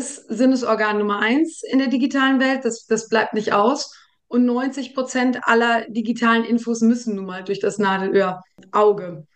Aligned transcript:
ist 0.00 0.28
Sinnesorgan 0.28 0.98
Nummer 0.98 1.20
eins 1.20 1.62
in 1.62 1.78
der 1.78 1.88
digitalen 1.88 2.40
Welt. 2.40 2.64
Das, 2.64 2.86
das 2.86 3.08
bleibt 3.08 3.34
nicht 3.34 3.52
aus. 3.52 3.94
Und 4.28 4.46
90 4.46 4.94
Prozent 4.94 5.40
aller 5.42 5.86
digitalen 5.88 6.44
Infos 6.44 6.80
müssen 6.80 7.16
nun 7.16 7.26
mal 7.26 7.44
durch 7.44 7.60
das 7.60 7.78
Nadelöhr 7.78 8.40
Auge. 8.72 9.26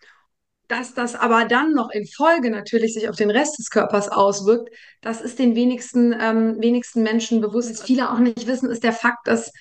Dass 0.69 0.95
das 0.95 1.14
aber 1.14 1.45
dann 1.45 1.72
noch 1.72 1.90
in 1.90 2.06
Folge 2.06 2.50
natürlich 2.50 2.95
sich 2.95 3.08
auf 3.08 3.16
den 3.16 3.30
Rest 3.30 3.58
des 3.58 3.69
Körpers 3.69 4.08
auswirkt, 4.08 4.71
das 5.03 5.21
ist 5.21 5.38
den 5.38 5.54
wenigsten, 5.54 6.14
ähm, 6.19 6.57
wenigsten 6.61 7.03
Menschen 7.03 7.41
bewusst. 7.41 7.71
Was 7.71 7.83
viele 7.83 8.11
auch 8.11 8.19
nicht 8.19 8.46
wissen, 8.46 8.71
ist 8.71 8.85
der 8.85 8.93
Fakt, 8.93 9.27
dass 9.27 9.53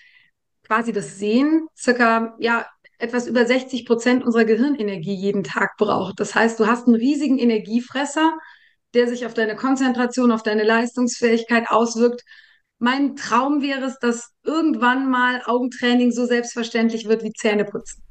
quasi 0.66 0.94
das 0.94 1.18
Sehen 1.18 1.68
circa, 1.76 2.36
ja, 2.40 2.66
etwas 3.00 3.28
über 3.28 3.46
60 3.46 3.86
Prozent 3.86 4.24
unserer 4.24 4.46
Gehirnenergie 4.46 5.16
jeden 5.16 5.44
Tag 5.44 5.76
braucht. 5.78 6.20
Das 6.20 6.36
heißt, 6.36 6.60
du 6.60 6.68
hast 6.68 6.88
einen 6.88 6.96
riesigen 6.96 7.38
Energiefresser, 7.38 8.38
der 8.94 9.07
sich 9.07 9.25
auf 9.25 9.34
deine 9.34 9.55
Konzentration, 9.55 10.32
auf 10.32 10.44
deine 10.44 10.64
Leistungsfähigkeit 10.64 11.70
auswirkt. 11.70 12.23
Mein 12.80 13.16
Traum 13.16 13.61
wäre 13.61 13.86
es, 13.86 13.97
dass 14.00 14.32
irgendwann 14.43 15.10
mal 15.10 15.42
Augentraining 15.46 16.11
so 16.11 16.25
selbstverständlich 16.25 17.07
wird 17.07 17.24
wie 17.24 17.32
Zähneputzen. 17.32 18.04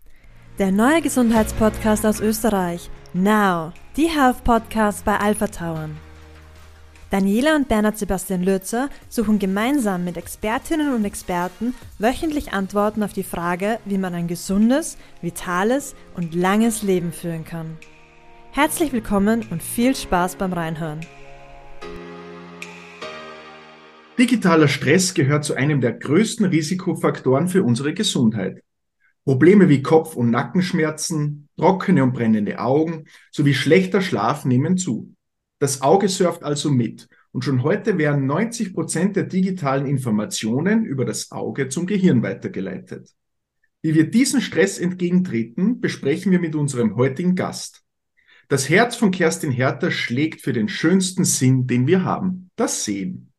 Der 0.59 0.71
neue 0.71 1.03
Gesundheitspodcast 1.03 2.05
aus 2.05 2.21
Österreich. 2.21 2.91
Now, 3.15 3.73
die 3.97 4.09
Health 4.09 4.45
Podcast 4.45 5.05
bei 5.05 5.19
Alpha 5.19 5.47
Tauern. 5.47 5.97
Daniela 7.11 7.57
und 7.57 7.69
Bernhard 7.69 7.99
Sebastian 7.99 8.43
Lürzer 8.43 8.89
suchen 9.11 9.39
gemeinsam 9.39 10.03
mit 10.03 10.17
Expertinnen 10.17 10.95
und 10.95 11.05
Experten 11.05 11.75
wöchentlich 11.99 12.55
Antworten 12.55 13.03
auf 13.03 13.13
die 13.13 13.23
Frage, 13.23 13.79
wie 13.85 13.99
man 13.99 14.15
ein 14.15 14.29
gesundes, 14.29 14.97
vitales 15.21 15.95
und 16.17 16.35
langes 16.35 16.83
Leben 16.83 17.13
führen 17.13 17.45
kann. 17.45 17.77
Herzlich 18.55 18.93
willkommen 18.93 19.47
und 19.51 19.63
viel 19.63 19.97
Spaß 19.97 20.37
beim 20.37 20.53
Reinhören. 20.53 21.01
Digitaler 24.19 24.69
Stress 24.69 25.15
gehört 25.15 25.47
zu 25.47 25.55
einem 25.55 25.81
der 25.81 25.95
größten 25.95 26.45
Risikofaktoren 26.45 27.49
für 27.49 27.63
unsere 27.63 27.95
Gesundheit. 27.95 28.63
Probleme 29.25 29.71
wie 29.71 29.81
Kopf- 29.81 30.17
und 30.17 30.31
Nackenschmerzen, 30.31 31.49
trockene 31.57 32.03
und 32.03 32.13
brennende 32.13 32.59
Augen 32.59 33.07
sowie 33.31 33.55
schlechter 33.55 34.03
Schlaf 34.03 34.45
nehmen 34.45 34.77
zu. 34.77 35.15
Das 35.59 35.81
Auge 35.81 36.11
surft 36.11 36.45
also 36.45 36.71
mit 36.71 37.09
und 37.31 37.47
schon 37.47 37.63
heute 37.63 37.97
werden 37.97 38.27
90 38.27 38.75
Prozent 38.75 39.17
der 39.17 39.25
digitalen 39.25 39.87
Informationen 39.87 40.85
über 40.85 41.07
das 41.07 41.31
Auge 41.33 41.71
zum 41.71 41.87
Gehirn 41.87 42.23
weitergeleitet. 42.23 43.15
Wie 43.81 43.95
wir 43.95 44.11
diesen 44.11 44.43
Stress 44.43 44.79
entgegentreten, 44.79 45.81
besprechen 45.81 46.33
wir 46.33 46.39
mit 46.39 46.55
unserem 46.55 46.97
heutigen 46.97 47.35
Gast. 47.35 47.83
Das 48.53 48.69
Herz 48.69 48.97
von 48.97 49.13
Kerstin 49.13 49.51
Herter 49.51 49.91
schlägt 49.91 50.43
für 50.43 50.53
den 50.53 50.69
schönsten 50.69 51.25
Sinn, 51.25 51.67
den 51.67 51.87
wir 51.87 52.05
haben, 52.05 52.51
das 52.55 52.85
Sehen. 52.85 53.33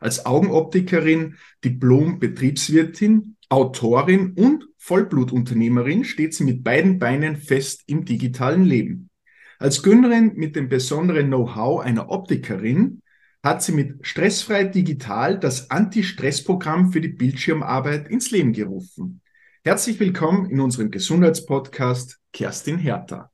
Als 0.00 0.24
Augenoptikerin, 0.24 1.36
Diplom-Betriebswirtin, 1.62 3.36
Autorin 3.50 4.32
und 4.32 4.66
Vollblutunternehmerin 4.78 6.04
steht 6.04 6.32
sie 6.32 6.44
mit 6.44 6.64
beiden 6.64 6.98
Beinen 6.98 7.36
fest 7.36 7.82
im 7.86 8.06
digitalen 8.06 8.64
Leben. 8.64 9.10
Als 9.58 9.82
Gründerin 9.82 10.32
mit 10.36 10.56
dem 10.56 10.70
besonderen 10.70 11.26
Know-how 11.26 11.84
einer 11.84 12.08
Optikerin 12.08 13.02
hat 13.42 13.62
sie 13.62 13.72
mit 13.72 14.06
Stressfrei 14.06 14.64
Digital 14.64 15.38
das 15.38 15.70
Anti-Stress-Programm 15.70 16.92
für 16.92 17.02
die 17.02 17.08
Bildschirmarbeit 17.08 18.08
ins 18.08 18.30
Leben 18.30 18.54
gerufen. 18.54 19.20
Herzlich 19.64 20.00
willkommen 20.00 20.48
in 20.48 20.60
unserem 20.60 20.90
Gesundheitspodcast 20.90 22.20
Kerstin 22.32 22.78
Hertha. 22.78 23.30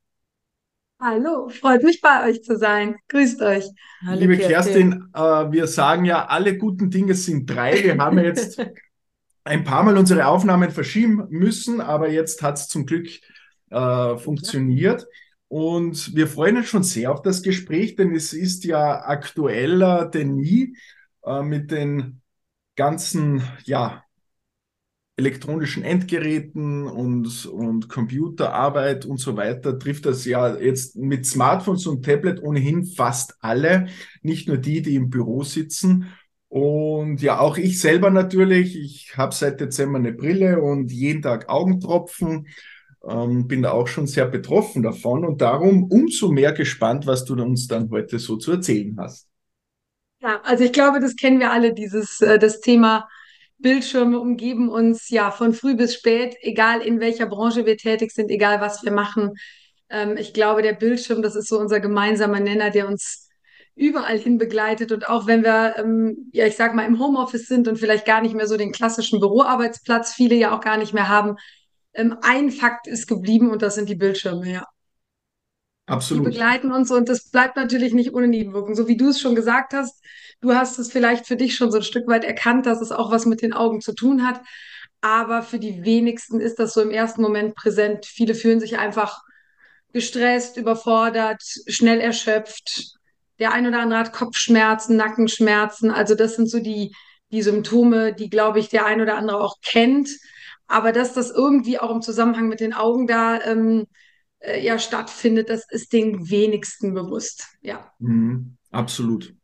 Hallo, 1.04 1.48
freut 1.48 1.82
mich 1.82 2.00
bei 2.00 2.30
euch 2.30 2.44
zu 2.44 2.56
sein. 2.56 2.94
Grüßt 3.08 3.42
euch. 3.42 3.64
Hallo, 4.06 4.20
Liebe 4.20 4.38
Kerstin, 4.38 5.10
Kerstin 5.12 5.48
äh, 5.48 5.52
wir 5.52 5.66
sagen 5.66 6.04
ja, 6.04 6.26
alle 6.26 6.56
guten 6.56 6.90
Dinge 6.90 7.14
sind 7.14 7.50
drei. 7.50 7.82
Wir 7.82 7.98
haben 7.98 8.20
jetzt 8.20 8.64
ein 9.44 9.64
paar 9.64 9.82
Mal 9.82 9.98
unsere 9.98 10.26
Aufnahmen 10.26 10.70
verschieben 10.70 11.26
müssen, 11.28 11.80
aber 11.80 12.08
jetzt 12.08 12.40
hat 12.44 12.56
es 12.56 12.68
zum 12.68 12.86
Glück 12.86 13.08
äh, 13.70 14.16
funktioniert. 14.16 15.04
Und 15.48 16.14
wir 16.14 16.28
freuen 16.28 16.58
uns 16.58 16.68
schon 16.68 16.84
sehr 16.84 17.10
auf 17.10 17.20
das 17.20 17.42
Gespräch, 17.42 17.96
denn 17.96 18.14
es 18.14 18.32
ist 18.32 18.64
ja 18.64 19.04
aktueller 19.04 20.06
denn 20.06 20.36
nie 20.36 20.76
äh, 21.24 21.42
mit 21.42 21.72
den 21.72 22.20
ganzen 22.76 23.42
ja, 23.64 24.04
elektronischen 25.22 25.84
Endgeräten 25.84 26.86
und, 26.88 27.46
und 27.46 27.88
Computerarbeit 27.88 29.06
und 29.06 29.18
so 29.18 29.36
weiter 29.36 29.78
trifft 29.78 30.04
das 30.04 30.24
ja 30.24 30.56
jetzt 30.56 30.96
mit 30.96 31.26
Smartphones 31.26 31.86
und 31.86 32.04
Tablet 32.04 32.42
ohnehin 32.42 32.84
fast 32.84 33.36
alle, 33.40 33.86
nicht 34.22 34.48
nur 34.48 34.58
die, 34.58 34.82
die 34.82 34.96
im 34.96 35.10
Büro 35.10 35.44
sitzen. 35.44 36.12
Und 36.48 37.22
ja, 37.22 37.38
auch 37.38 37.56
ich 37.56 37.80
selber 37.80 38.10
natürlich. 38.10 38.76
Ich 38.76 39.16
habe 39.16 39.34
seit 39.34 39.60
Dezember 39.60 39.98
eine 39.98 40.12
Brille 40.12 40.60
und 40.60 40.90
jeden 40.90 41.22
Tag 41.22 41.48
Augentropfen 41.48 42.48
ähm, 43.08 43.46
bin 43.46 43.62
da 43.62 43.70
auch 43.70 43.86
schon 43.86 44.06
sehr 44.06 44.26
betroffen 44.26 44.82
davon 44.82 45.24
und 45.24 45.40
darum 45.40 45.84
umso 45.84 46.30
mehr 46.30 46.52
gespannt, 46.52 47.06
was 47.06 47.24
du 47.24 47.34
uns 47.34 47.68
dann 47.68 47.90
heute 47.90 48.18
so 48.18 48.36
zu 48.36 48.52
erzählen 48.52 48.96
hast. 48.98 49.28
Ja, 50.20 50.40
also 50.42 50.64
ich 50.64 50.72
glaube, 50.72 51.00
das 51.00 51.16
kennen 51.16 51.40
wir 51.40 51.52
alle, 51.52 51.74
dieses, 51.74 52.20
äh, 52.20 52.38
das 52.38 52.60
Thema 52.60 53.08
Bildschirme 53.62 54.20
umgeben 54.20 54.68
uns 54.68 55.08
ja 55.08 55.30
von 55.30 55.54
früh 55.54 55.74
bis 55.74 55.94
spät, 55.94 56.36
egal 56.40 56.82
in 56.82 57.00
welcher 57.00 57.26
Branche 57.26 57.64
wir 57.64 57.76
tätig 57.76 58.12
sind, 58.12 58.30
egal 58.30 58.60
was 58.60 58.82
wir 58.84 58.92
machen. 58.92 59.32
Ähm, 59.88 60.16
ich 60.16 60.34
glaube, 60.34 60.62
der 60.62 60.74
Bildschirm, 60.74 61.22
das 61.22 61.36
ist 61.36 61.48
so 61.48 61.58
unser 61.58 61.80
gemeinsamer 61.80 62.40
Nenner, 62.40 62.70
der 62.70 62.88
uns 62.88 63.28
überall 63.74 64.18
hin 64.18 64.38
begleitet. 64.38 64.92
Und 64.92 65.08
auch 65.08 65.26
wenn 65.26 65.42
wir, 65.44 65.76
ähm, 65.78 66.30
ja, 66.32 66.46
ich 66.46 66.56
sag 66.56 66.74
mal, 66.74 66.86
im 66.86 66.98
Homeoffice 66.98 67.46
sind 67.46 67.68
und 67.68 67.78
vielleicht 67.78 68.04
gar 68.04 68.20
nicht 68.20 68.34
mehr 68.34 68.46
so 68.46 68.56
den 68.56 68.72
klassischen 68.72 69.20
Büroarbeitsplatz, 69.20 70.12
viele 70.12 70.34
ja 70.34 70.54
auch 70.56 70.60
gar 70.60 70.76
nicht 70.76 70.92
mehr 70.92 71.08
haben, 71.08 71.36
ähm, 71.94 72.16
ein 72.22 72.50
Fakt 72.50 72.86
ist 72.86 73.06
geblieben 73.06 73.50
und 73.50 73.62
das 73.62 73.74
sind 73.74 73.88
die 73.88 73.94
Bildschirme, 73.94 74.50
ja. 74.50 74.66
Absolut. 75.86 76.26
Die 76.26 76.30
begleiten 76.30 76.72
uns 76.72 76.90
und 76.90 77.08
das 77.08 77.30
bleibt 77.30 77.56
natürlich 77.56 77.92
nicht 77.92 78.14
ohne 78.14 78.28
Nebenwirkungen. 78.28 78.76
So 78.76 78.86
wie 78.86 78.96
du 78.96 79.08
es 79.08 79.20
schon 79.20 79.34
gesagt 79.34 79.74
hast, 79.74 80.02
du 80.40 80.54
hast 80.54 80.78
es 80.78 80.92
vielleicht 80.92 81.26
für 81.26 81.36
dich 81.36 81.56
schon 81.56 81.70
so 81.70 81.78
ein 81.78 81.82
Stück 81.82 82.06
weit 82.06 82.24
erkannt, 82.24 82.66
dass 82.66 82.80
es 82.80 82.92
auch 82.92 83.10
was 83.10 83.26
mit 83.26 83.42
den 83.42 83.52
Augen 83.52 83.80
zu 83.80 83.92
tun 83.92 84.26
hat. 84.26 84.40
Aber 85.00 85.42
für 85.42 85.58
die 85.58 85.84
wenigsten 85.84 86.40
ist 86.40 86.60
das 86.60 86.74
so 86.74 86.80
im 86.80 86.90
ersten 86.90 87.22
Moment 87.22 87.56
präsent. 87.56 88.06
Viele 88.06 88.34
fühlen 88.34 88.60
sich 88.60 88.78
einfach 88.78 89.22
gestresst, 89.92 90.56
überfordert, 90.56 91.42
schnell 91.66 92.00
erschöpft. 92.00 92.96
Der 93.40 93.52
ein 93.52 93.66
oder 93.66 93.80
andere 93.80 93.98
hat 93.98 94.12
Kopfschmerzen, 94.12 94.96
Nackenschmerzen. 94.96 95.90
Also 95.90 96.14
das 96.14 96.36
sind 96.36 96.48
so 96.48 96.60
die, 96.60 96.94
die 97.32 97.42
Symptome, 97.42 98.14
die, 98.14 98.30
glaube 98.30 98.60
ich, 98.60 98.68
der 98.68 98.86
ein 98.86 99.00
oder 99.00 99.16
andere 99.16 99.40
auch 99.40 99.56
kennt. 99.64 100.08
Aber 100.68 100.92
dass 100.92 101.12
das 101.12 101.30
irgendwie 101.30 101.80
auch 101.80 101.90
im 101.90 102.02
Zusammenhang 102.02 102.46
mit 102.46 102.60
den 102.60 102.72
Augen 102.72 103.08
da 103.08 103.40
ähm, 103.42 103.86
äh, 104.42 104.64
ja 104.64 104.78
stattfindet, 104.78 105.48
das 105.48 105.64
ist 105.70 105.92
den 105.92 106.28
wenigsten 106.30 106.94
bewusst. 106.94 107.46
Ja. 107.62 107.92
Mhm, 107.98 108.56
absolut. 108.70 109.34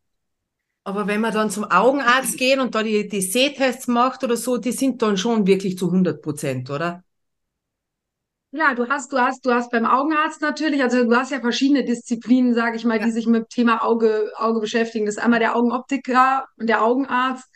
Aber 0.85 1.07
wenn 1.07 1.21
wir 1.21 1.31
dann 1.31 1.51
zum 1.51 1.65
Augenarzt 1.65 2.39
gehen 2.39 2.61
und 2.61 2.75
da 2.75 2.83
die, 2.83 3.09
die 3.09 3.21
Sehtests 3.21 3.89
macht 3.89 4.25
oder 4.25 4.37
so, 4.37 4.57
die 4.57 4.73
sind 4.73 5.03
dann 5.03 5.17
schon 5.17 5.47
wirklich 5.47 5.77
zu 5.77 5.87
100 5.87 6.23
Prozent, 6.23 6.71
oder? 6.71 7.05
Ja, 8.51 8.75
du 8.75 8.89
hast, 8.89 9.13
du 9.13 9.19
hast, 9.19 9.45
du 9.45 9.53
hast 9.53 9.71
beim 9.71 9.85
Augenarzt 9.85 10.41
natürlich, 10.41 10.83
also 10.83 11.05
du 11.05 11.15
hast 11.15 11.31
ja 11.31 11.41
verschiedene 11.41 11.85
Disziplinen, 11.85 12.55
sage 12.55 12.77
ich 12.77 12.87
mal, 12.87 12.99
ja. 12.99 13.05
die 13.05 13.11
sich 13.11 13.27
mit 13.27 13.43
dem 13.43 13.49
Thema 13.51 13.85
Auge, 13.85 14.33
Auge 14.37 14.61
beschäftigen. 14.61 15.05
Das 15.05 15.17
ist 15.17 15.23
einmal 15.23 15.41
der 15.41 15.55
Augenoptiker 15.55 16.47
und 16.57 16.69
der 16.69 16.83
Augenarzt 16.83 17.49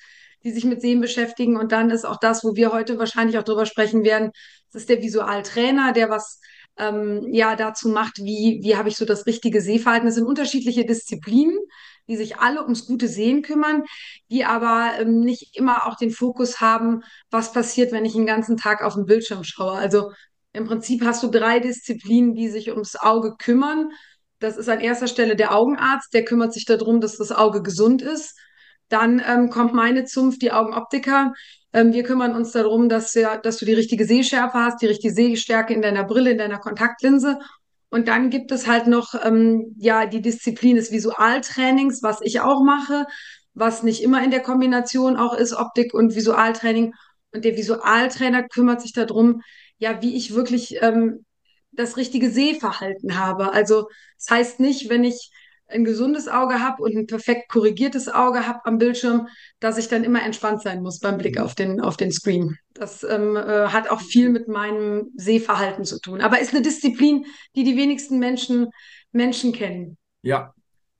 die 0.44 0.50
sich 0.50 0.64
mit 0.64 0.80
Sehen 0.80 1.00
beschäftigen. 1.00 1.56
Und 1.56 1.72
dann 1.72 1.90
ist 1.90 2.04
auch 2.04 2.18
das, 2.18 2.44
wo 2.44 2.56
wir 2.56 2.72
heute 2.72 2.98
wahrscheinlich 2.98 3.38
auch 3.38 3.42
drüber 3.42 3.66
sprechen 3.66 4.04
werden, 4.04 4.32
das 4.72 4.82
ist 4.82 4.88
der 4.88 5.02
Visualtrainer, 5.02 5.92
der 5.92 6.10
was 6.10 6.40
ähm, 6.78 7.28
ja 7.32 7.56
dazu 7.56 7.88
macht, 7.88 8.18
wie, 8.18 8.60
wie 8.62 8.76
habe 8.76 8.88
ich 8.88 8.96
so 8.96 9.04
das 9.04 9.26
richtige 9.26 9.60
Sehverhalten. 9.60 10.06
Das 10.06 10.14
sind 10.16 10.26
unterschiedliche 10.26 10.84
Disziplinen, 10.84 11.58
die 12.08 12.16
sich 12.16 12.38
alle 12.38 12.62
ums 12.62 12.86
gute 12.86 13.08
Sehen 13.08 13.42
kümmern, 13.42 13.84
die 14.30 14.44
aber 14.44 14.92
ähm, 14.98 15.20
nicht 15.20 15.56
immer 15.56 15.86
auch 15.86 15.96
den 15.96 16.10
Fokus 16.10 16.60
haben, 16.60 17.02
was 17.30 17.52
passiert, 17.52 17.92
wenn 17.92 18.04
ich 18.04 18.14
den 18.14 18.26
ganzen 18.26 18.56
Tag 18.56 18.82
auf 18.82 18.94
den 18.94 19.06
Bildschirm 19.06 19.44
schaue. 19.44 19.72
Also 19.72 20.12
im 20.52 20.66
Prinzip 20.66 21.04
hast 21.04 21.22
du 21.22 21.28
drei 21.28 21.60
Disziplinen, 21.60 22.34
die 22.34 22.48
sich 22.48 22.70
ums 22.70 22.96
Auge 22.96 23.36
kümmern. 23.36 23.90
Das 24.38 24.56
ist 24.56 24.68
an 24.68 24.80
erster 24.80 25.06
Stelle 25.06 25.36
der 25.36 25.54
Augenarzt, 25.54 26.12
der 26.12 26.24
kümmert 26.24 26.52
sich 26.52 26.64
darum, 26.64 27.00
dass 27.00 27.16
das 27.16 27.32
Auge 27.32 27.62
gesund 27.62 28.02
ist. 28.02 28.36
Dann 28.92 29.22
ähm, 29.26 29.48
kommt 29.48 29.72
meine 29.72 30.04
Zunft, 30.04 30.42
die 30.42 30.52
Augenoptiker. 30.52 31.32
Ähm, 31.72 31.94
wir 31.94 32.02
kümmern 32.02 32.34
uns 32.34 32.52
darum, 32.52 32.90
dass, 32.90 33.14
ja, 33.14 33.38
dass 33.38 33.56
du 33.56 33.64
die 33.64 33.72
richtige 33.72 34.04
Sehschärfe 34.04 34.58
hast, 34.58 34.82
die 34.82 34.86
richtige 34.86 35.14
Sehstärke 35.14 35.72
in 35.72 35.80
deiner 35.80 36.04
Brille, 36.04 36.32
in 36.32 36.36
deiner 36.36 36.58
Kontaktlinse. 36.58 37.38
Und 37.88 38.06
dann 38.06 38.28
gibt 38.28 38.52
es 38.52 38.66
halt 38.66 38.88
noch 38.88 39.14
ähm, 39.24 39.74
ja 39.78 40.04
die 40.04 40.20
Disziplin 40.20 40.76
des 40.76 40.92
Visualtrainings, 40.92 42.02
was 42.02 42.20
ich 42.20 42.40
auch 42.40 42.62
mache, 42.62 43.06
was 43.54 43.82
nicht 43.82 44.02
immer 44.02 44.22
in 44.22 44.30
der 44.30 44.40
Kombination 44.40 45.16
auch 45.16 45.32
ist, 45.32 45.54
Optik 45.54 45.94
und 45.94 46.14
Visualtraining. 46.14 46.92
Und 47.32 47.46
der 47.46 47.56
Visualtrainer 47.56 48.42
kümmert 48.46 48.82
sich 48.82 48.92
darum, 48.92 49.40
ja, 49.78 50.02
wie 50.02 50.16
ich 50.16 50.34
wirklich 50.34 50.82
ähm, 50.82 51.24
das 51.70 51.96
richtige 51.96 52.30
Sehverhalten 52.30 53.18
habe. 53.18 53.54
Also 53.54 53.88
das 54.18 54.28
heißt 54.28 54.60
nicht, 54.60 54.90
wenn 54.90 55.02
ich 55.02 55.30
ein 55.72 55.84
gesundes 55.84 56.28
Auge 56.28 56.60
habe 56.60 56.82
und 56.82 56.96
ein 56.96 57.06
perfekt 57.06 57.48
korrigiertes 57.48 58.08
Auge 58.08 58.46
habe 58.46 58.60
am 58.64 58.78
Bildschirm, 58.78 59.28
dass 59.60 59.78
ich 59.78 59.88
dann 59.88 60.04
immer 60.04 60.22
entspannt 60.22 60.62
sein 60.62 60.82
muss 60.82 61.00
beim 61.00 61.18
Blick 61.18 61.38
auf 61.38 61.54
den, 61.54 61.80
auf 61.80 61.96
den 61.96 62.12
Screen. 62.12 62.56
Das 62.74 63.04
ähm, 63.04 63.36
äh, 63.36 63.68
hat 63.68 63.90
auch 63.90 64.00
viel 64.00 64.30
mit 64.30 64.48
meinem 64.48 65.10
Sehverhalten 65.16 65.84
zu 65.84 66.00
tun. 66.00 66.20
Aber 66.20 66.40
ist 66.40 66.54
eine 66.54 66.62
Disziplin, 66.62 67.26
die 67.56 67.64
die 67.64 67.76
wenigsten 67.76 68.18
Menschen, 68.18 68.68
Menschen 69.12 69.52
kennen. 69.52 69.96
Ja, 70.22 70.54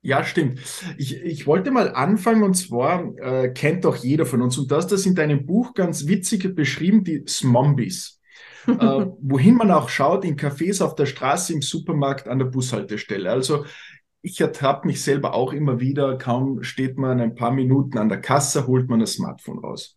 ja, 0.05 0.25
stimmt. 0.25 0.61
Ich, 0.99 1.23
ich 1.23 1.47
wollte 1.47 1.71
mal 1.71 1.95
anfangen 1.95 2.43
und 2.43 2.55
zwar 2.55 3.17
äh, 3.19 3.51
kennt 3.51 3.85
doch 3.85 3.97
jeder 3.97 4.27
von 4.27 4.43
uns 4.43 4.59
und 4.59 4.69
du 4.69 4.75
hast 4.75 4.89
das 4.89 5.07
in 5.07 5.15
deinem 5.15 5.47
Buch 5.47 5.75
ganz 5.75 6.09
witzig 6.09 6.57
beschrieben, 6.57 7.05
die 7.05 7.25
Smombies. 7.29 8.19
äh, 8.67 9.07
wohin 9.21 9.57
man 9.57 9.71
auch 9.71 9.89
schaut, 9.89 10.25
in 10.25 10.37
Cafés, 10.37 10.83
auf 10.83 10.95
der 10.95 11.07
Straße, 11.07 11.53
im 11.53 11.63
Supermarkt, 11.63 12.29
an 12.29 12.39
der 12.39 12.47
Bushaltestelle. 12.47 13.31
Also 13.31 13.65
ich 14.23 14.41
ertappe 14.41 14.87
mich 14.87 15.03
selber 15.03 15.35
auch 15.35 15.53
immer 15.53 15.81
wieder, 15.81 16.17
kaum 16.17 16.63
steht 16.63 16.97
man 16.97 17.21
ein 17.21 17.35
paar 17.35 17.51
Minuten 17.51 17.99
an 17.99 18.09
der 18.09 18.21
Kasse, 18.21 18.67
holt 18.67 18.89
man 18.89 19.01
das 19.01 19.15
Smartphone 19.15 19.59
raus. 19.59 19.97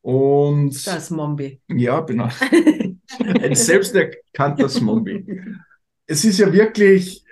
Und 0.00 0.86
das 0.86 1.10
Mombi. 1.10 1.60
Ja, 1.68 2.00
genau. 2.00 2.28
ein 3.42 3.54
selbsterkannter 3.54 4.68
Mombi. 4.80 5.24
Es 6.06 6.24
ist 6.24 6.38
ja 6.38 6.52
wirklich 6.52 7.24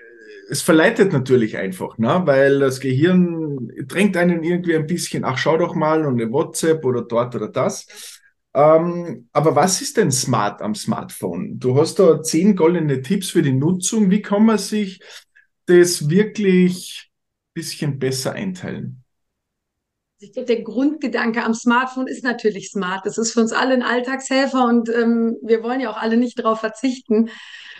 es 0.48 0.62
verleitet 0.62 1.12
natürlich 1.12 1.56
einfach, 1.56 1.98
ne? 1.98 2.22
weil 2.24 2.60
das 2.60 2.80
Gehirn 2.80 3.70
drängt 3.86 4.16
einen 4.16 4.42
irgendwie 4.44 4.76
ein 4.76 4.86
bisschen, 4.86 5.24
ach, 5.24 5.38
schau 5.38 5.58
doch 5.58 5.74
mal 5.74 6.06
und 6.06 6.20
eine 6.20 6.30
WhatsApp 6.30 6.84
oder 6.84 7.02
dort 7.02 7.34
oder 7.34 7.48
das. 7.48 8.20
Ähm, 8.54 9.28
aber 9.32 9.56
was 9.56 9.82
ist 9.82 9.96
denn 9.96 10.10
smart 10.10 10.62
am 10.62 10.74
Smartphone? 10.74 11.58
Du 11.58 11.76
hast 11.76 11.98
da 11.98 12.22
zehn 12.22 12.54
goldene 12.56 13.02
Tipps 13.02 13.30
für 13.30 13.42
die 13.42 13.52
Nutzung. 13.52 14.10
Wie 14.10 14.22
kann 14.22 14.46
man 14.46 14.58
sich 14.58 15.00
das 15.66 16.08
wirklich 16.08 17.10
ein 17.10 17.52
bisschen 17.54 17.98
besser 17.98 18.32
einteilen? 18.32 19.02
Ich 20.18 20.32
glaube, 20.32 20.46
der 20.46 20.62
Grundgedanke 20.62 21.44
am 21.44 21.52
Smartphone 21.52 22.06
ist 22.06 22.24
natürlich 22.24 22.70
smart. 22.70 23.04
Das 23.04 23.18
ist 23.18 23.32
für 23.32 23.40
uns 23.40 23.52
alle 23.52 23.74
ein 23.74 23.82
Alltagshelfer 23.82 24.64
und 24.64 24.88
ähm, 24.88 25.36
wir 25.42 25.62
wollen 25.62 25.80
ja 25.80 25.90
auch 25.90 25.98
alle 25.98 26.16
nicht 26.16 26.38
darauf 26.38 26.60
verzichten. 26.60 27.28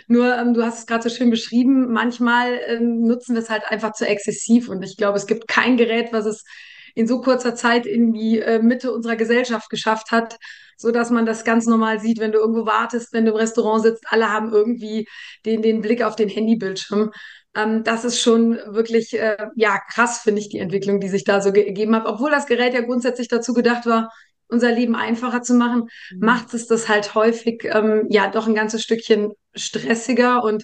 Nur, 0.07 0.37
ähm, 0.37 0.53
du 0.53 0.63
hast 0.63 0.79
es 0.79 0.85
gerade 0.85 1.09
so 1.09 1.13
schön 1.13 1.31
beschrieben, 1.31 1.91
manchmal 1.91 2.59
ähm, 2.67 3.01
nutzen 3.01 3.33
wir 3.33 3.41
es 3.41 3.49
halt 3.49 3.63
einfach 3.65 3.93
zu 3.93 4.07
exzessiv. 4.07 4.69
Und 4.69 4.83
ich 4.83 4.97
glaube, 4.97 5.17
es 5.17 5.25
gibt 5.25 5.47
kein 5.47 5.77
Gerät, 5.77 6.13
was 6.13 6.25
es 6.25 6.43
in 6.93 7.07
so 7.07 7.21
kurzer 7.21 7.55
Zeit 7.55 7.85
in 7.85 8.13
die 8.13 8.39
äh, 8.39 8.59
Mitte 8.59 8.91
unserer 8.91 9.15
Gesellschaft 9.15 9.69
geschafft 9.69 10.11
hat, 10.11 10.37
so 10.77 10.91
dass 10.91 11.09
man 11.09 11.25
das 11.25 11.43
ganz 11.43 11.65
normal 11.65 11.99
sieht, 11.99 12.19
wenn 12.19 12.31
du 12.31 12.39
irgendwo 12.39 12.65
wartest, 12.65 13.13
wenn 13.13 13.25
du 13.25 13.31
im 13.31 13.37
Restaurant 13.37 13.83
sitzt, 13.83 14.05
alle 14.09 14.31
haben 14.31 14.51
irgendwie 14.51 15.07
den, 15.45 15.61
den 15.61 15.81
Blick 15.81 16.03
auf 16.03 16.15
den 16.15 16.29
Handybildschirm. 16.29 17.11
Ähm, 17.57 17.83
das 17.83 18.05
ist 18.05 18.21
schon 18.21 18.59
wirklich, 18.67 19.19
äh, 19.19 19.47
ja, 19.55 19.79
krass, 19.79 20.19
finde 20.19 20.41
ich, 20.41 20.49
die 20.49 20.59
Entwicklung, 20.59 20.99
die 20.99 21.09
sich 21.09 21.23
da 21.23 21.41
so 21.41 21.51
gegeben 21.51 21.95
hat. 21.95 22.05
Obwohl 22.05 22.29
das 22.29 22.45
Gerät 22.45 22.73
ja 22.73 22.81
grundsätzlich 22.81 23.27
dazu 23.27 23.53
gedacht 23.53 23.85
war, 23.85 24.11
unser 24.47 24.71
Leben 24.71 24.95
einfacher 24.95 25.41
zu 25.41 25.55
machen, 25.55 25.89
mhm. 26.11 26.19
macht 26.19 26.53
es 26.53 26.67
das 26.67 26.87
halt 26.87 27.15
häufig 27.15 27.63
ähm, 27.65 28.05
ja 28.09 28.29
doch 28.29 28.47
ein 28.47 28.55
ganzes 28.55 28.83
Stückchen 28.83 29.33
stressiger 29.55 30.43
und 30.43 30.63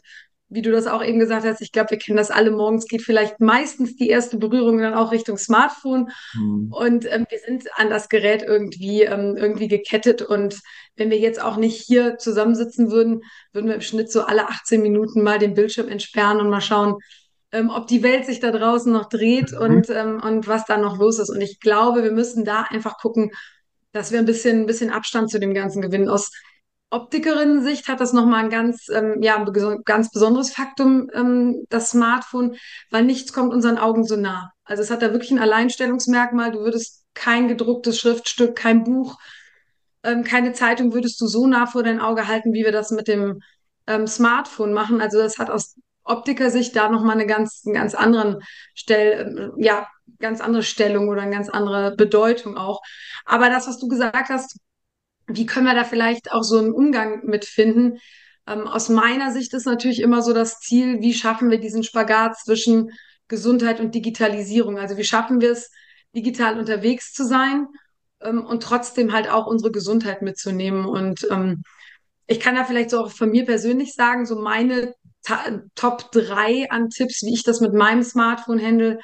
wie 0.53 0.61
du 0.61 0.71
das 0.71 0.87
auch 0.87 1.03
eben 1.03 1.19
gesagt 1.19 1.45
hast, 1.45 1.61
ich 1.61 1.71
glaube, 1.71 1.91
wir 1.91 1.97
kennen 1.97 2.17
das 2.17 2.31
alle 2.31 2.51
morgens, 2.51 2.87
geht 2.87 3.01
vielleicht 3.01 3.39
meistens 3.39 3.95
die 3.95 4.09
erste 4.09 4.37
Berührung 4.37 4.77
dann 4.77 4.93
auch 4.93 5.11
Richtung 5.11 5.37
Smartphone. 5.37 6.09
Mhm. 6.33 6.71
Und 6.71 7.05
ähm, 7.11 7.25
wir 7.29 7.39
sind 7.39 7.67
an 7.75 7.89
das 7.89 8.09
Gerät 8.09 8.43
irgendwie, 8.43 9.03
ähm, 9.03 9.35
irgendwie 9.35 9.67
gekettet. 9.67 10.21
Und 10.21 10.61
wenn 10.95 11.09
wir 11.09 11.17
jetzt 11.17 11.41
auch 11.41 11.57
nicht 11.57 11.81
hier 11.81 12.17
zusammensitzen 12.17 12.91
würden, 12.91 13.21
würden 13.51 13.67
wir 13.67 13.75
im 13.75 13.81
Schnitt 13.81 14.11
so 14.11 14.21
alle 14.21 14.47
18 14.47 14.81
Minuten 14.81 15.23
mal 15.23 15.39
den 15.39 15.55
Bildschirm 15.55 15.87
entsperren 15.87 16.39
und 16.39 16.49
mal 16.49 16.61
schauen, 16.61 16.97
ähm, 17.51 17.69
ob 17.69 17.87
die 17.87 18.03
Welt 18.03 18.25
sich 18.25 18.39
da 18.39 18.51
draußen 18.51 18.91
noch 18.91 19.09
dreht 19.09 19.51
mhm. 19.51 19.57
und, 19.57 19.89
ähm, 19.89 20.21
und 20.23 20.47
was 20.47 20.65
da 20.65 20.77
noch 20.77 20.97
los 20.99 21.19
ist. 21.19 21.29
Und 21.29 21.41
ich 21.41 21.59
glaube, 21.59 22.03
wir 22.03 22.11
müssen 22.11 22.45
da 22.45 22.63
einfach 22.69 22.97
gucken, 22.97 23.31
dass 23.91 24.11
wir 24.11 24.19
ein 24.19 24.25
bisschen, 24.25 24.61
ein 24.61 24.65
bisschen 24.65 24.89
Abstand 24.89 25.29
zu 25.29 25.39
dem 25.39 25.53
Ganzen 25.53 25.81
gewinnen. 25.81 26.09
Aus 26.09 26.31
Optikerinnen-Sicht 26.93 27.87
hat 27.87 27.99
das 27.99 28.13
nochmal 28.13 28.43
ein 28.43 28.49
ganz, 28.49 28.87
ähm, 28.89 29.21
ja, 29.21 29.35
ein 29.35 29.83
ganz 29.83 30.11
besonderes 30.11 30.53
Faktum, 30.53 31.09
ähm, 31.13 31.65
das 31.69 31.89
Smartphone, 31.89 32.55
weil 32.91 33.03
nichts 33.03 33.33
kommt 33.33 33.51
unseren 33.51 33.77
Augen 33.77 34.03
so 34.03 34.15
nah. 34.15 34.51
Also 34.63 34.83
es 34.83 34.91
hat 34.91 35.01
da 35.01 35.11
wirklich 35.11 35.31
ein 35.31 35.39
Alleinstellungsmerkmal. 35.39 36.51
Du 36.51 36.59
würdest 36.59 37.03
kein 37.13 37.47
gedrucktes 37.47 37.99
Schriftstück, 37.99 38.55
kein 38.55 38.83
Buch, 38.83 39.17
ähm, 40.03 40.23
keine 40.23 40.53
Zeitung 40.53 40.93
würdest 40.93 41.19
du 41.19 41.27
so 41.27 41.47
nah 41.47 41.65
vor 41.65 41.83
dein 41.83 41.99
Auge 41.99 42.27
halten, 42.27 42.53
wie 42.53 42.63
wir 42.63 42.71
das 42.71 42.91
mit 42.91 43.07
dem 43.07 43.41
ähm, 43.87 44.07
Smartphone 44.07 44.73
machen. 44.73 45.01
Also 45.01 45.17
das 45.19 45.39
hat 45.39 45.49
aus 45.49 45.75
Optiker-Sicht 46.03 46.75
da 46.75 46.89
nochmal 46.89 47.15
eine 47.15 47.25
ganz, 47.25 47.63
einen 47.65 47.75
ganz 47.75 47.95
anderen 47.95 48.39
Stell, 48.75 49.51
ja, 49.57 49.87
ganz 50.19 50.41
andere 50.41 50.63
Stellung 50.63 51.07
oder 51.09 51.21
eine 51.21 51.31
ganz 51.31 51.49
andere 51.49 51.95
Bedeutung 51.95 52.57
auch. 52.57 52.81
Aber 53.25 53.49
das, 53.49 53.67
was 53.67 53.79
du 53.79 53.87
gesagt 53.87 54.29
hast, 54.29 54.59
wie 55.35 55.45
können 55.45 55.65
wir 55.65 55.75
da 55.75 55.83
vielleicht 55.83 56.31
auch 56.31 56.43
so 56.43 56.57
einen 56.57 56.73
Umgang 56.73 57.25
mitfinden? 57.25 57.99
Ähm, 58.47 58.67
aus 58.67 58.89
meiner 58.89 59.31
Sicht 59.31 59.53
ist 59.53 59.65
natürlich 59.65 60.01
immer 60.01 60.21
so 60.21 60.33
das 60.33 60.59
Ziel, 60.59 61.01
wie 61.01 61.13
schaffen 61.13 61.49
wir 61.49 61.59
diesen 61.59 61.83
Spagat 61.83 62.37
zwischen 62.37 62.91
Gesundheit 63.27 63.79
und 63.79 63.95
Digitalisierung? 63.95 64.77
Also 64.77 64.97
wie 64.97 65.03
schaffen 65.03 65.41
wir 65.41 65.51
es, 65.51 65.71
digital 66.15 66.59
unterwegs 66.59 67.13
zu 67.13 67.25
sein 67.25 67.67
ähm, 68.21 68.45
und 68.45 68.63
trotzdem 68.63 69.13
halt 69.13 69.29
auch 69.29 69.47
unsere 69.47 69.71
Gesundheit 69.71 70.21
mitzunehmen? 70.21 70.85
Und 70.85 71.27
ähm, 71.31 71.63
ich 72.27 72.39
kann 72.39 72.55
da 72.55 72.65
vielleicht 72.65 72.89
so 72.89 72.99
auch 72.99 73.11
von 73.11 73.29
mir 73.29 73.45
persönlich 73.45 73.93
sagen, 73.93 74.25
so 74.25 74.39
meine 74.39 74.93
Top 75.75 76.11
drei 76.11 76.69
an 76.69 76.89
Tipps, 76.89 77.23
wie 77.23 77.33
ich 77.33 77.43
das 77.43 77.61
mit 77.61 77.73
meinem 77.73 78.03
Smartphone 78.03 78.61
handle, 78.61 78.99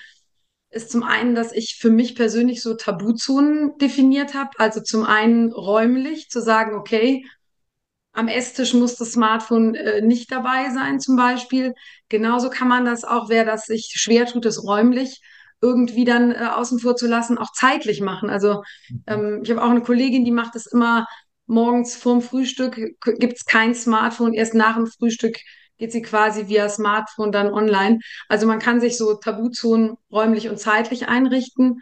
ist 0.72 0.92
zum 0.92 1.04
einen, 1.04 1.36
dass 1.36 1.52
ich 1.52 1.78
für 1.80 1.90
mich 1.90 2.16
persönlich 2.16 2.62
so 2.62 2.76
Tabuzonen 2.76 3.78
definiert 3.78 4.34
habe. 4.34 4.52
Also 4.58 4.82
zum 4.82 5.04
einen 5.04 5.52
räumlich 5.52 6.30
zu 6.30 6.42
sagen, 6.42 6.76
okay, 6.76 7.26
am 8.12 8.28
Esstisch 8.28 8.74
muss 8.74 8.96
das 8.96 9.14
Smartphone 9.14 9.76
äh, 9.76 10.02
nicht 10.02 10.32
dabei 10.32 10.70
sein, 10.74 11.00
zum 11.00 11.16
Beispiel. 11.16 11.74
Genauso 12.10 12.50
kann 12.50 12.68
man 12.68 12.86
das 12.86 13.04
auch, 13.04 13.30
wer 13.30 13.46
das 13.46 13.66
sich 13.66 13.94
schwer 13.96 14.26
tut, 14.26 14.46
es 14.46 14.64
räumlich 14.64 15.22
irgendwie 15.62 16.06
dann 16.06 16.32
äh, 16.32 16.50
außen 16.54 16.80
vor 16.80 16.96
zu 16.96 17.08
lassen, 17.08 17.38
auch 17.38 17.52
zeitlich 17.54 18.02
machen. 18.02 18.30
Also 18.30 18.64
mhm. 18.90 19.04
ähm, 19.08 19.40
ich 19.44 19.52
habe 19.52 19.64
auch 19.64 19.70
eine 19.70 19.82
Kollegin, 19.82 20.26
die 20.26 20.32
macht 20.32 20.56
das 20.56 20.68
immer 20.68 21.08
morgens 21.46 21.96
vorm 21.96 22.22
Frühstück, 22.22 22.76
gibt 22.76 23.34
es 23.34 23.46
kein 23.46 23.74
Smartphone, 23.74 24.34
erst 24.34 24.54
nach 24.54 24.76
dem 24.76 24.86
Frühstück 24.86 25.38
geht 25.80 25.92
sie 25.92 26.02
quasi 26.02 26.48
via 26.48 26.70
Smartphone 26.70 27.32
dann 27.32 27.52
online. 27.52 28.00
Also 28.28 28.46
man 28.46 28.60
kann 28.60 28.80
sich 28.80 28.98
so 28.98 29.16
Tabuzonen 29.16 29.98
räumlich 30.12 30.50
und 30.50 30.60
zeitlich 30.60 31.08
einrichten. 31.08 31.82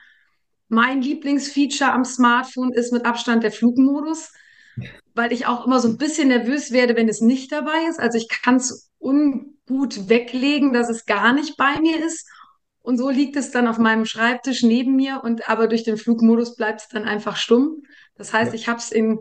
Mein 0.69 1.01
Lieblingsfeature 1.01 1.91
am 1.91 2.05
Smartphone 2.05 2.71
ist 2.71 2.93
mit 2.93 3.05
Abstand 3.05 3.43
der 3.43 3.51
Flugmodus, 3.51 4.31
weil 5.15 5.33
ich 5.33 5.47
auch 5.47 5.65
immer 5.65 5.79
so 5.79 5.87
ein 5.87 5.97
bisschen 5.97 6.27
nervös 6.29 6.71
werde, 6.71 6.95
wenn 6.95 7.09
es 7.09 7.21
nicht 7.21 7.51
dabei 7.51 7.85
ist. 7.89 7.99
Also 7.99 8.17
ich 8.17 8.29
kann 8.29 8.57
es 8.57 8.91
ungut 8.99 10.07
weglegen, 10.09 10.73
dass 10.73 10.89
es 10.89 11.05
gar 11.05 11.33
nicht 11.33 11.57
bei 11.57 11.79
mir 11.81 12.03
ist. 12.05 12.29
Und 12.81 12.97
so 12.97 13.09
liegt 13.09 13.35
es 13.35 13.51
dann 13.51 13.67
auf 13.67 13.79
meinem 13.79 14.05
Schreibtisch 14.05 14.63
neben 14.63 14.95
mir 14.95 15.21
und 15.23 15.49
aber 15.49 15.67
durch 15.67 15.83
den 15.83 15.97
Flugmodus 15.97 16.55
bleibt 16.55 16.81
es 16.81 16.87
dann 16.87 17.03
einfach 17.03 17.35
stumm. 17.35 17.83
Das 18.15 18.31
heißt, 18.31 18.53
ich 18.53 18.69
habe 18.69 18.79
es 18.79 18.91
in, 18.91 19.19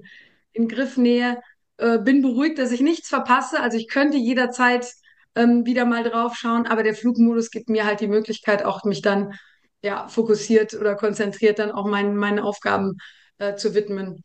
in 0.53 0.69
Griffnähe 0.69 1.41
äh, 1.79 1.99
bin 1.99 2.23
beruhigt, 2.23 2.59
dass 2.59 2.73
ich 2.73 2.81
nichts 2.81 3.09
verpasse. 3.09 3.61
Also 3.61 3.77
ich 3.77 3.89
könnte 3.89 4.17
jederzeit 4.17 4.87
ähm, 5.35 5.67
wieder 5.67 5.85
mal 5.85 6.03
drauf 6.05 6.35
schauen, 6.37 6.67
aber 6.67 6.83
der 6.83 6.95
Flugmodus 6.95 7.51
gibt 7.51 7.69
mir 7.69 7.85
halt 7.85 8.01
die 8.01 8.09
Möglichkeit, 8.09 8.65
auch 8.65 8.85
mich 8.85 9.03
dann 9.03 9.35
ja 9.83 10.09
fokussiert 10.09 10.75
oder 10.75 10.97
konzentriert 10.97 11.59
dann 11.59 11.71
auch 11.73 11.87
meinen, 11.87 12.17
meinen 12.17 12.39
Aufgaben 12.41 12.97
äh, 13.39 13.55
zu 13.57 13.75
widmen. 13.75 14.23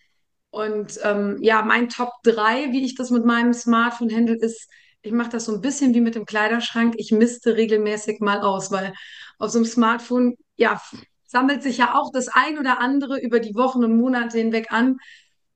Und 0.50 1.00
ähm, 1.03 1.38
ja, 1.41 1.62
mein 1.63 1.89
Top 1.89 2.12
3, 2.24 2.72
wie 2.72 2.86
ich 2.86 2.96
das 2.96 3.10
mit 3.10 3.25
meinem 3.25 3.53
Smartphone 3.53 4.13
handle, 4.13 4.36
ist, 4.36 4.70
ich 5.01 5.12
mache 5.12 5.29
das 5.29 5.46
so 5.46 5.53
ein 5.55 5.62
bisschen 5.62 5.93
wie 5.93 6.01
mit 6.01 6.15
dem 6.15 6.25
Kleiderschrank. 6.25 6.96
Ich 6.98 7.12
misste 7.12 7.55
regelmäßig 7.55 8.20
mal 8.20 8.41
aus, 8.41 8.72
weil 8.72 8.93
auf 9.39 9.50
so 9.51 9.60
einem 9.60 9.65
Smartphone, 9.65 10.36
ja, 10.58 10.81
sammelt 11.25 11.63
sich 11.63 11.77
ja 11.77 11.96
auch 11.96 12.12
das 12.12 12.27
ein 12.27 12.60
oder 12.60 12.79
andere 12.79 13.20
über 13.20 13.39
die 13.39 13.55
Wochen 13.55 13.84
und 13.84 13.98
Monate 13.98 14.38
hinweg 14.38 14.72
an. 14.72 14.98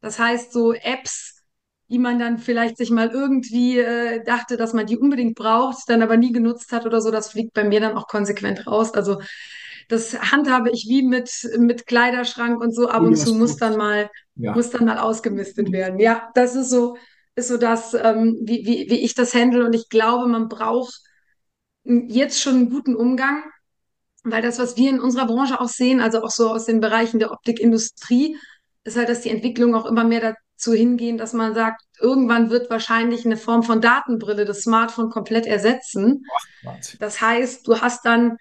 Das 0.01 0.17
heißt, 0.17 0.53
so 0.53 0.73
Apps, 0.73 1.34
die 1.89 1.99
man 1.99 2.17
dann 2.17 2.37
vielleicht 2.37 2.77
sich 2.77 2.89
mal 2.89 3.09
irgendwie 3.09 3.79
äh, 3.79 4.23
dachte, 4.23 4.57
dass 4.57 4.73
man 4.73 4.87
die 4.87 4.97
unbedingt 4.97 5.35
braucht, 5.35 5.87
dann 5.87 6.01
aber 6.01 6.17
nie 6.17 6.31
genutzt 6.31 6.71
hat 6.71 6.85
oder 6.85 7.01
so, 7.01 7.11
das 7.11 7.29
fliegt 7.29 7.53
bei 7.53 7.63
mir 7.63 7.79
dann 7.79 7.95
auch 7.95 8.07
konsequent 8.07 8.65
raus. 8.65 8.93
Also 8.93 9.19
das 9.87 10.19
handhabe 10.31 10.71
ich 10.71 10.87
wie 10.89 11.03
mit, 11.03 11.29
mit 11.57 11.85
Kleiderschrank 11.85 12.59
und 12.59 12.73
so, 12.73 12.89
ab 12.89 13.03
und 13.03 13.15
zu 13.15 13.35
muss 13.35 13.57
dann 13.57 13.77
mal, 13.77 14.09
ja. 14.35 14.53
muss 14.53 14.71
dann 14.71 14.85
mal 14.85 14.97
ausgemistet 14.97 15.71
werden. 15.71 15.99
Ja, 15.99 16.29
das 16.33 16.55
ist 16.55 16.69
so, 16.69 16.97
ist 17.35 17.49
so 17.49 17.57
das, 17.57 17.93
ähm, 17.93 18.39
wie, 18.41 18.65
wie, 18.65 18.89
wie 18.89 19.01
ich 19.01 19.13
das 19.13 19.35
handle. 19.35 19.65
Und 19.65 19.75
ich 19.75 19.89
glaube, 19.89 20.27
man 20.27 20.49
braucht 20.49 21.01
jetzt 21.83 22.41
schon 22.41 22.55
einen 22.55 22.69
guten 22.71 22.95
Umgang, 22.95 23.43
weil 24.23 24.41
das, 24.41 24.57
was 24.57 24.75
wir 24.75 24.89
in 24.89 24.99
unserer 24.99 25.27
Branche 25.27 25.61
auch 25.61 25.67
sehen, 25.67 26.01
also 26.01 26.23
auch 26.23 26.31
so 26.31 26.49
aus 26.49 26.65
den 26.65 26.79
Bereichen 26.79 27.19
der 27.19 27.31
Optikindustrie, 27.31 28.37
ist 28.83 28.97
halt, 28.97 29.09
dass 29.09 29.21
die 29.21 29.29
Entwicklung 29.29 29.75
auch 29.75 29.85
immer 29.85 30.03
mehr 30.03 30.35
zu 30.57 30.73
hingehen, 30.73 31.17
dass 31.17 31.33
man 31.33 31.53
sagt, 31.53 31.81
irgendwann 31.99 32.49
wird 32.49 32.69
wahrscheinlich 32.69 33.25
eine 33.25 33.37
Form 33.37 33.63
von 33.63 33.81
Datenbrille 33.81 34.45
das 34.45 34.61
Smartphone 34.61 35.09
komplett 35.09 35.45
ersetzen. 35.45 36.23
Wahnsinn. 36.63 36.97
Das 36.99 37.21
heißt, 37.21 37.67
du 37.67 37.81
hast 37.81 38.05
dann 38.05 38.37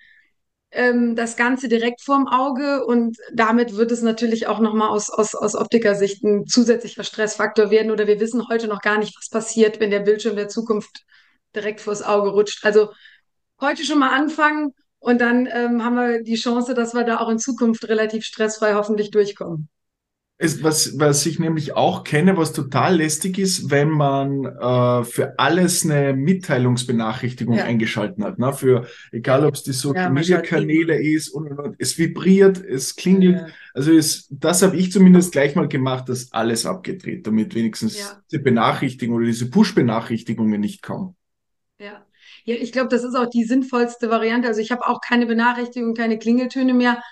ähm, 0.70 1.16
das 1.16 1.36
Ganze 1.36 1.68
direkt 1.68 2.02
vorm 2.02 2.26
Auge 2.26 2.84
und 2.84 3.16
damit 3.32 3.76
wird 3.76 3.92
es 3.92 4.02
natürlich 4.02 4.46
auch 4.46 4.58
nochmal 4.58 4.88
aus, 4.88 5.08
aus, 5.10 5.34
aus 5.34 5.54
Optikersicht 5.54 6.22
ein 6.24 6.46
zusätzlicher 6.46 7.04
Stressfaktor 7.04 7.70
werden 7.70 7.90
oder 7.90 8.06
wir 8.06 8.20
wissen 8.20 8.48
heute 8.48 8.68
noch 8.68 8.80
gar 8.80 8.98
nicht, 8.98 9.16
was 9.16 9.28
passiert, 9.28 9.80
wenn 9.80 9.90
der 9.90 10.00
Bildschirm 10.00 10.36
der 10.36 10.48
Zukunft 10.48 11.04
direkt 11.54 11.80
vors 11.80 12.02
Auge 12.02 12.30
rutscht. 12.30 12.64
Also 12.64 12.90
heute 13.60 13.84
schon 13.84 14.00
mal 14.00 14.10
anfangen 14.10 14.72
und 14.98 15.20
dann 15.20 15.46
ähm, 15.46 15.84
haben 15.84 15.94
wir 15.94 16.22
die 16.22 16.34
Chance, 16.34 16.74
dass 16.74 16.94
wir 16.94 17.04
da 17.04 17.18
auch 17.18 17.28
in 17.28 17.38
Zukunft 17.38 17.88
relativ 17.88 18.24
stressfrei 18.24 18.74
hoffentlich 18.74 19.10
durchkommen. 19.10 19.68
Es, 20.36 20.64
was, 20.64 20.98
was 20.98 21.24
ich 21.26 21.38
nämlich 21.38 21.74
auch 21.74 22.02
kenne, 22.02 22.36
was 22.36 22.52
total 22.52 22.96
lästig 22.96 23.38
ist, 23.38 23.70
wenn 23.70 23.88
man 23.88 24.44
äh, 24.44 25.04
für 25.04 25.38
alles 25.38 25.84
eine 25.84 26.12
Mitteilungsbenachrichtigung 26.12 27.56
Ja. 27.56 27.64
eingeschalten 27.64 28.24
hat. 28.24 28.38
Ne? 28.40 28.52
Für 28.52 28.86
egal 29.12 29.46
ob 29.46 29.54
es 29.54 29.62
die 29.62 29.72
Social 29.72 30.04
Ja, 30.04 30.10
Media 30.10 30.40
Kanäle 30.40 31.00
ist 31.00 31.28
und, 31.28 31.46
und, 31.52 31.60
und 31.60 31.76
es 31.78 31.96
vibriert, 31.98 32.58
es 32.62 32.96
klingelt. 32.96 33.36
Ja. 33.36 33.46
Also 33.74 33.92
es, 33.92 34.26
das 34.28 34.62
habe 34.62 34.76
ich 34.76 34.90
zumindest 34.90 35.30
gleich 35.32 35.54
mal 35.54 35.68
gemacht, 35.68 36.08
das 36.08 36.32
alles 36.32 36.66
abgedreht, 36.66 37.26
damit 37.26 37.54
wenigstens 37.54 38.18
diese 38.30 38.42
Benachrichtigung 38.42 39.16
oder 39.16 39.26
diese 39.26 39.48
Push-Benachrichtigungen 39.50 40.60
nicht 40.60 40.82
kommen. 40.82 41.14
Ja, 41.78 42.04
ja, 42.44 42.54
ich 42.56 42.72
glaube, 42.72 42.88
das 42.88 43.04
ist 43.04 43.14
auch 43.14 43.28
die 43.28 43.44
sinnvollste 43.44 44.10
Variante. 44.10 44.48
Also 44.48 44.60
ich 44.60 44.70
habe 44.70 44.86
auch 44.86 45.00
keine 45.00 45.26
Benachrichtigung, 45.26 45.94
keine 45.94 46.18
Klingeltöne 46.18 46.74
mehr, 46.74 47.02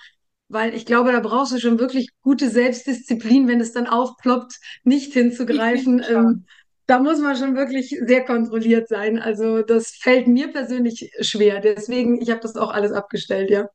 weil 0.53 0.75
ich 0.75 0.87
glaube, 0.87 1.13
da 1.13 1.21
brauchst 1.21 1.53
du 1.53 1.59
schon 1.59 1.79
wirklich 1.79 2.09
gute 2.23 2.51
Selbstdisziplin, 2.51 3.49
wenn 3.49 3.61
es 3.61 3.73
dann 3.73 3.87
aufploppt, 3.87 4.59
nicht 4.85 5.13
hinzugreifen. 5.13 6.03
Ähm, 6.09 6.47
da 6.87 6.99
muss 6.99 7.21
man 7.21 7.37
schon 7.37 7.55
wirklich 7.57 7.97
sehr 8.05 8.25
kontrolliert 8.25 8.89
sein. 8.89 9.19
Also 9.19 9.63
das 9.63 9.91
fällt 9.91 10.27
mir 10.27 10.53
persönlich 10.53 11.11
schwer. 11.21 11.61
Deswegen, 11.61 12.21
ich 12.21 12.31
habe 12.31 12.41
das 12.41 12.57
auch 12.57 12.71
alles 12.71 12.93
abgestellt, 12.93 13.51
ja. 13.51 13.69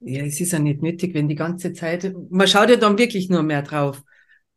Ja, 0.00 0.22
es 0.24 0.40
ist 0.40 0.52
ja 0.52 0.58
nicht 0.58 0.82
nötig, 0.82 1.14
wenn 1.14 1.28
die 1.28 1.34
ganze 1.34 1.72
Zeit, 1.72 2.12
man 2.30 2.46
schaut 2.46 2.68
ja 2.68 2.76
dann 2.76 2.98
wirklich 2.98 3.30
nur 3.30 3.42
mehr 3.42 3.62
drauf. 3.62 4.02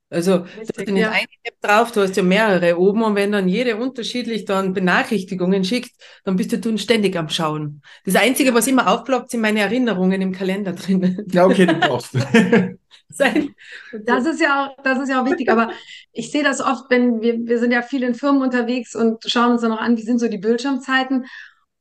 Also, 0.10 0.38
du 0.38 0.46
hast 0.46 0.80
Richtig, 0.80 0.88
ja 0.88 0.94
nicht 0.94 1.02
ja. 1.02 1.12
eine 1.12 1.28
App 1.44 1.62
drauf, 1.62 1.92
du 1.92 2.02
hast 2.02 2.16
ja 2.16 2.24
mehrere 2.24 2.78
oben 2.80 3.04
und 3.04 3.16
wenn 3.16 3.34
dann 3.34 3.50
jede 3.50 3.76
unterschiedlich 3.76 4.46
dann 4.46 4.74
Benachrichtigungen 4.74 5.66
schickt, 5.66 5.92
dann 6.24 6.38
bist 6.38 6.54
du 6.54 6.58
dann 6.58 6.78
ständig 6.78 7.18
am 7.18 7.28
Schauen. 7.28 7.82
Das 8.06 8.16
Einzige, 8.16 8.54
was 8.54 8.68
immer 8.68 8.88
aufploppt, 8.88 9.32
sind 9.32 9.42
meine 9.42 9.60
Erinnerungen 9.60 10.22
im 10.22 10.32
Kalender 10.32 10.72
drin. 10.72 11.26
Ja, 11.30 11.46
okay, 11.46 11.66
die 11.66 11.74
brauchst 11.74 12.14
du. 12.14 12.20
Sein. 13.10 13.56
Das 14.04 14.26
ist 14.26 14.42
ja 14.42 14.66
auch, 14.66 14.84
das 14.84 15.00
ist 15.00 15.10
ja 15.10 15.22
auch 15.22 15.26
wichtig, 15.26 15.50
aber 15.50 15.72
ich 16.12 16.32
sehe 16.32 16.44
das 16.44 16.62
oft, 16.62 16.86
wenn 16.90 17.22
wir, 17.22 17.38
wir 17.46 17.58
sind 17.60 17.72
ja 17.72 17.82
viel 17.82 18.04
in 18.04 18.16
Firmen 18.16 18.42
unterwegs 18.42 18.96
und 18.96 19.24
schauen 19.26 19.54
uns 19.54 19.62
dann 19.62 19.72
auch 19.72 19.80
an, 19.80 19.98
wie 19.98 20.02
sind 20.04 20.20
so 20.20 20.28
die 20.28 20.38
Bildschirmzeiten. 20.38 21.26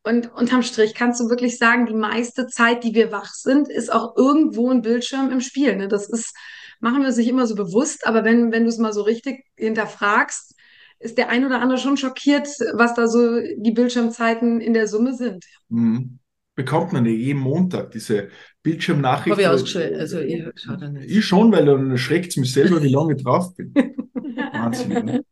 Und 0.05 0.33
unterm 0.33 0.63
Strich 0.63 0.95
kannst 0.95 1.21
du 1.21 1.29
wirklich 1.29 1.59
sagen, 1.59 1.87
die 1.87 1.95
meiste 1.95 2.47
Zeit, 2.47 2.85
die 2.85 2.95
wir 2.95 3.11
wach 3.11 3.35
sind, 3.35 3.69
ist 3.69 3.93
auch 3.93 4.17
irgendwo 4.17 4.71
ein 4.71 4.83
Bildschirm 4.83 5.31
im 5.31 5.41
Spiel. 5.41 5.75
Ne? 5.75 5.89
Das 5.89 6.09
ist, 6.09 6.33
machen 6.81 7.01
wir 7.01 7.09
uns 7.09 7.17
nicht 7.17 7.29
immer 7.29 7.47
so 7.47 7.55
bewusst, 7.55 8.07
aber 8.07 8.25
wenn, 8.25 8.53
wenn 8.53 8.65
du 8.65 8.69
es 8.69 8.79
mal 8.79 8.93
so 8.93 9.03
richtig 9.03 9.45
hinterfragst, 9.57 10.55
ist 10.99 11.19
der 11.19 11.29
ein 11.29 11.45
oder 11.45 11.61
andere 11.61 11.79
schon 11.79 11.97
schockiert, 11.97 12.49
was 12.75 12.95
da 12.95 13.07
so 13.07 13.41
die 13.41 13.73
Bildschirmzeiten 13.73 14.61
in 14.61 14.73
der 14.73 14.89
Summe 14.89 15.15
sind. 15.15 15.45
Mhm. 15.69 16.19
Bekommt 16.55 16.95
man 16.95 17.05
ja 17.05 17.13
jeden 17.13 17.41
Montag 17.41 17.91
diese 17.91 18.29
Bildschirmnachricht. 18.63 19.33
Habe 19.33 19.43
ich 19.43 19.49
ausgestellt. 19.49 19.99
Also, 19.99 20.21
ich 20.21 20.43
schaue 20.55 20.79
da 20.79 20.89
nicht. 20.89 21.11
Ich 21.11 21.25
schon, 21.27 21.53
weil 21.53 21.67
dann 21.67 21.91
erschreckt 21.91 22.29
es 22.29 22.37
mich 22.39 22.51
selber, 22.51 22.83
wie 22.83 22.89
lange 22.89 23.15
ich 23.15 23.23
drauf 23.23 23.55
bin. 23.55 23.75
Wahnsinn. 24.53 25.05
Ne? 25.05 25.25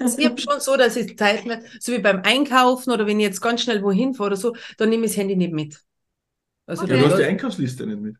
Also 0.00 0.18
ich 0.18 0.26
habe 0.26 0.40
schon 0.40 0.60
so, 0.60 0.76
dass 0.76 0.96
ich 0.96 1.16
Zeit 1.16 1.46
mehr, 1.46 1.62
so 1.80 1.92
wie 1.92 1.98
beim 1.98 2.22
Einkaufen 2.24 2.90
oder 2.90 3.06
wenn 3.06 3.20
ich 3.20 3.26
jetzt 3.26 3.40
ganz 3.40 3.62
schnell 3.62 3.82
wohin 3.82 4.14
fahre 4.14 4.28
oder 4.28 4.36
so, 4.36 4.54
dann 4.76 4.90
nehme 4.90 5.04
ich 5.04 5.12
das 5.12 5.18
Handy 5.18 5.36
nicht 5.36 5.52
mit. 5.52 5.80
Also 6.66 6.84
Okay. 6.84 6.96
Ja, 6.96 7.02
du 7.02 7.10
hast 7.10 7.18
die 7.18 7.24
Einkaufsliste 7.24 7.86
nicht 7.86 8.00
mit. 8.00 8.16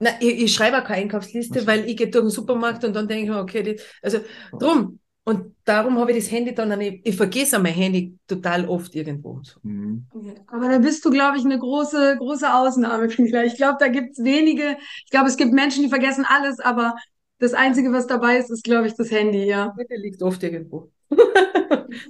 Nein, 0.00 0.14
ich, 0.20 0.42
ich 0.44 0.54
schreibe 0.54 0.78
auch 0.78 0.84
keine 0.84 1.02
Einkaufsliste, 1.02 1.66
weil 1.66 1.88
ich 1.88 1.96
gehe 1.96 2.08
durch 2.08 2.24
den 2.24 2.30
Supermarkt 2.30 2.84
und 2.84 2.94
dann 2.94 3.06
denke 3.06 3.24
ich 3.24 3.30
mir, 3.30 3.38
okay, 3.40 3.62
die, 3.62 3.80
also 4.02 4.18
drum. 4.58 4.98
Und 5.24 5.54
darum 5.64 5.98
habe 5.98 6.12
ich 6.12 6.18
das 6.24 6.30
Handy 6.32 6.54
dann, 6.54 6.72
an- 6.72 6.80
ich 6.80 7.14
vergesse 7.14 7.58
mein 7.58 7.74
Handy 7.74 8.18
total 8.26 8.66
oft 8.66 8.94
irgendwo. 8.94 9.42
Mhm. 9.62 10.06
Aber 10.46 10.68
da 10.70 10.78
bist 10.78 11.04
du, 11.04 11.10
glaube 11.10 11.36
ich, 11.38 11.44
eine 11.44 11.58
große, 11.58 12.16
große 12.18 12.52
Ausnahme. 12.52 13.06
Ich 13.46 13.56
glaube, 13.56 13.76
da 13.78 13.88
gibt 13.88 14.12
es 14.18 14.24
wenige. 14.24 14.76
Ich 15.04 15.10
glaube, 15.10 15.28
es 15.28 15.36
gibt 15.36 15.52
Menschen, 15.52 15.82
die 15.82 15.88
vergessen 15.90 16.24
alles, 16.26 16.58
aber 16.60 16.94
das 17.38 17.52
Einzige, 17.54 17.92
was 17.92 18.06
dabei 18.06 18.38
ist, 18.38 18.50
ist, 18.50 18.64
glaube 18.64 18.86
ich, 18.88 18.94
das 18.94 19.10
Handy, 19.10 19.44
ja. 19.44 19.74
Der 19.88 19.98
liegt 19.98 20.22
oft 20.22 20.42
irgendwo. 20.42 20.90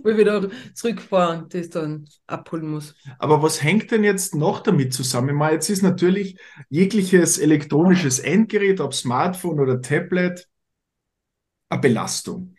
Wo 0.03 0.11
ich 0.11 0.17
wieder 0.17 0.49
zurückfahre 0.75 1.39
und 1.39 1.55
das 1.55 1.71
dann 1.71 2.07
abholen 2.27 2.71
muss. 2.71 2.95
Aber 3.19 3.43
was 3.43 3.63
hängt 3.63 3.91
denn 3.91 4.05
jetzt 4.05 4.35
noch 4.35 4.61
damit 4.61 4.93
zusammen? 4.93 5.35
Mal, 5.37 5.53
jetzt 5.55 5.71
ist 5.71 5.83
natürlich 5.83 6.39
jegliches 6.69 7.39
elektronisches 7.39 8.19
Endgerät, 8.19 8.81
ob 8.81 8.95
Smartphone 8.95 9.61
oder 9.61 9.81
Tablet, 9.81 10.47
eine 11.69 11.81
Belastung. 11.81 12.55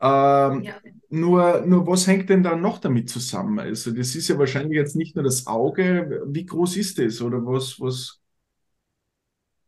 Ähm, 0.00 0.62
Ja. 0.62 0.80
Nur, 1.14 1.60
nur 1.66 1.86
was 1.86 2.06
hängt 2.06 2.30
denn 2.30 2.42
da 2.42 2.56
noch 2.56 2.78
damit 2.78 3.10
zusammen? 3.10 3.58
Also, 3.58 3.90
das 3.90 4.14
ist 4.14 4.28
ja 4.28 4.38
wahrscheinlich 4.38 4.76
jetzt 4.76 4.96
nicht 4.96 5.14
nur 5.14 5.24
das 5.24 5.46
Auge. 5.46 6.22
Wie 6.26 6.46
groß 6.46 6.76
ist 6.78 6.98
das? 6.98 7.20
Oder 7.20 7.44
was, 7.44 7.78
was? 7.80 8.21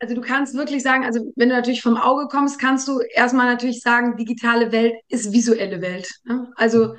Also 0.04 0.16
du 0.16 0.20
kannst 0.20 0.54
wirklich 0.54 0.82
sagen, 0.82 1.06
also 1.06 1.32
wenn 1.34 1.49
du 1.49 1.54
natürlich 1.54 1.80
vom 1.80 1.96
Auge 1.96 2.26
kommst, 2.28 2.61
kannst 2.61 2.87
du 2.88 3.00
erstmal 3.14 3.46
natürlich 3.46 3.80
sagen, 3.80 4.18
digitale 4.18 4.70
Welt 4.70 4.92
ist 5.08 5.32
visuelle 5.32 5.80
Welt. 5.80 6.11
Ne? 6.25 6.52
Also 6.56 6.96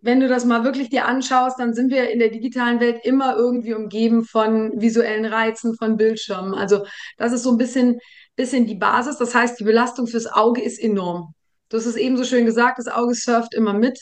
wenn 0.00 0.20
du 0.20 0.28
das 0.28 0.44
mal 0.44 0.62
wirklich 0.62 0.88
dir 0.88 1.06
anschaust, 1.06 1.58
dann 1.58 1.74
sind 1.74 1.90
wir 1.90 2.10
in 2.10 2.20
der 2.20 2.28
digitalen 2.28 2.78
Welt 2.78 3.00
immer 3.02 3.34
irgendwie 3.34 3.74
umgeben 3.74 4.24
von 4.24 4.70
visuellen 4.80 5.24
Reizen, 5.24 5.74
von 5.76 5.96
Bildschirmen. 5.96 6.54
Also 6.54 6.86
das 7.16 7.32
ist 7.32 7.42
so 7.42 7.50
ein 7.50 7.58
bisschen, 7.58 7.98
bisschen 8.36 8.68
die 8.68 8.76
Basis. 8.76 9.16
Das 9.18 9.34
heißt, 9.34 9.58
die 9.58 9.64
Belastung 9.64 10.06
fürs 10.06 10.28
Auge 10.28 10.62
ist 10.62 10.78
enorm. 10.78 11.34
Du 11.70 11.76
hast 11.76 11.86
es 11.86 11.96
eben 11.96 12.16
so 12.16 12.22
schön 12.22 12.46
gesagt, 12.46 12.78
das 12.78 12.86
Auge 12.86 13.16
surft 13.16 13.52
immer 13.52 13.74
mit. 13.74 14.00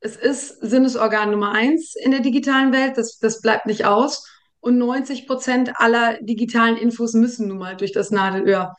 Es 0.00 0.16
ist 0.16 0.60
Sinnesorgan 0.60 1.30
Nummer 1.30 1.52
eins 1.52 1.94
in 1.96 2.10
der 2.10 2.20
digitalen 2.20 2.74
Welt. 2.74 2.98
Das, 2.98 3.16
das 3.20 3.40
bleibt 3.40 3.64
nicht 3.64 3.86
aus. 3.86 4.28
Und 4.64 4.78
90 4.78 5.26
Prozent 5.26 5.72
aller 5.74 6.16
digitalen 6.22 6.78
Infos 6.78 7.12
müssen 7.12 7.48
nun 7.48 7.58
mal 7.58 7.76
durch 7.76 7.92
das 7.92 8.10
Nadelöhr 8.10 8.72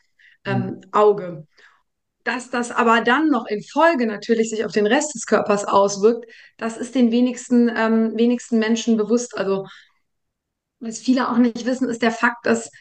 ähm, 0.44 0.82
Auge. 0.92 1.46
Dass 2.24 2.50
das 2.50 2.72
aber 2.72 3.01
dann 3.01 3.30
noch 3.30 3.46
in 3.46 3.62
Folge 3.62 4.08
natürlich 4.08 4.50
sich 4.50 4.65
auf 4.65 4.72
den 4.72 4.88
Rest 4.88 5.13
des 5.13 5.27
Körpers 5.27 5.63
auswirkt, 5.63 6.25
das 6.58 6.77
ist 6.77 6.96
den 6.96 7.12
wenigsten, 7.12 7.70
ähm, 7.70 8.13
wenigsten 8.15 8.58
Menschen 8.58 8.98
bewusst. 8.98 9.38
Also, 9.38 9.68
was 10.80 10.98
viele 10.98 11.30
auch 11.30 11.38
nicht 11.38 11.68
wissen, 11.68 11.88
ist 11.88 12.01
der 12.01 12.10
Fakt, 12.10 12.48
dass 12.48 12.72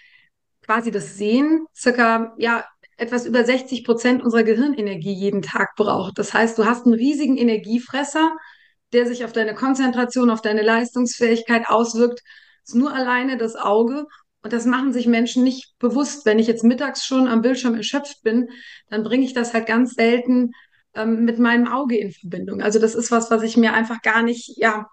quasi 0.63 0.91
das 0.91 1.19
Sehen 1.19 1.67
circa, 1.77 2.35
ja, 2.39 2.65
etwas 2.97 3.27
über 3.27 3.45
60 3.45 3.85
Prozent 3.85 4.23
unserer 4.23 4.45
Gehirnenergie 4.45 5.13
jeden 5.13 5.43
Tag 5.43 5.77
braucht. 5.77 6.19
Das 6.19 6.33
heißt, 6.33 6.57
du 6.57 6.65
hast 6.65 6.87
einen 6.87 6.95
riesigen 6.95 7.37
Energiefresser, 7.37 8.35
der 8.95 9.07
sich 9.07 9.27
auf 9.27 9.33
deine 9.33 9.55
Konzentration, 9.55 10.31
auf 10.31 10.41
deine 10.41 10.63
Leistungsfähigkeit 10.63 11.69
auswirkt. 11.69 12.23
Ist 12.65 12.75
nur 12.75 12.93
alleine 12.93 13.37
das 13.37 13.57
Auge. 13.57 14.07
Und 14.43 14.53
das 14.53 14.67
machen 14.67 14.93
sich 14.93 15.07
Menschen 15.07 15.43
nicht 15.43 15.75
bewusst. 15.79 16.27
Wenn 16.27 16.39
ich 16.39 16.47
jetzt 16.47 16.65
mittags 16.65 17.05
schon 17.05 17.29
am 17.29 17.43
Bildschirm 17.43 17.75
erschöpft 17.75 18.23
bin, 18.23 18.51
dann 18.91 19.03
bringe 19.03 19.25
ich 19.25 19.33
das 19.33 19.55
halt 19.55 19.67
ganz 19.67 19.95
selten 19.95 20.51
ähm, 20.95 21.25
mit 21.25 21.39
meinem 21.39 21.67
Auge 21.67 21.97
in 21.97 22.13
Verbindung. 22.13 22.61
Also 22.61 22.79
das 22.79 22.95
ist 22.95 23.11
was, 23.11 23.31
was 23.31 23.43
ich 23.43 23.57
mir 23.57 23.73
einfach 23.73 24.03
gar 24.03 24.23
nicht, 24.23 24.57
ja, 24.59 24.87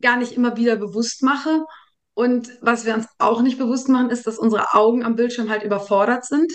gar 0.00 0.16
nicht 0.16 0.32
immer 0.32 0.56
wieder 0.56 0.76
bewusst 0.76 1.22
mache. 1.22 1.64
Und 2.14 2.50
was 2.60 2.84
wir 2.84 2.94
uns 2.94 3.06
auch 3.18 3.42
nicht 3.42 3.58
bewusst 3.58 3.88
machen, 3.88 4.10
ist, 4.10 4.26
dass 4.26 4.38
unsere 4.38 4.74
Augen 4.74 5.02
am 5.02 5.16
Bildschirm 5.16 5.50
halt 5.50 5.62
überfordert 5.62 6.24
sind. 6.24 6.52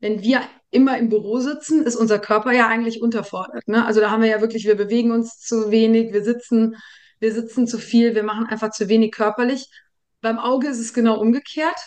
Wenn 0.00 0.22
wir 0.22 0.42
immer 0.70 0.98
im 0.98 1.08
Büro 1.08 1.38
sitzen, 1.38 1.82
ist 1.82 1.96
unser 1.96 2.18
Körper 2.18 2.52
ja 2.52 2.68
eigentlich 2.68 3.00
unterfordert. 3.00 3.66
Ne? 3.66 3.84
Also 3.84 4.00
da 4.00 4.10
haben 4.10 4.22
wir 4.22 4.28
ja 4.28 4.40
wirklich, 4.40 4.66
wir 4.66 4.76
bewegen 4.76 5.12
uns 5.12 5.38
zu 5.40 5.70
wenig, 5.70 6.12
wir 6.12 6.22
sitzen, 6.22 6.76
wir 7.20 7.32
sitzen 7.32 7.66
zu 7.66 7.78
viel, 7.78 8.14
wir 8.14 8.22
machen 8.22 8.46
einfach 8.46 8.70
zu 8.70 8.88
wenig 8.88 9.12
körperlich. 9.12 9.68
Beim 10.20 10.38
Auge 10.38 10.68
ist 10.68 10.78
es 10.78 10.92
genau 10.92 11.20
umgekehrt. 11.20 11.78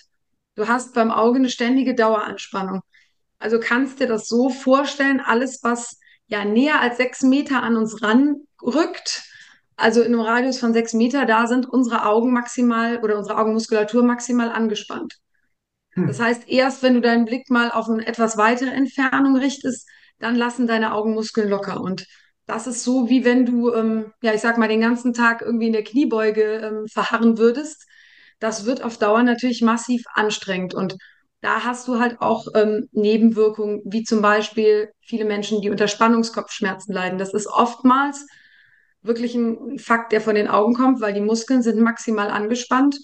Du 0.55 0.67
hast 0.67 0.93
beim 0.93 1.11
Auge 1.11 1.39
eine 1.39 1.49
ständige 1.49 1.95
Daueranspannung. 1.95 2.81
Also 3.39 3.59
kannst 3.59 3.99
dir 3.99 4.07
das 4.07 4.27
so 4.27 4.49
vorstellen, 4.49 5.19
alles, 5.19 5.63
was 5.63 5.99
ja 6.27 6.45
näher 6.45 6.79
als 6.79 6.97
sechs 6.97 7.21
Meter 7.21 7.63
an 7.63 7.75
uns 7.75 8.01
ranrückt, 8.01 9.23
also 9.75 10.01
in 10.01 10.13
einem 10.13 10.21
Radius 10.21 10.59
von 10.59 10.73
sechs 10.73 10.93
Meter, 10.93 11.25
da 11.25 11.47
sind 11.47 11.67
unsere 11.67 12.05
Augen 12.05 12.31
maximal 12.31 12.99
oder 13.03 13.17
unsere 13.17 13.37
Augenmuskulatur 13.37 14.03
maximal 14.03 14.51
angespannt. 14.51 15.17
Hm. 15.93 16.07
Das 16.07 16.19
heißt, 16.19 16.47
erst 16.47 16.83
wenn 16.83 16.93
du 16.93 17.01
deinen 17.01 17.25
Blick 17.25 17.49
mal 17.49 17.71
auf 17.71 17.89
eine 17.89 18.05
etwas 18.05 18.37
weitere 18.37 18.69
Entfernung 18.69 19.35
richtest, 19.35 19.87
dann 20.19 20.35
lassen 20.35 20.67
deine 20.67 20.93
Augenmuskeln 20.93 21.49
locker. 21.49 21.81
Und 21.81 22.05
das 22.45 22.67
ist 22.67 22.83
so, 22.83 23.09
wie 23.09 23.23
wenn 23.25 23.45
du, 23.45 23.73
ähm, 23.73 24.13
ja, 24.21 24.33
ich 24.33 24.41
sag 24.41 24.57
mal, 24.57 24.67
den 24.67 24.81
ganzen 24.81 25.13
Tag 25.13 25.41
irgendwie 25.41 25.67
in 25.67 25.73
der 25.73 25.83
Kniebeuge 25.83 26.43
ähm, 26.43 26.87
verharren 26.87 27.37
würdest. 27.37 27.87
Das 28.39 28.65
wird 28.65 28.83
auf 28.83 28.97
Dauer 28.97 29.23
natürlich 29.23 29.61
massiv 29.61 30.03
anstrengend. 30.13 30.73
Und 30.73 30.97
da 31.41 31.63
hast 31.63 31.87
du 31.87 31.99
halt 31.99 32.21
auch 32.21 32.47
ähm, 32.55 32.87
Nebenwirkungen, 32.91 33.81
wie 33.85 34.03
zum 34.03 34.21
Beispiel 34.21 34.91
viele 35.01 35.25
Menschen, 35.25 35.61
die 35.61 35.69
unter 35.69 35.87
Spannungskopfschmerzen 35.87 36.93
leiden. 36.93 37.19
Das 37.19 37.33
ist 37.33 37.47
oftmals 37.47 38.25
wirklich 39.01 39.35
ein 39.35 39.79
Fakt, 39.79 40.11
der 40.11 40.21
von 40.21 40.35
den 40.35 40.47
Augen 40.47 40.73
kommt, 40.73 41.01
weil 41.01 41.13
die 41.13 41.21
Muskeln 41.21 41.63
sind 41.63 41.79
maximal 41.79 42.29
angespannt 42.29 42.97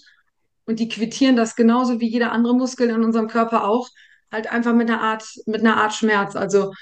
und 0.66 0.78
die 0.78 0.88
quittieren 0.88 1.36
das 1.36 1.56
genauso 1.56 2.00
wie 2.00 2.08
jeder 2.08 2.30
andere 2.32 2.54
Muskel 2.54 2.90
in 2.90 3.02
unserem 3.02 3.26
Körper 3.28 3.66
auch, 3.66 3.88
halt 4.30 4.52
einfach 4.52 4.74
mit 4.74 4.88
einer 4.88 5.00
Art, 5.00 5.24
mit 5.46 5.60
einer 5.60 5.76
Art 5.78 5.94
Schmerz. 5.94 6.36
Also 6.36 6.72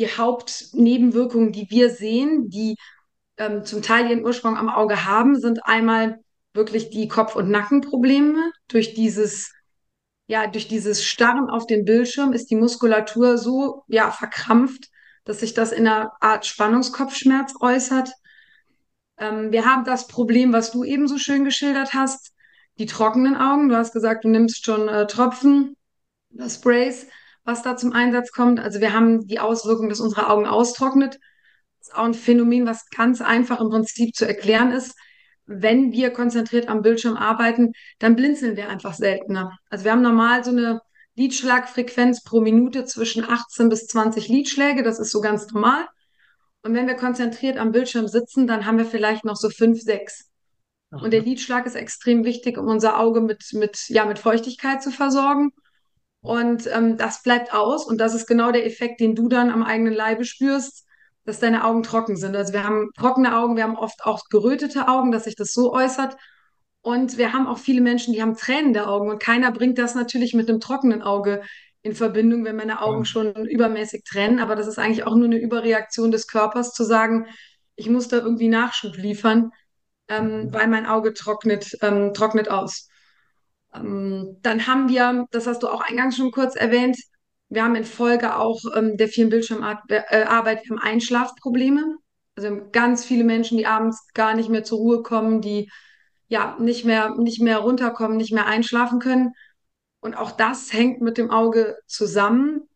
die 0.00 0.08
Hauptnebenwirkungen, 0.08 1.52
die 1.52 1.68
wir 1.70 1.90
sehen, 1.90 2.48
die 2.48 2.76
ähm, 3.36 3.64
zum 3.66 3.82
Teil 3.82 4.10
ihren 4.10 4.24
Ursprung 4.24 4.56
am 4.56 4.70
Auge 4.70 5.04
haben, 5.04 5.38
sind 5.38 5.66
einmal 5.66 6.20
wirklich 6.54 6.88
die 6.88 7.06
Kopf- 7.06 7.36
und 7.36 7.50
Nackenprobleme. 7.50 8.50
Durch 8.66 8.94
dieses, 8.94 9.52
ja, 10.26 10.46
durch 10.46 10.68
dieses 10.68 11.04
Starren 11.04 11.50
auf 11.50 11.66
den 11.66 11.84
Bildschirm 11.84 12.32
ist 12.32 12.50
die 12.50 12.56
Muskulatur 12.56 13.36
so, 13.36 13.84
ja, 13.88 14.10
verkrampft, 14.10 14.88
dass 15.24 15.40
sich 15.40 15.52
das 15.52 15.70
in 15.70 15.86
einer 15.86 16.12
Art 16.20 16.46
Spannungskopfschmerz 16.46 17.54
äußert. 17.60 18.10
Ähm, 19.18 19.52
wir 19.52 19.66
haben 19.66 19.84
das 19.84 20.06
Problem, 20.06 20.54
was 20.54 20.72
du 20.72 20.82
eben 20.82 21.08
so 21.08 21.18
schön 21.18 21.44
geschildert 21.44 21.92
hast, 21.92 22.32
die 22.78 22.86
trockenen 22.86 23.36
Augen. 23.36 23.68
Du 23.68 23.76
hast 23.76 23.92
gesagt, 23.92 24.24
du 24.24 24.28
nimmst 24.28 24.64
schon 24.64 24.88
äh, 24.88 25.06
Tropfen 25.06 25.76
oder 26.32 26.48
Sprays, 26.48 27.06
was 27.44 27.62
da 27.62 27.76
zum 27.76 27.92
Einsatz 27.92 28.32
kommt. 28.32 28.60
Also 28.60 28.80
wir 28.80 28.92
haben 28.92 29.26
die 29.26 29.40
Auswirkung, 29.40 29.88
dass 29.88 30.00
unsere 30.00 30.28
Augen 30.28 30.46
austrocknet. 30.46 31.18
Das 31.78 31.88
ist 31.88 31.94
auch 31.94 32.04
ein 32.04 32.14
Phänomen, 32.14 32.66
was 32.66 32.88
ganz 32.90 33.20
einfach 33.20 33.60
im 33.60 33.70
Prinzip 33.70 34.14
zu 34.14 34.26
erklären 34.26 34.72
ist. 34.72 34.94
Wenn 35.46 35.92
wir 35.92 36.10
konzentriert 36.10 36.68
am 36.68 36.82
Bildschirm 36.82 37.16
arbeiten, 37.16 37.72
dann 37.98 38.14
blinzeln 38.14 38.56
wir 38.56 38.68
einfach 38.68 38.94
seltener. 38.94 39.58
Also 39.68 39.84
wir 39.84 39.92
haben 39.92 40.02
normal 40.02 40.44
so 40.44 40.50
eine 40.50 40.80
Lidschlagfrequenz 41.16 42.22
pro 42.22 42.40
Minute 42.40 42.84
zwischen 42.84 43.24
18 43.24 43.68
bis 43.68 43.86
20 43.86 44.28
Lidschläge. 44.28 44.82
Das 44.82 44.98
ist 44.98 45.10
so 45.10 45.20
ganz 45.20 45.50
normal. 45.50 45.86
Und 46.62 46.74
wenn 46.74 46.86
wir 46.86 46.94
konzentriert 46.94 47.56
am 47.56 47.72
Bildschirm 47.72 48.06
sitzen, 48.06 48.46
dann 48.46 48.66
haben 48.66 48.78
wir 48.78 48.84
vielleicht 48.84 49.24
noch 49.24 49.36
so 49.36 49.48
fünf, 49.50 49.80
sechs. 49.80 50.30
Und 50.90 51.12
der 51.12 51.22
Lidschlag 51.22 51.66
ist 51.66 51.76
extrem 51.76 52.24
wichtig, 52.24 52.58
um 52.58 52.66
unser 52.66 52.98
Auge 52.98 53.20
mit, 53.20 53.52
mit, 53.52 53.88
ja, 53.88 54.04
mit 54.04 54.18
Feuchtigkeit 54.18 54.82
zu 54.82 54.90
versorgen. 54.90 55.52
Und 56.22 56.66
ähm, 56.66 56.96
das 56.96 57.22
bleibt 57.22 57.52
aus. 57.52 57.86
Und 57.86 57.98
das 57.98 58.14
ist 58.14 58.26
genau 58.26 58.52
der 58.52 58.66
Effekt, 58.66 59.00
den 59.00 59.14
du 59.14 59.28
dann 59.28 59.50
am 59.50 59.62
eigenen 59.62 59.94
Leibe 59.94 60.24
spürst, 60.24 60.86
dass 61.24 61.40
deine 61.40 61.64
Augen 61.64 61.82
trocken 61.82 62.16
sind. 62.16 62.36
Also 62.36 62.52
wir 62.52 62.64
haben 62.64 62.90
trockene 62.96 63.36
Augen, 63.36 63.56
wir 63.56 63.64
haben 63.64 63.76
oft 63.76 64.04
auch 64.04 64.22
gerötete 64.30 64.88
Augen, 64.88 65.12
dass 65.12 65.24
sich 65.24 65.36
das 65.36 65.52
so 65.52 65.72
äußert. 65.72 66.16
Und 66.82 67.18
wir 67.18 67.32
haben 67.32 67.46
auch 67.46 67.58
viele 67.58 67.80
Menschen, 67.80 68.14
die 68.14 68.22
haben 68.22 68.36
tränende 68.36 68.86
Augen. 68.86 69.10
Und 69.10 69.22
keiner 69.22 69.52
bringt 69.52 69.78
das 69.78 69.94
natürlich 69.94 70.34
mit 70.34 70.48
einem 70.48 70.60
trockenen 70.60 71.02
Auge 71.02 71.42
in 71.82 71.94
Verbindung, 71.94 72.44
wenn 72.44 72.56
meine 72.56 72.82
Augen 72.82 73.04
schon 73.04 73.46
übermäßig 73.46 74.04
tränen. 74.04 74.38
Aber 74.38 74.56
das 74.56 74.66
ist 74.66 74.78
eigentlich 74.78 75.04
auch 75.04 75.14
nur 75.14 75.26
eine 75.26 75.38
Überreaktion 75.38 76.10
des 76.10 76.26
Körpers, 76.26 76.72
zu 76.72 76.84
sagen, 76.84 77.26
ich 77.76 77.88
muss 77.88 78.08
da 78.08 78.18
irgendwie 78.18 78.48
Nachschub 78.48 78.96
liefern, 78.96 79.52
ähm, 80.08 80.48
weil 80.52 80.68
mein 80.68 80.86
Auge 80.86 81.14
trocknet, 81.14 81.76
ähm, 81.80 82.12
trocknet 82.12 82.50
aus. 82.50 82.89
Ähm, 83.74 84.38
dann 84.42 84.66
haben 84.66 84.88
wir, 84.88 85.26
das 85.30 85.46
hast 85.46 85.62
du 85.62 85.68
auch 85.68 85.80
eingangs 85.82 86.16
schon 86.16 86.32
kurz 86.32 86.56
erwähnt, 86.56 86.96
wir 87.50 87.64
haben 87.64 87.74
in 87.74 87.84
Folge 87.84 88.36
auch 88.36 88.60
ähm, 88.76 88.96
der 88.96 89.08
vielen 89.08 89.28
Bildschirmarbeit, 89.28 90.06
äh, 90.10 90.24
wir 90.70 90.82
Einschlafprobleme. 90.82 91.96
Also 92.36 92.48
wir 92.48 92.56
haben 92.56 92.72
ganz 92.72 93.04
viele 93.04 93.24
Menschen, 93.24 93.58
die 93.58 93.66
abends 93.66 94.06
gar 94.14 94.34
nicht 94.34 94.48
mehr 94.48 94.62
zur 94.62 94.78
Ruhe 94.78 95.02
kommen, 95.02 95.40
die 95.40 95.68
ja 96.28 96.56
nicht 96.60 96.84
mehr, 96.84 97.16
nicht 97.16 97.40
mehr 97.40 97.58
runterkommen, 97.58 98.16
nicht 98.16 98.32
mehr 98.32 98.46
einschlafen 98.46 99.00
können. 99.00 99.32
Und 99.98 100.14
auch 100.14 100.30
das 100.30 100.72
hängt 100.72 101.00
mit 101.02 101.18
dem 101.18 101.30
Auge 101.30 101.76
zusammen, 101.86 102.68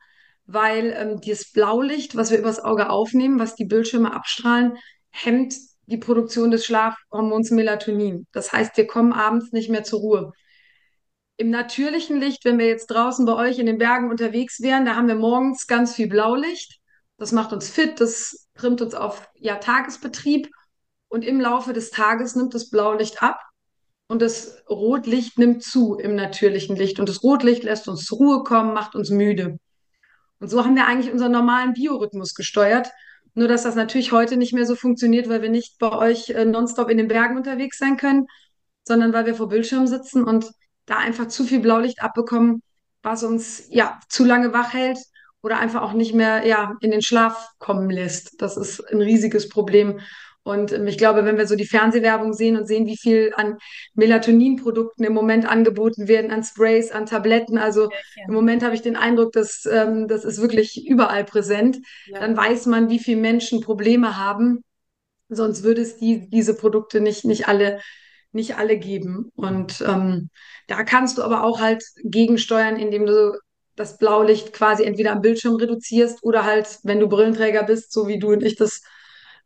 weil 0.47 0.93
ähm, 0.99 1.21
dieses 1.21 1.53
Blaulicht, 1.53 2.17
was 2.17 2.33
wir 2.33 2.39
übers 2.39 2.59
Auge 2.59 2.91
aufnehmen, 2.91 3.39
was 3.39 3.55
die 3.55 3.65
Bildschirme 3.65 4.13
abstrahlen, 4.13 4.77
hemmt 5.11 5.55
die 5.87 5.99
Produktion 5.99 6.51
des 6.51 6.67
Schlafhormons 6.67 7.53
Melatonin. 7.53 8.27
Das 8.33 8.53
heißt, 8.53 8.77
wir 8.77 8.89
kommen 8.89 9.13
abends 9.13 9.53
nicht 9.53 9.71
mehr 9.71 9.85
zur 9.85 10.01
Ruhe. 10.01 10.33
Im 11.37 11.51
natürlichen 11.51 12.21
Licht, 12.21 12.45
wenn 12.45 12.59
wir 12.59 12.67
jetzt 12.67 12.87
draußen 12.87 13.27
bei 13.27 13.35
euch 13.35 13.59
in 13.59 13.67
den 13.67 13.79
Bergen 13.79 14.11
unterwegs 14.11 14.61
wären, 14.61 14.85
da 14.85 14.95
haben 14.95 15.09
wir 15.09 15.17
morgens 15.17 15.67
ganz 15.67 15.95
viel 15.95 16.09
Blaulicht. 16.09 16.81
Das 17.19 17.33
macht 17.33 17.53
uns 17.53 17.69
fit, 17.69 18.01
das 18.01 18.49
trimmt 18.55 18.81
uns 18.83 18.95
auf 18.95 19.29
ja, 19.35 19.57
Tagesbetrieb. 19.57 20.49
Und 21.09 21.25
im 21.25 21.41
Laufe 21.41 21.73
des 21.73 21.91
Tages 21.91 22.35
nimmt 22.35 22.55
das 22.55 22.71
Blaulicht 22.71 23.23
ab 23.23 23.41
und 24.07 24.23
das 24.23 24.63
Rotlicht 24.69 25.39
nimmt 25.39 25.63
zu 25.63 25.97
im 25.97 26.15
natürlichen 26.15 26.77
Licht. 26.77 27.01
Und 27.01 27.09
das 27.09 27.23
Rotlicht 27.23 27.63
lässt 27.63 27.89
uns 27.89 28.05
zur 28.05 28.19
Ruhe 28.19 28.45
kommen, 28.45 28.75
macht 28.75 28.95
uns 28.95 29.11
müde. 29.11 29.59
Und 30.41 30.49
so 30.49 30.65
haben 30.65 30.77
wir 30.77 30.87
eigentlich 30.87 31.13
unseren 31.13 31.33
normalen 31.33 31.73
Biorhythmus 31.73 32.35
gesteuert. 32.35 32.91
Nur, 33.35 33.49
dass 33.49 33.65
das 33.65 33.75
natürlich 33.75 34.13
heute 34.13 34.37
nicht 34.37 34.53
mehr 34.53 34.67
so 34.67 34.77
funktioniert, 34.77 35.29
weil 35.29 35.43
wir 35.43 35.51
nicht 35.51 35.79
bei 35.79 35.91
euch 35.91 36.31
äh, 36.31 36.45
nonstop 36.45 36.91
in 36.91 36.99
den 36.99 37.09
Bergen 37.09 37.37
unterwegs 37.37 37.79
sein 37.79 37.97
können, 37.97 38.27
sondern 38.85 39.13
weil 39.13 39.27
wir 39.27 39.35
vor 39.35 39.49
Bildschirm 39.49 39.87
sitzen 39.87 40.23
und 40.23 40.53
da 40.87 40.99
einfach 40.99 41.29
zu 41.29 41.45
viel 41.45 41.61
Blaulicht 41.61 42.03
abbekommen, 42.03 42.63
was 43.03 43.23
uns 43.23 43.67
ja 43.71 43.99
zu 44.09 44.25
lange 44.25 44.53
wach 44.53 44.73
hält 44.73 44.99
oder 45.43 45.59
einfach 45.59 45.83
auch 45.83 45.93
nicht 45.93 46.15
mehr 46.15 46.47
ja 46.47 46.75
in 46.81 46.91
den 46.91 47.03
Schlaf 47.03 47.51
kommen 47.59 47.91
lässt. 47.91 48.41
Das 48.41 48.57
ist 48.57 48.81
ein 48.93 49.01
riesiges 49.01 49.49
Problem. 49.49 50.01
Und 50.45 50.73
ähm, 50.73 50.87
ich 50.87 50.99
glaube, 50.99 51.25
wenn 51.25 51.39
wir 51.39 51.47
so 51.47 51.57
die 51.57 51.67
Fernsehwerbung 51.67 52.35
sehen 52.35 52.57
und 52.57 52.67
sehen, 52.67 52.87
wie 52.87 52.97
viel 52.97 53.33
an 53.35 53.59
Melatoninprodukten 53.95 55.05
im 55.05 55.15
Moment 55.15 55.49
angeboten 55.49 56.07
werden, 56.07 56.31
an 56.31 56.45
Sprays, 56.45 56.93
an 56.93 57.07
Tabletten, 57.07 57.59
also 57.59 57.85
ja, 57.85 58.25
im 58.29 58.35
Moment 58.35 58.63
habe 58.63 58.75
ich 58.75 58.83
den 58.83 58.97
Eindruck, 58.97 59.33
dass 59.33 59.67
ähm, 59.67 60.07
das 60.07 60.25
ist 60.25 60.41
wirklich 60.41 60.87
überall 60.87 61.25
präsent, 61.25 61.79
ja. 62.07 62.21
dann 62.21 62.37
weiß 62.37 62.67
man, 62.67 62.91
wie 62.91 62.99
viele 62.99 63.21
Menschen 63.21 63.63
Probleme 63.63 64.19
haben. 64.19 64.63
Sonst 65.31 65.63
würde 65.63 65.81
es 65.81 65.97
die, 65.97 66.29
diese 66.29 66.55
Produkte 66.55 67.01
nicht, 67.01 67.25
nicht 67.25 67.49
alle 67.49 67.81
nicht 68.35 68.57
alle 68.57 68.79
geben. 68.79 69.31
Und 69.35 69.83
ähm, 69.87 70.31
da 70.69 70.83
kannst 70.85 71.19
du 71.19 71.23
aber 71.23 71.45
auch 71.45 71.61
halt 71.61 71.83
gegensteuern, 72.03 72.77
indem 72.77 73.07
du 73.07 73.39
das 73.77 73.99
Blaulicht 73.99 74.53
quasi 74.53 74.85
entweder 74.85 75.13
am 75.13 75.21
Bildschirm 75.21 75.57
reduzierst 75.57 76.23
oder 76.23 76.45
halt, 76.45 76.79
wenn 76.85 77.01
du 77.01 77.09
Brillenträger 77.09 77.65
bist, 77.65 77.93
so 77.93 78.07
wie 78.07 78.19
du 78.19 78.33
und 78.33 78.43
ich 78.43 78.57
das 78.57 78.83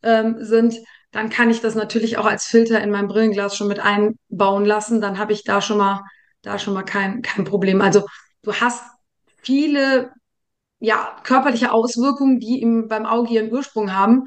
ähm, 0.02 0.36
sind, 0.40 0.76
dann 1.12 1.30
kann 1.30 1.50
ich 1.50 1.60
das 1.60 1.74
natürlich 1.74 2.18
auch 2.18 2.26
als 2.26 2.44
Filter 2.44 2.82
in 2.82 2.90
mein 2.90 3.08
Brillenglas 3.08 3.56
schon 3.56 3.68
mit 3.68 3.80
einbauen 3.80 4.64
lassen. 4.64 5.00
Dann 5.00 5.18
habe 5.18 5.32
ich 5.32 5.44
da 5.44 5.62
schon 5.62 5.78
mal, 5.78 6.02
da 6.42 6.58
schon 6.58 6.74
mal 6.74 6.82
kein, 6.82 7.22
kein 7.22 7.44
Problem. 7.44 7.80
Also 7.80 8.04
du 8.42 8.52
hast 8.54 8.82
viele 9.42 10.10
ja, 10.80 11.16
körperliche 11.24 11.72
Auswirkungen, 11.72 12.38
die 12.38 12.60
im, 12.60 12.88
beim 12.88 13.06
Auge 13.06 13.32
ihren 13.32 13.52
Ursprung 13.52 13.92
haben, 13.94 14.24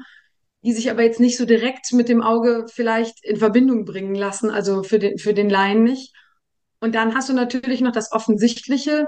die 0.62 0.72
sich 0.72 0.90
aber 0.90 1.02
jetzt 1.02 1.20
nicht 1.20 1.36
so 1.36 1.44
direkt 1.44 1.92
mit 1.92 2.08
dem 2.08 2.22
Auge 2.22 2.66
vielleicht 2.72 3.24
in 3.24 3.36
Verbindung 3.36 3.84
bringen 3.84 4.14
lassen, 4.14 4.50
also 4.50 4.82
für 4.82 4.98
den, 4.98 5.18
für 5.18 5.34
den 5.34 5.50
Laien 5.50 5.82
nicht. 5.82 6.14
Und 6.80 6.94
dann 6.94 7.14
hast 7.14 7.28
du 7.28 7.32
natürlich 7.32 7.80
noch 7.80 7.92
das 7.92 8.12
Offensichtliche, 8.12 9.06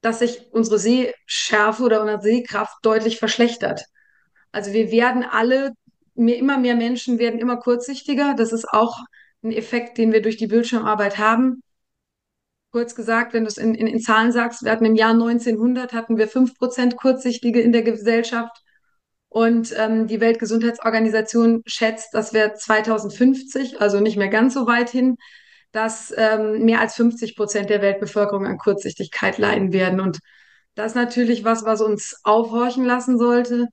dass 0.00 0.20
sich 0.20 0.52
unsere 0.52 0.78
Sehschärfe 0.78 1.82
oder 1.82 2.00
unsere 2.00 2.22
Sehkraft 2.22 2.76
deutlich 2.82 3.18
verschlechtert. 3.18 3.84
Also 4.52 4.72
wir 4.72 4.90
werden 4.90 5.24
alle 5.24 5.72
mehr, 6.14 6.38
immer 6.38 6.58
mehr 6.58 6.76
Menschen 6.76 7.18
werden 7.18 7.40
immer 7.40 7.58
kurzsichtiger. 7.58 8.34
Das 8.34 8.52
ist 8.52 8.68
auch 8.70 8.98
ein 9.42 9.52
Effekt, 9.52 9.98
den 9.98 10.12
wir 10.12 10.22
durch 10.22 10.36
die 10.36 10.46
Bildschirmarbeit 10.46 11.18
haben. 11.18 11.62
Kurz 12.72 12.94
gesagt, 12.94 13.32
wenn 13.32 13.44
du 13.44 13.48
es 13.48 13.58
in, 13.58 13.74
in, 13.74 13.86
in 13.86 14.00
Zahlen 14.00 14.32
sagst, 14.32 14.64
wir 14.64 14.70
hatten 14.70 14.84
im 14.84 14.96
Jahr 14.96 15.12
1900 15.12 15.92
hatten 15.92 16.18
wir 16.18 16.28
5% 16.28 16.96
Kurzsichtige 16.96 17.60
in 17.60 17.72
der 17.72 17.82
Gesellschaft. 17.82 18.62
Und 19.36 19.74
ähm, 19.76 20.06
die 20.06 20.22
Weltgesundheitsorganisation 20.22 21.62
schätzt, 21.66 22.14
dass 22.14 22.32
wir 22.32 22.54
2050, 22.54 23.82
also 23.82 24.00
nicht 24.00 24.16
mehr 24.16 24.30
ganz 24.30 24.54
so 24.54 24.66
weit 24.66 24.88
hin, 24.88 25.18
dass 25.72 26.10
ähm, 26.16 26.64
mehr 26.64 26.80
als 26.80 26.94
50 26.94 27.36
Prozent 27.36 27.68
der 27.68 27.82
Weltbevölkerung 27.82 28.46
an 28.46 28.56
Kurzsichtigkeit 28.56 29.36
leiden 29.36 29.74
werden. 29.74 30.00
Und 30.00 30.20
das 30.74 30.92
ist 30.92 30.94
natürlich 30.94 31.44
was, 31.44 31.66
was 31.66 31.82
uns 31.82 32.18
aufhorchen 32.24 32.86
lassen 32.86 33.18
sollte. 33.18 33.66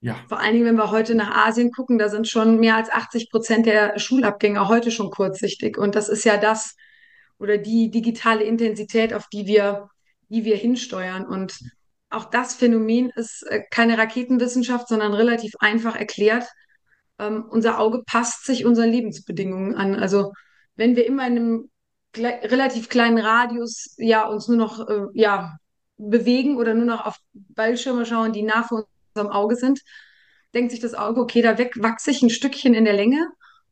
Ja. 0.00 0.16
Vor 0.30 0.40
allen 0.40 0.54
Dingen, 0.54 0.64
wenn 0.64 0.76
wir 0.76 0.90
heute 0.90 1.14
nach 1.14 1.46
Asien 1.46 1.72
gucken, 1.72 1.98
da 1.98 2.08
sind 2.08 2.26
schon 2.26 2.58
mehr 2.58 2.76
als 2.76 2.90
80 2.90 3.30
Prozent 3.30 3.66
der 3.66 3.98
Schulabgänger 3.98 4.68
heute 4.68 4.90
schon 4.90 5.10
kurzsichtig. 5.10 5.76
Und 5.76 5.94
das 5.94 6.08
ist 6.08 6.24
ja 6.24 6.38
das 6.38 6.74
oder 7.38 7.58
die 7.58 7.90
digitale 7.90 8.44
Intensität, 8.44 9.12
auf 9.12 9.28
die 9.30 9.46
wir, 9.46 9.90
die 10.30 10.46
wir 10.46 10.56
hinsteuern. 10.56 11.26
Und 11.26 11.58
auch 12.12 12.26
das 12.26 12.54
Phänomen 12.54 13.10
ist 13.10 13.42
äh, 13.48 13.62
keine 13.70 13.98
Raketenwissenschaft, 13.98 14.88
sondern 14.88 15.14
relativ 15.14 15.54
einfach 15.60 15.96
erklärt. 15.96 16.46
Ähm, 17.18 17.44
unser 17.48 17.78
Auge 17.78 18.02
passt 18.04 18.44
sich 18.44 18.64
unseren 18.64 18.90
Lebensbedingungen 18.90 19.74
an. 19.74 19.94
Also 19.94 20.32
wenn 20.76 20.96
wir 20.96 21.06
immer 21.06 21.26
in 21.26 21.36
einem 21.36 21.70
relativ 22.16 22.88
kleinen 22.88 23.18
Radius 23.18 23.94
ja 23.96 24.26
uns 24.26 24.48
nur 24.48 24.58
noch 24.58 24.88
äh, 24.88 25.06
ja 25.14 25.56
bewegen 25.96 26.56
oder 26.56 26.74
nur 26.74 26.84
noch 26.84 27.06
auf 27.06 27.16
Bildschirme 27.32 28.06
schauen, 28.06 28.32
die 28.32 28.42
nah 28.42 28.62
vor 28.62 28.86
unserem 29.14 29.32
Auge 29.32 29.56
sind, 29.56 29.80
denkt 30.54 30.70
sich 30.70 30.80
das 30.80 30.94
Auge, 30.94 31.20
okay, 31.20 31.42
da 31.42 31.58
weg 31.58 31.74
wachse 31.78 32.10
ich 32.10 32.22
ein 32.22 32.30
Stückchen 32.30 32.74
in 32.74 32.84
der 32.84 32.94
Länge 32.94 33.28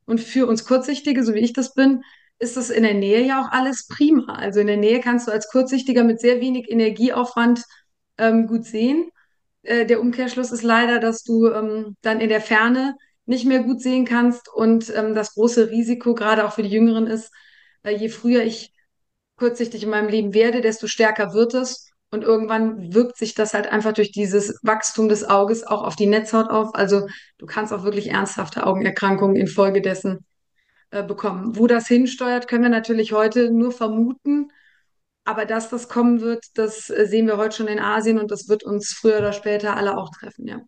und 0.07 0.21
für 0.21 0.47
uns 0.47 0.65
Kurzsichtige, 0.65 1.25
so 1.25 1.35
wie 1.35 1.41
ich 1.41 1.53
das 1.53 1.75
bin, 1.75 2.03
ist 2.39 2.57
es 2.57 2.71
in 2.71 2.83
der 2.83 2.95
Nähe 2.95 3.23
ja 3.23 3.43
auch 3.43 3.51
alles 3.51 3.87
prima. 3.87 4.35
Also 4.35 4.61
in 4.61 4.67
der 4.67 4.79
Nähe 4.79 5.01
kannst 5.01 5.29
du 5.29 5.33
als 5.33 5.51
Kurzsichtiger 5.51 6.05
mit 6.05 6.21
sehr 6.21 6.41
wenig 6.41 6.71
Energieaufwand 6.71 7.65
ähm, 8.21 8.47
gut 8.47 8.65
sehen. 8.65 9.11
Äh, 9.63 9.87
der 9.87 10.01
Umkehrschluss 10.01 10.53
ist 10.53 10.63
leider, 10.63 11.01
dass 11.01 11.23
du 11.25 11.49
ähm, 11.49 11.97
dann 12.03 12.21
in 12.21 12.29
der 12.29 12.41
Ferne 12.41 12.97
nicht 13.27 13.47
mehr 13.47 13.63
gut 13.63 13.81
sehen 13.81 14.05
kannst 14.05 14.49
und 14.53 14.93
ähm, 14.97 15.15
das 15.15 15.35
große 15.35 15.71
Risiko 15.71 16.15
gerade 16.15 16.45
auch 16.45 16.53
für 16.53 16.63
die 16.63 16.71
Jüngeren 16.71 17.07
ist, 17.07 17.33
äh, 17.83 17.93
je 17.93 18.09
früher 18.09 18.43
ich 18.43 18.73
kurzsichtig 19.37 19.83
in 19.83 19.91
meinem 19.91 20.09
Leben 20.09 20.35
werde, 20.35 20.61
desto 20.61 20.87
stärker 20.87 21.33
wird 21.33 21.55
es. 21.55 21.89
Und 22.13 22.25
irgendwann 22.25 22.93
wirkt 22.93 23.17
sich 23.17 23.35
das 23.35 23.55
halt 23.55 23.69
einfach 23.69 23.93
durch 23.93 24.11
dieses 24.11 24.59
Wachstum 24.63 25.09
des 25.09 25.25
Auges 25.25 25.65
auch 25.65 25.85
auf 25.85 25.95
die 25.95 26.07
Netzhaut 26.07 26.51
auf. 26.51 26.75
Also 26.75 27.07
du 27.39 27.47
kannst 27.47 27.73
auch 27.73 27.85
wirklich 27.85 28.11
ernsthafte 28.11 28.67
Augenerkrankungen 28.67 29.37
infolgedessen 29.37 30.27
äh, 30.91 31.05
bekommen. 31.05 31.57
Wo 31.57 31.69
das 31.69 31.87
hinsteuert, 31.87 32.49
können 32.49 32.65
wir 32.65 32.71
natürlich 32.71 33.13
heute 33.13 33.53
nur 33.53 33.71
vermuten. 33.71 34.51
Aber 35.25 35.45
dass 35.45 35.69
das 35.69 35.89
kommen 35.89 36.21
wird, 36.21 36.45
das 36.55 36.91
äh, 36.91 37.07
sehen 37.07 37.27
wir 37.27 37.37
heute 37.37 37.57
schon 37.57 37.69
in 37.69 37.79
Asien 37.79 38.19
und 38.19 38.31
das 38.31 38.49
wird 38.49 38.65
uns 38.65 38.93
früher 38.93 39.19
oder 39.19 39.33
später 39.33 39.77
alle 39.77 39.97
auch 39.97 40.11
treffen, 40.11 40.47
ja. 40.47 40.61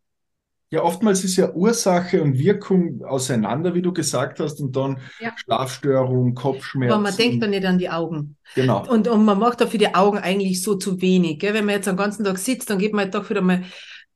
Ja, 0.73 0.83
oftmals 0.83 1.23
ist 1.23 1.37
ja 1.37 1.53
Ursache 1.53 2.23
und 2.23 2.39
Wirkung 2.39 3.05
auseinander, 3.05 3.75
wie 3.75 3.83
du 3.83 3.93
gesagt 3.93 4.41
hast, 4.41 4.59
und 4.59 4.75
dann 4.75 5.01
ja. 5.21 5.31
Schlafstörung, 5.37 6.35
Kopfschmerzen. 6.35 6.95
Aber 6.95 7.03
man 7.03 7.15
denkt 7.15 7.43
dann 7.43 7.51
nicht 7.51 7.67
an 7.67 7.77
die 7.77 7.91
Augen. 7.91 8.39
Genau. 8.55 8.89
Und, 8.89 9.07
und 9.07 9.23
man 9.27 9.39
macht 9.39 9.63
auch 9.63 9.69
für 9.69 9.77
die 9.77 9.95
Augen 9.95 10.17
eigentlich 10.17 10.63
so 10.63 10.77
zu 10.77 11.03
wenig. 11.03 11.41
Gell? 11.41 11.53
Wenn 11.53 11.67
man 11.67 11.75
jetzt 11.75 11.89
den 11.89 11.97
ganzen 11.99 12.25
Tag 12.25 12.39
sitzt, 12.39 12.71
dann 12.71 12.79
geht 12.79 12.95
man 12.95 13.05
halt 13.05 13.15
doch 13.15 13.29
wieder 13.29 13.43
mal, 13.43 13.65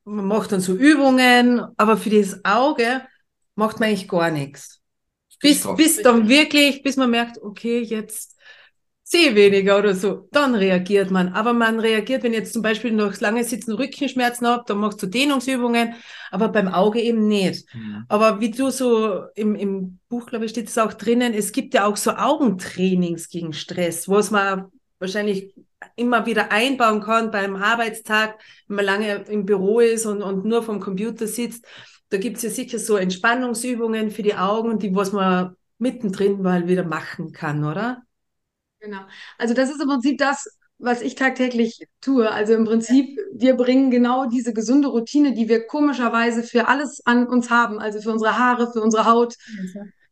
man 0.04 0.24
macht 0.24 0.50
dann 0.50 0.60
so 0.60 0.72
Übungen, 0.72 1.60
aber 1.76 1.98
für 1.98 2.08
das 2.08 2.42
Auge 2.42 3.02
macht 3.54 3.78
man 3.78 3.90
eigentlich 3.90 4.08
gar 4.08 4.30
nichts. 4.30 4.80
Bis, 5.40 5.68
bis 5.76 6.00
dann 6.00 6.26
wirklich, 6.26 6.82
bis 6.82 6.96
man 6.96 7.10
merkt, 7.10 7.36
okay, 7.42 7.82
jetzt 7.82 8.35
sehe 9.08 9.36
weniger 9.36 9.78
oder 9.78 9.94
so, 9.94 10.28
dann 10.32 10.56
reagiert 10.56 11.12
man. 11.12 11.28
Aber 11.28 11.52
man 11.52 11.78
reagiert, 11.78 12.24
wenn 12.24 12.32
jetzt 12.32 12.52
zum 12.52 12.62
Beispiel 12.62 12.90
noch 12.90 13.20
lange 13.20 13.44
Sitzen 13.44 13.72
Rückenschmerzen 13.72 14.48
habt, 14.48 14.68
dann 14.68 14.78
machst 14.78 15.00
du 15.00 15.06
Dehnungsübungen, 15.06 15.94
aber 16.32 16.48
beim 16.48 16.66
Auge 16.66 17.00
eben 17.00 17.28
nicht. 17.28 17.72
Mhm. 17.72 18.04
Aber 18.08 18.40
wie 18.40 18.50
du 18.50 18.70
so 18.70 19.22
im, 19.36 19.54
im 19.54 20.00
Buch, 20.08 20.26
glaube 20.26 20.46
ich, 20.46 20.50
steht 20.50 20.68
es 20.68 20.76
auch 20.76 20.92
drinnen, 20.92 21.34
es 21.34 21.52
gibt 21.52 21.74
ja 21.74 21.86
auch 21.86 21.96
so 21.96 22.10
Augentrainings 22.16 23.28
gegen 23.28 23.52
Stress, 23.52 24.08
wo 24.08 24.18
es 24.18 24.32
man 24.32 24.72
wahrscheinlich 24.98 25.54
immer 25.94 26.26
wieder 26.26 26.50
einbauen 26.50 27.00
kann 27.00 27.30
beim 27.30 27.54
Arbeitstag, 27.54 28.40
wenn 28.66 28.76
man 28.76 28.84
lange 28.86 29.14
im 29.28 29.46
Büro 29.46 29.78
ist 29.78 30.06
und, 30.06 30.20
und 30.20 30.44
nur 30.44 30.64
vom 30.64 30.80
Computer 30.80 31.28
sitzt. 31.28 31.64
Da 32.08 32.18
gibt 32.18 32.38
es 32.38 32.42
ja 32.42 32.50
sicher 32.50 32.80
so 32.80 32.96
Entspannungsübungen 32.96 34.10
für 34.10 34.24
die 34.24 34.34
Augen, 34.34 34.80
die 34.80 34.92
was 34.96 35.12
man 35.12 35.54
mittendrin 35.78 36.42
mal 36.42 36.66
wieder 36.66 36.84
machen 36.84 37.30
kann, 37.30 37.62
oder? 37.62 38.02
Genau. 38.80 39.00
Also 39.38 39.54
das 39.54 39.70
ist 39.70 39.80
im 39.80 39.88
Prinzip 39.88 40.18
das, 40.18 40.46
was 40.78 41.02
ich 41.02 41.14
tagtäglich 41.14 41.86
tue. 42.00 42.30
Also 42.30 42.54
im 42.54 42.64
Prinzip, 42.64 43.18
wir 43.32 43.54
bringen 43.54 43.90
genau 43.90 44.26
diese 44.26 44.52
gesunde 44.52 44.88
Routine, 44.88 45.32
die 45.32 45.48
wir 45.48 45.66
komischerweise 45.66 46.42
für 46.42 46.68
alles 46.68 47.00
an 47.04 47.26
uns 47.26 47.50
haben. 47.50 47.78
Also 47.78 48.00
für 48.00 48.12
unsere 48.12 48.38
Haare, 48.38 48.70
für 48.72 48.82
unsere 48.82 49.06
Haut, 49.06 49.34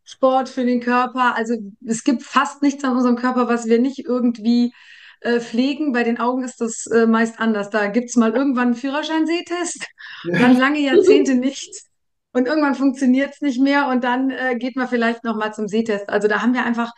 Sport, 0.05 0.49
für 0.49 0.65
den 0.65 0.81
Körper. 0.81 1.35
Also 1.37 1.55
es 1.85 2.05
gibt 2.05 2.23
fast 2.23 2.63
nichts 2.63 2.85
an 2.85 2.97
unserem 2.97 3.17
Körper, 3.17 3.49
was 3.49 3.67
wir 3.67 3.79
nicht 3.79 3.99
irgendwie 3.99 4.73
äh, 5.21 5.41
pflegen. 5.41 5.93
Bei 5.93 6.03
den 6.03 6.19
Augen 6.19 6.45
ist 6.45 6.61
das 6.61 6.87
äh, 6.87 7.07
meist 7.07 7.41
anders. 7.41 7.71
Da 7.71 7.87
gibt 7.89 8.11
es 8.11 8.17
mal 8.17 8.35
irgendwann 8.35 8.69
einen 8.69 8.75
Führerschein-Sehtest, 8.75 9.87
ja. 10.25 10.39
dann 10.39 10.59
lange 10.59 10.81
Jahrzehnte 10.81 11.35
nicht. 11.35 11.85
Und 12.33 12.49
irgendwann 12.49 12.75
funktioniert 12.75 13.33
es 13.33 13.41
nicht 13.41 13.61
mehr 13.61 13.87
und 13.89 14.03
dann 14.03 14.31
äh, 14.31 14.57
geht 14.59 14.75
man 14.75 14.89
vielleicht 14.89 15.23
nochmal 15.23 15.55
zum 15.55 15.69
Sehtest. 15.69 16.09
Also 16.09 16.27
da 16.27 16.43
haben 16.43 16.53
wir 16.53 16.65
einfach 16.65 16.91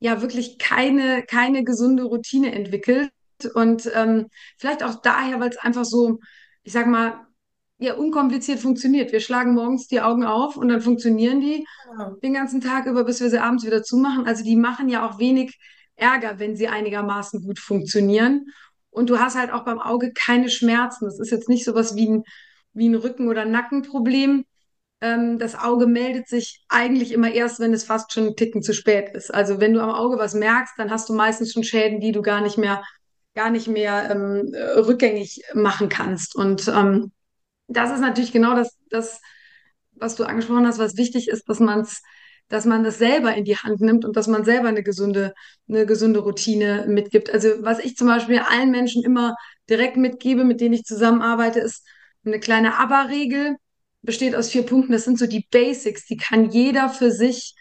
ja 0.00 0.22
wirklich 0.22 0.58
keine, 0.58 1.22
keine 1.22 1.62
gesunde 1.62 2.04
Routine 2.04 2.52
entwickelt. 2.52 3.10
Und 3.54 3.90
ähm, 3.94 4.26
vielleicht 4.58 4.82
auch 4.82 5.00
daher, 5.00 5.40
weil 5.40 5.50
es 5.50 5.58
einfach 5.58 5.84
so, 5.84 6.18
ich 6.62 6.72
sag 6.72 6.86
mal, 6.86 7.26
ja, 7.78 7.94
unkompliziert 7.94 8.58
funktioniert. 8.58 9.10
Wir 9.12 9.20
schlagen 9.20 9.54
morgens 9.54 9.86
die 9.86 10.02
Augen 10.02 10.24
auf 10.24 10.56
und 10.56 10.68
dann 10.68 10.82
funktionieren 10.82 11.40
die 11.40 11.66
ja. 11.98 12.14
den 12.22 12.34
ganzen 12.34 12.60
Tag 12.60 12.84
über, 12.84 13.04
bis 13.04 13.20
wir 13.20 13.30
sie 13.30 13.38
abends 13.38 13.64
wieder 13.64 13.82
zumachen. 13.82 14.26
Also 14.26 14.44
die 14.44 14.56
machen 14.56 14.90
ja 14.90 15.08
auch 15.08 15.18
wenig 15.18 15.58
Ärger, 15.96 16.38
wenn 16.38 16.56
sie 16.56 16.68
einigermaßen 16.68 17.42
gut 17.42 17.58
funktionieren. 17.58 18.46
Und 18.90 19.08
du 19.08 19.18
hast 19.18 19.36
halt 19.36 19.50
auch 19.50 19.64
beim 19.64 19.78
Auge 19.78 20.12
keine 20.12 20.50
Schmerzen. 20.50 21.06
Das 21.06 21.18
ist 21.18 21.30
jetzt 21.30 21.48
nicht 21.48 21.64
so 21.64 21.74
was 21.74 21.96
wie 21.96 22.08
ein, 22.08 22.24
wie 22.74 22.88
ein 22.88 22.94
Rücken- 22.94 23.28
oder 23.28 23.46
Nackenproblem, 23.46 24.44
ähm, 25.00 25.38
das 25.38 25.54
Auge 25.54 25.86
meldet 25.86 26.28
sich 26.28 26.64
eigentlich 26.68 27.12
immer 27.12 27.30
erst, 27.32 27.60
wenn 27.60 27.72
es 27.72 27.84
fast 27.84 28.12
schon 28.12 28.26
einen 28.26 28.36
Ticken 28.36 28.62
zu 28.62 28.74
spät 28.74 29.10
ist. 29.14 29.32
Also 29.32 29.60
wenn 29.60 29.72
du 29.72 29.80
am 29.80 29.90
Auge 29.90 30.18
was 30.18 30.34
merkst, 30.34 30.74
dann 30.78 30.90
hast 30.90 31.08
du 31.08 31.14
meistens 31.14 31.52
schon 31.52 31.64
Schäden, 31.64 32.00
die 32.00 32.12
du 32.12 32.22
gar 32.22 32.40
nicht 32.40 32.58
mehr, 32.58 32.82
gar 33.34 33.50
nicht 33.50 33.68
mehr 33.68 34.10
ähm, 34.10 34.54
rückgängig 34.76 35.42
machen 35.54 35.88
kannst. 35.88 36.36
Und 36.36 36.68
ähm, 36.68 37.12
das 37.68 37.92
ist 37.92 38.00
natürlich 38.00 38.32
genau 38.32 38.54
das, 38.54 38.76
das, 38.90 39.20
was 39.92 40.16
du 40.16 40.24
angesprochen 40.24 40.66
hast, 40.66 40.78
was 40.78 40.96
wichtig 40.96 41.28
ist, 41.28 41.48
dass 41.48 41.60
man 41.60 41.80
es 41.80 42.02
dass 42.50 42.64
man 42.64 42.82
das 42.82 42.98
selber 42.98 43.32
in 43.34 43.44
die 43.44 43.56
Hand 43.56 43.80
nimmt 43.80 44.04
und 44.04 44.16
dass 44.16 44.26
man 44.26 44.44
selber 44.44 44.68
eine 44.68 44.82
gesunde, 44.82 45.34
eine 45.68 45.86
gesunde 45.86 46.18
Routine 46.18 46.84
mitgibt. 46.88 47.32
Also 47.32 47.48
was 47.60 47.78
ich 47.78 47.96
zum 47.96 48.08
Beispiel 48.08 48.40
allen 48.40 48.72
Menschen 48.72 49.04
immer 49.04 49.36
direkt 49.70 49.96
mitgebe, 49.96 50.42
mit 50.44 50.60
denen 50.60 50.74
ich 50.74 50.82
zusammenarbeite, 50.82 51.60
ist 51.60 51.86
eine 52.24 52.40
kleine 52.40 52.76
Aber-Regel 52.76 53.56
besteht 54.02 54.34
aus 54.34 54.50
vier 54.50 54.62
Punkten. 54.62 54.92
Das 54.92 55.04
sind 55.04 55.18
so 55.18 55.26
die 55.26 55.46
Basics, 55.50 56.06
die 56.06 56.16
kann 56.16 56.50
jeder 56.50 56.88
für 56.88 57.10
sich 57.10 57.54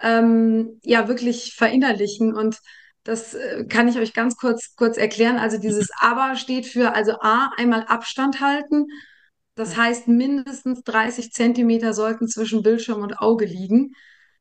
ähm, 0.00 0.80
ja 0.82 1.08
wirklich 1.08 1.54
verinnerlichen. 1.54 2.34
Und 2.34 2.58
das 3.04 3.34
äh, 3.34 3.64
kann 3.68 3.88
ich 3.88 3.98
euch 3.98 4.14
ganz 4.14 4.36
kurz, 4.36 4.74
kurz 4.76 4.96
erklären. 4.96 5.36
Also 5.36 5.58
dieses 5.58 5.88
Aber 6.00 6.36
steht 6.36 6.66
für, 6.66 6.94
also 6.94 7.12
A, 7.20 7.50
einmal 7.56 7.84
Abstand 7.86 8.40
halten. 8.40 8.86
Das 9.54 9.76
heißt, 9.76 10.08
mindestens 10.08 10.82
30 10.82 11.30
Zentimeter 11.30 11.94
sollten 11.94 12.26
zwischen 12.28 12.62
Bildschirm 12.62 13.02
und 13.02 13.20
Auge 13.20 13.44
liegen. 13.44 13.92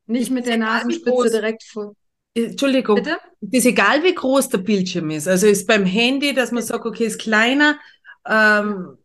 Nicht 0.05 0.31
mit 0.31 0.47
der 0.47 0.57
Nasenspitze 0.57 1.29
direkt 1.29 1.63
vor. 1.63 1.95
Entschuldigung, 2.35 2.95
Bitte? 2.95 3.17
ist 3.51 3.65
egal, 3.65 4.03
wie 4.03 4.15
groß 4.15 4.49
der 4.49 4.57
Bildschirm 4.57 5.11
ist. 5.11 5.27
Also 5.27 5.45
ist 5.45 5.67
beim 5.67 5.85
Handy, 5.85 6.33
dass 6.33 6.51
man 6.51 6.63
sagt, 6.63 6.85
okay, 6.85 7.05
ist 7.05 7.19
kleiner, 7.19 7.77
ähm, 8.27 8.97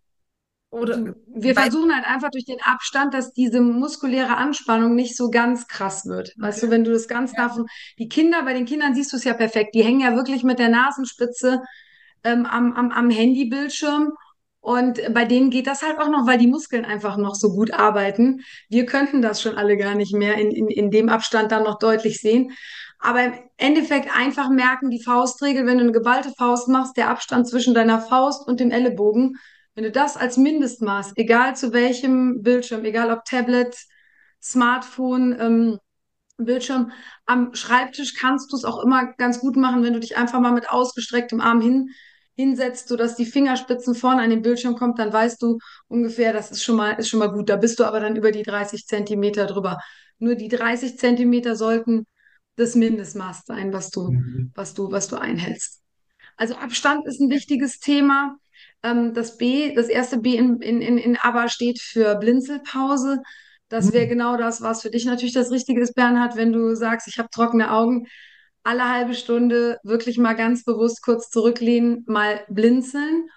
oder 0.71 1.15
wir 1.27 1.55
versuchen 1.55 1.95
halt 1.95 2.07
einfach 2.07 2.31
durch 2.31 2.45
den 2.45 2.61
Abstand, 2.63 3.15
dass 3.15 3.33
diese 3.33 3.61
muskuläre 3.61 4.37
Anspannung 4.37 4.95
nicht 4.95 5.17
so 5.17 5.31
ganz 5.31 5.67
krass 5.67 6.05
wird. 6.05 6.35
Weißt 6.37 6.63
du, 6.63 6.71
wenn 6.71 6.85
du 6.85 6.93
das 6.93 7.09
ganz 7.09 7.33
ja. 7.33 7.45
davon, 7.45 7.67
die 7.99 8.09
Kinder, 8.09 8.43
bei 8.43 8.53
den 8.53 8.67
Kindern 8.67 8.95
siehst 8.95 9.13
du 9.13 9.17
es 9.17 9.25
ja 9.25 9.33
perfekt, 9.33 9.75
die 9.75 9.83
hängen 9.83 10.01
ja 10.01 10.15
wirklich 10.15 10.45
mit 10.45 10.59
der 10.59 10.69
Nasenspitze 10.69 11.63
ähm, 12.23 12.45
am, 12.45 12.75
am, 12.75 12.91
am 12.91 13.09
Handybildschirm. 13.09 14.13
Und 14.61 15.01
bei 15.15 15.25
denen 15.25 15.49
geht 15.49 15.67
das 15.67 15.81
halt 15.83 15.99
auch 15.99 16.11
noch, 16.11 16.27
weil 16.27 16.37
die 16.37 16.47
Muskeln 16.47 16.85
einfach 16.85 17.17
noch 17.17 17.35
so 17.35 17.55
gut 17.55 17.73
arbeiten. 17.73 18.43
Wir 18.69 18.85
könnten 18.85 19.23
das 19.23 19.41
schon 19.41 19.57
alle 19.57 19.79
gar 19.79 19.95
nicht 19.95 20.13
mehr 20.13 20.37
in, 20.37 20.51
in, 20.51 20.69
in 20.69 20.91
dem 20.91 21.09
Abstand 21.09 21.51
dann 21.51 21.63
noch 21.63 21.79
deutlich 21.79 22.21
sehen. 22.21 22.53
Aber 22.99 23.25
im 23.25 23.33
Endeffekt 23.57 24.15
einfach 24.15 24.51
merken, 24.51 24.91
die 24.91 25.03
Faustregel, 25.03 25.65
wenn 25.65 25.79
du 25.79 25.85
eine 25.85 25.93
geballte 25.93 26.33
Faust 26.37 26.69
machst, 26.69 26.99
der 26.99 27.09
Abstand 27.09 27.49
zwischen 27.49 27.73
deiner 27.73 28.01
Faust 28.01 28.47
und 28.47 28.61
dem 28.61 28.71
Ellenbogen 28.71 29.39
wenn 29.79 29.85
du 29.85 29.93
das 29.93 30.17
als 30.17 30.37
Mindestmaß, 30.37 31.13
egal 31.15 31.55
zu 31.55 31.73
welchem 31.73 32.43
Bildschirm, 32.43 32.85
egal 32.85 33.13
ob 33.13 33.25
Tablet, 33.25 33.77
Smartphone, 34.43 35.37
ähm, 35.39 35.79
Bildschirm, 36.37 36.91
am 37.27 37.55
Schreibtisch 37.55 38.17
kannst 38.17 38.51
du 38.51 38.57
es 38.57 38.65
auch 38.65 38.83
immer 38.83 39.13
ganz 39.19 39.39
gut 39.39 39.55
machen, 39.55 39.85
wenn 39.85 39.93
du 39.93 40.01
dich 40.01 40.17
einfach 40.17 40.41
mal 40.41 40.51
mit 40.51 40.69
ausgestrecktem 40.69 41.41
Arm 41.41 41.61
hin, 41.61 41.91
hinsetzt, 42.35 42.89
sodass 42.89 43.15
die 43.15 43.25
Fingerspitzen 43.25 43.95
vorne 43.95 44.23
an 44.23 44.31
den 44.31 44.43
Bildschirm 44.43 44.75
kommt, 44.75 44.99
dann 44.99 45.13
weißt 45.13 45.41
du 45.41 45.59
ungefähr, 45.87 46.33
das 46.33 46.51
ist 46.51 46.65
schon 46.65 46.75
mal, 46.75 46.95
ist 46.95 47.09
schon 47.09 47.21
mal 47.21 47.31
gut. 47.31 47.49
Da 47.49 47.55
bist 47.55 47.79
du 47.79 47.85
aber 47.85 48.01
dann 48.01 48.17
über 48.17 48.33
die 48.33 48.43
30 48.43 48.85
Zentimeter 48.85 49.47
drüber. 49.47 49.79
Nur 50.19 50.35
die 50.35 50.49
30 50.49 50.99
Zentimeter 50.99 51.55
sollten 51.55 52.05
das 52.57 52.75
Mindestmaß 52.75 53.43
sein, 53.47 53.73
was 53.73 53.91
du, 53.91 54.11
mhm. 54.11 54.51
was 54.57 54.75
du, 54.75 54.91
was 54.91 55.07
du 55.07 55.15
einhältst. 55.15 55.83
Also 56.37 56.57
Abstand 56.57 57.07
ist 57.07 57.21
ein 57.21 57.31
wichtiges 57.31 57.79
Thema. 57.79 58.39
Ähm, 58.83 59.15
das 59.15 59.37
B, 59.39 59.75
das 59.75 59.89
erste 59.89 60.19
B 60.19 60.37
in, 60.37 60.61
in, 60.61 60.81
in, 60.81 60.99
in 60.99 61.17
ABBA 61.17 61.49
steht 61.49 61.81
für 61.81 62.15
Blinzelpause. 62.17 63.23
Das 63.69 63.93
wäre 63.93 64.07
mhm. 64.07 64.11
genau 64.11 64.37
das, 64.37 64.63
was 64.63 64.83
für 64.83 64.91
dich 64.91 65.05
natürlich 65.05 65.35
das 65.35 65.51
Richtige 65.51 65.81
ist, 65.81 65.95
Bernhard, 65.95 66.37
wenn 66.37 66.53
du 66.53 66.75
sagst, 66.75 67.09
ich 67.09 67.19
habe 67.19 67.29
trockene 67.31 67.73
Augen. 67.73 68.07
Alle 68.63 68.89
halbe 68.89 69.15
Stunde 69.15 69.79
wirklich 69.83 70.19
mal 70.19 70.35
ganz 70.35 70.65
bewusst 70.65 71.03
kurz 71.03 71.31
zurücklehnen, 71.31 72.05
mal 72.07 72.45
blinzeln. 72.49 73.29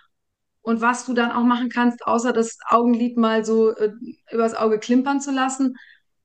Und 0.62 0.82
was 0.82 1.06
du 1.06 1.14
dann 1.14 1.32
auch 1.32 1.44
machen 1.44 1.70
kannst, 1.70 2.06
außer 2.06 2.34
das 2.34 2.58
Augenlid 2.68 3.18
mal 3.18 3.44
so 3.44 3.76
äh, 3.76 3.92
übers 4.32 4.54
Auge 4.54 4.80
klimpern 4.80 5.20
zu 5.20 5.32
lassen, 5.32 5.76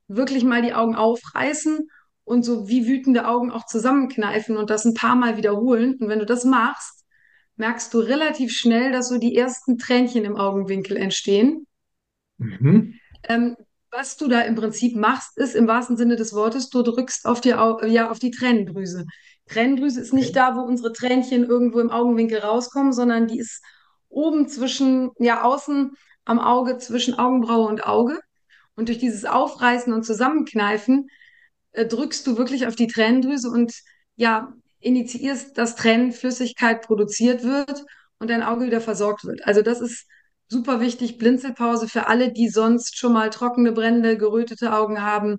wirklich 0.09 0.45
mal 0.45 0.63
die 0.63 0.75
Augen 0.75 0.95
aufreißen 0.95 1.89
und 2.25 2.45
so 2.45 2.69
wie 2.69 2.87
wütende 2.87 3.27
Augen 3.27 3.51
auch 3.51 3.67
zusammenkneifen 3.67 4.57
und 4.57 4.69
das 4.69 4.85
ein 4.85 4.95
paar 4.95 5.17
Mal 5.17 5.37
wiederholen. 5.37 5.97
Und 5.99 6.09
wenn 6.09 6.19
du 6.19 6.27
das 6.27 6.45
machst, 6.45 7.06
merkst 7.57 7.93
du 7.93 7.99
relativ 7.99 8.53
schnell, 8.53 8.93
dass 8.93 9.09
so 9.09 9.19
die 9.19 9.37
ersten 9.37 9.79
Tränchen 9.79 10.25
im 10.25 10.37
Augenwinkel 10.37 10.97
entstehen. 10.97 11.67
Mhm. 12.39 12.95
Ähm, 13.25 13.57
was 13.91 14.17
du 14.17 14.29
da 14.29 14.43
im 14.43 14.55
Prinzip 14.55 14.95
machst, 14.95 15.39
ist 15.39 15.55
im 15.55 15.67
wahrsten 15.67 15.97
Sinne 15.97 16.17
des 16.17 16.35
Wortes, 16.35 16.69
du 16.69 16.83
drückst 16.83 17.25
auf 17.27 17.41
die, 17.41 17.55
Au 17.55 17.83
ja, 17.85 18.11
auf 18.11 18.19
die 18.19 18.31
Tränendrüse. 18.31 19.07
Tränendrüse 19.47 20.01
ist 20.01 20.13
nicht 20.13 20.37
da, 20.37 20.57
wo 20.57 20.61
unsere 20.61 20.93
Tränchen 20.93 21.45
irgendwo 21.45 21.81
im 21.81 21.91
Augenwinkel 21.91 22.39
rauskommen, 22.39 22.93
sondern 22.93 23.27
die 23.27 23.39
ist 23.39 23.63
oben 24.09 24.49
zwischen, 24.49 25.11
ja, 25.19 25.43
außen 25.43 25.93
am 26.25 26.39
Auge, 26.39 26.79
zwischen 26.79 27.15
Augenbraue 27.15 27.69
und 27.69 27.87
Auge. 27.87 28.21
Und 28.75 28.89
durch 28.89 28.99
dieses 28.99 29.25
Aufreißen 29.25 29.93
und 29.93 30.05
Zusammenkneifen 30.05 31.09
äh, 31.73 31.87
drückst 31.87 32.27
du 32.27 32.37
wirklich 32.37 32.67
auf 32.67 32.77
die 32.77 32.89
Tränendrüse 32.89 33.49
und 33.49 33.73
ja, 34.17 34.53
initiierst, 34.87 35.59
dass 35.59 35.77
Tränenflüssigkeit 35.77 36.83
produziert 36.83 37.43
wird 37.43 37.85
und 38.19 38.31
dein 38.31 38.43
Auge 38.43 38.67
wieder 38.67 38.81
versorgt 38.81 39.25
wird. 39.25 39.47
Also 39.47 39.63
das 39.63 39.81
ist 39.81 40.07
super 40.49 40.81
wichtig. 40.81 41.19
Blinzelpause 41.19 41.89
für 41.89 42.07
alle, 42.07 42.33
die 42.33 42.49
sonst 42.49 42.97
schon 42.97 43.13
mal 43.13 43.31
trockene, 43.31 43.73
brennende, 43.73 44.17
gerötete 44.17 44.73
Augen 44.73 45.03
haben, 45.03 45.39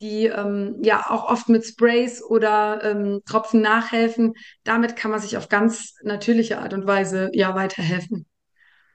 die 0.00 0.26
ähm, 0.26 0.78
ja 0.82 1.04
auch 1.08 1.28
oft 1.30 1.48
mit 1.48 1.64
Sprays 1.64 2.22
oder 2.22 2.82
ähm, 2.82 3.20
Tropfen 3.24 3.60
nachhelfen. 3.60 4.32
Damit 4.64 4.96
kann 4.96 5.10
man 5.10 5.20
sich 5.20 5.36
auf 5.36 5.48
ganz 5.48 5.94
natürliche 6.02 6.58
Art 6.58 6.74
und 6.74 6.86
Weise 6.86 7.30
ja 7.34 7.54
weiterhelfen. 7.54 8.26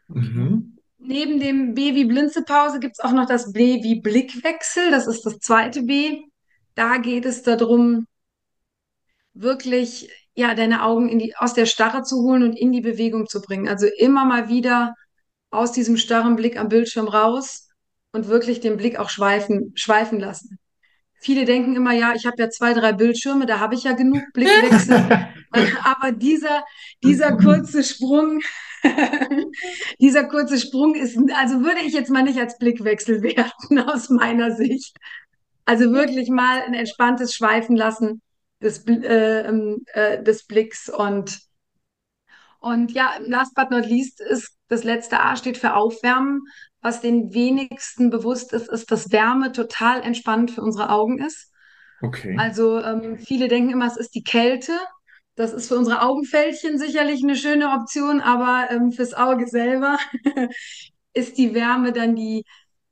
Mhm. 0.08 0.78
Neben 1.00 1.40
dem 1.40 1.76
B 1.76 1.96
wie 1.96 2.06
Blinzelpause 2.06 2.80
gibt 2.80 2.96
es 2.98 3.00
auch 3.00 3.14
noch 3.14 3.28
das 3.28 3.54
B 3.54 3.84
wie 3.84 4.02
Blickwechsel. 4.02 4.92
Das 4.92 5.08
ist 5.08 5.26
das 5.26 5.38
zweite 5.40 5.84
B. 5.84 6.24
Da 6.76 6.98
geht 6.98 7.26
es 7.26 7.44
darum, 7.44 8.08
wirklich 9.42 10.10
ja 10.36 10.54
deine 10.54 10.84
Augen 10.84 11.10
in 11.10 11.20
die, 11.20 11.36
aus 11.36 11.54
der 11.54 11.66
Starre 11.66 12.04
zu 12.04 12.22
holen 12.22 12.44
und 12.44 12.54
in 12.54 12.72
die 12.72 12.82
Bewegung 12.82 13.28
zu 13.28 13.42
bringen. 13.42 13.68
Also 13.68 13.88
immer 13.98 14.24
mal 14.24 14.50
wieder 14.50 14.94
aus 15.50 15.72
diesem 15.72 15.98
starren 15.98 16.36
Blick 16.36 16.58
am 16.58 16.70
Bildschirm 16.70 17.08
raus 17.08 17.70
und 18.12 18.28
wirklich 18.28 18.60
den 18.60 18.78
Blick 18.78 19.00
auch 19.00 19.10
schweifen, 19.10 19.72
schweifen 19.76 20.20
lassen. 20.20 20.60
Viele 21.20 21.46
denken 21.46 21.76
immer, 21.76 21.94
ja, 21.94 22.14
ich 22.16 22.28
habe 22.28 22.36
ja 22.38 22.50
zwei, 22.50 22.74
drei 22.74 22.94
Bildschirme, 22.94 23.48
da 23.48 23.60
habe 23.60 23.74
ich 23.74 23.84
ja 23.84 23.94
genug 23.94 24.22
Blickwechsel. 24.34 25.28
Aber 25.84 26.12
dieser, 26.12 26.64
dieser 27.04 27.36
kurze 27.38 27.84
Sprung, 27.84 28.40
dieser 30.00 30.26
kurze 30.26 30.60
Sprung 30.60 30.94
ist, 30.94 31.18
also 31.36 31.62
würde 31.62 31.82
ich 31.86 31.94
jetzt 31.94 32.12
mal 32.12 32.22
nicht 32.22 32.40
als 32.40 32.60
Blickwechsel 32.60 33.24
werten 33.24 33.80
aus 33.80 34.10
meiner 34.10 34.52
Sicht. 34.52 34.96
Also 35.66 35.92
wirklich 35.92 36.30
mal 36.30 36.62
ein 36.62 36.76
entspanntes 36.76 37.34
Schweifen 37.34 37.76
lassen 37.76 38.22
des, 38.62 38.86
äh, 38.88 39.48
ähm, 39.48 39.84
äh, 39.94 40.22
des 40.24 40.46
Blicks 40.46 40.90
und 40.90 41.40
und 42.60 42.92
ja, 42.92 43.14
last 43.20 43.54
but 43.54 43.70
not 43.70 43.86
least 43.86 44.20
ist 44.20 44.58
das 44.68 44.84
letzte 44.84 45.20
A 45.20 45.36
steht 45.36 45.58
für 45.58 45.76
Aufwärmen. 45.76 46.42
Was 46.82 47.02
den 47.02 47.34
wenigsten 47.34 48.10
bewusst 48.10 48.54
ist, 48.54 48.70
ist, 48.70 48.92
dass 48.92 49.12
Wärme 49.12 49.52
total 49.52 50.02
entspannend 50.02 50.52
für 50.52 50.62
unsere 50.62 50.90
Augen 50.90 51.20
ist. 51.20 51.52
Okay. 52.02 52.36
Also 52.38 52.82
ähm, 52.82 53.18
viele 53.18 53.48
denken 53.48 53.72
immer, 53.72 53.88
es 53.88 53.98
ist 53.98 54.16
die 54.16 54.24
Kälte. 54.24 54.74
Das 55.36 55.54
ist 55.54 55.68
für 55.68 55.76
unsere 55.76 56.02
Augenfältchen 56.02 56.78
sicherlich 56.78 57.24
eine 57.24 57.36
schöne 57.36 57.72
Option, 57.72 58.22
aber 58.22 58.70
ähm, 58.72 58.92
fürs 58.92 59.14
Auge 59.14 59.48
selber 59.48 59.98
ist 61.14 61.38
die 61.38 61.54
Wärme 61.54 61.94
dann 61.94 62.16
die, 62.16 62.44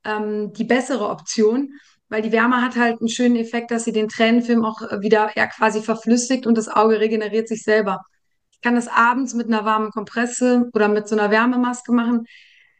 ähm, 0.04 0.52
die 0.52 0.64
bessere 0.64 1.08
Option, 1.08 1.72
weil 2.08 2.22
die 2.22 2.32
Wärme 2.32 2.62
hat 2.62 2.76
halt 2.76 3.00
einen 3.00 3.08
schönen 3.08 3.36
Effekt, 3.36 3.70
dass 3.70 3.84
sie 3.84 3.92
den 3.92 4.08
Tränenfilm 4.08 4.64
auch 4.64 4.80
wieder 5.00 5.30
ja, 5.36 5.46
quasi 5.46 5.82
verflüssigt 5.82 6.46
und 6.46 6.56
das 6.56 6.68
Auge 6.68 7.00
regeneriert 7.00 7.48
sich 7.48 7.62
selber. 7.62 8.04
Ich 8.50 8.60
kann 8.60 8.74
das 8.74 8.88
abends 8.88 9.34
mit 9.34 9.48
einer 9.48 9.64
warmen 9.64 9.90
Kompresse 9.90 10.70
oder 10.72 10.88
mit 10.88 11.08
so 11.08 11.16
einer 11.16 11.30
Wärmemaske 11.30 11.92
machen. 11.92 12.26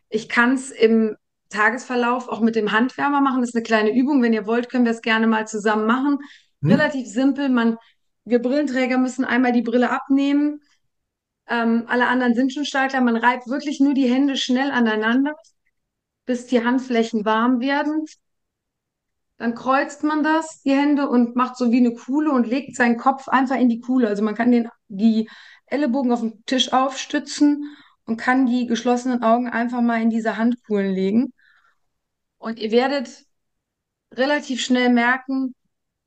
Ich 0.08 0.28
kann 0.28 0.54
es 0.54 0.70
im 0.70 1.16
Tagesverlauf 1.50 2.28
auch 2.28 2.40
mit 2.40 2.56
dem 2.56 2.72
Handwärmer 2.72 3.20
machen. 3.20 3.40
Das 3.40 3.50
ist 3.50 3.56
eine 3.56 3.62
kleine 3.62 3.94
Übung. 3.94 4.22
Wenn 4.22 4.32
ihr 4.32 4.46
wollt, 4.46 4.68
können 4.68 4.84
wir 4.84 4.92
es 4.92 5.02
gerne 5.02 5.26
mal 5.26 5.46
zusammen 5.46 5.86
machen. 5.86 6.18
Hm. 6.62 6.70
Relativ 6.70 7.06
simpel. 7.06 7.48
Man, 7.48 7.78
wir 8.24 8.40
Brillenträger 8.40 8.98
müssen 8.98 9.24
einmal 9.24 9.52
die 9.52 9.62
Brille 9.62 9.90
abnehmen. 9.90 10.60
Ähm, 11.48 11.84
alle 11.86 12.06
anderen 12.08 12.34
sind 12.34 12.52
schon 12.52 12.64
Startklar. 12.64 13.02
Man 13.02 13.16
reibt 13.16 13.48
wirklich 13.48 13.80
nur 13.80 13.94
die 13.94 14.12
Hände 14.12 14.36
schnell 14.36 14.70
aneinander, 14.70 15.34
bis 16.24 16.46
die 16.46 16.64
Handflächen 16.64 17.24
warm 17.24 17.60
werden. 17.60 18.06
Dann 19.38 19.54
kreuzt 19.54 20.02
man 20.02 20.22
das, 20.22 20.62
die 20.62 20.72
Hände, 20.72 21.08
und 21.08 21.36
macht 21.36 21.56
so 21.56 21.70
wie 21.70 21.78
eine 21.78 21.92
Kuhle 21.92 22.30
und 22.30 22.46
legt 22.46 22.74
seinen 22.74 22.96
Kopf 22.96 23.28
einfach 23.28 23.56
in 23.56 23.68
die 23.68 23.80
Kuhle. 23.80 24.08
Also 24.08 24.22
man 24.22 24.34
kann 24.34 24.50
den, 24.50 24.68
die 24.88 25.28
Ellenbogen 25.66 26.12
auf 26.12 26.20
den 26.20 26.44
Tisch 26.46 26.72
aufstützen 26.72 27.76
und 28.06 28.16
kann 28.16 28.46
die 28.46 28.66
geschlossenen 28.66 29.22
Augen 29.22 29.48
einfach 29.48 29.82
mal 29.82 30.00
in 30.00 30.10
diese 30.10 30.36
Handkuhlen 30.36 30.94
legen. 30.94 31.32
Und 32.38 32.58
ihr 32.58 32.70
werdet 32.70 33.24
relativ 34.12 34.62
schnell 34.62 34.88
merken, 34.88 35.54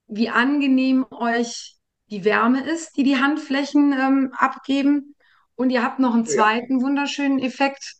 wie 0.08 0.30
angenehm 0.30 1.06
euch 1.12 1.76
die 2.10 2.26
Wärme 2.26 2.64
ist, 2.68 2.98
die 2.98 3.04
die 3.04 3.18
Handflächen 3.18 3.94
ähm, 3.94 4.34
abgeben. 4.36 5.16
Und 5.56 5.70
ihr 5.70 5.84
habt 5.84 6.00
noch 6.00 6.14
einen 6.14 6.26
zweiten 6.26 6.80
ja. 6.80 6.86
wunderschönen 6.86 7.40
Effekt. 7.40 7.96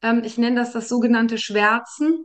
Ähm, 0.00 0.22
ich 0.24 0.38
nenne 0.38 0.56
das 0.56 0.72
das 0.72 0.88
sogenannte 0.88 1.38
Schwärzen. 1.38 2.24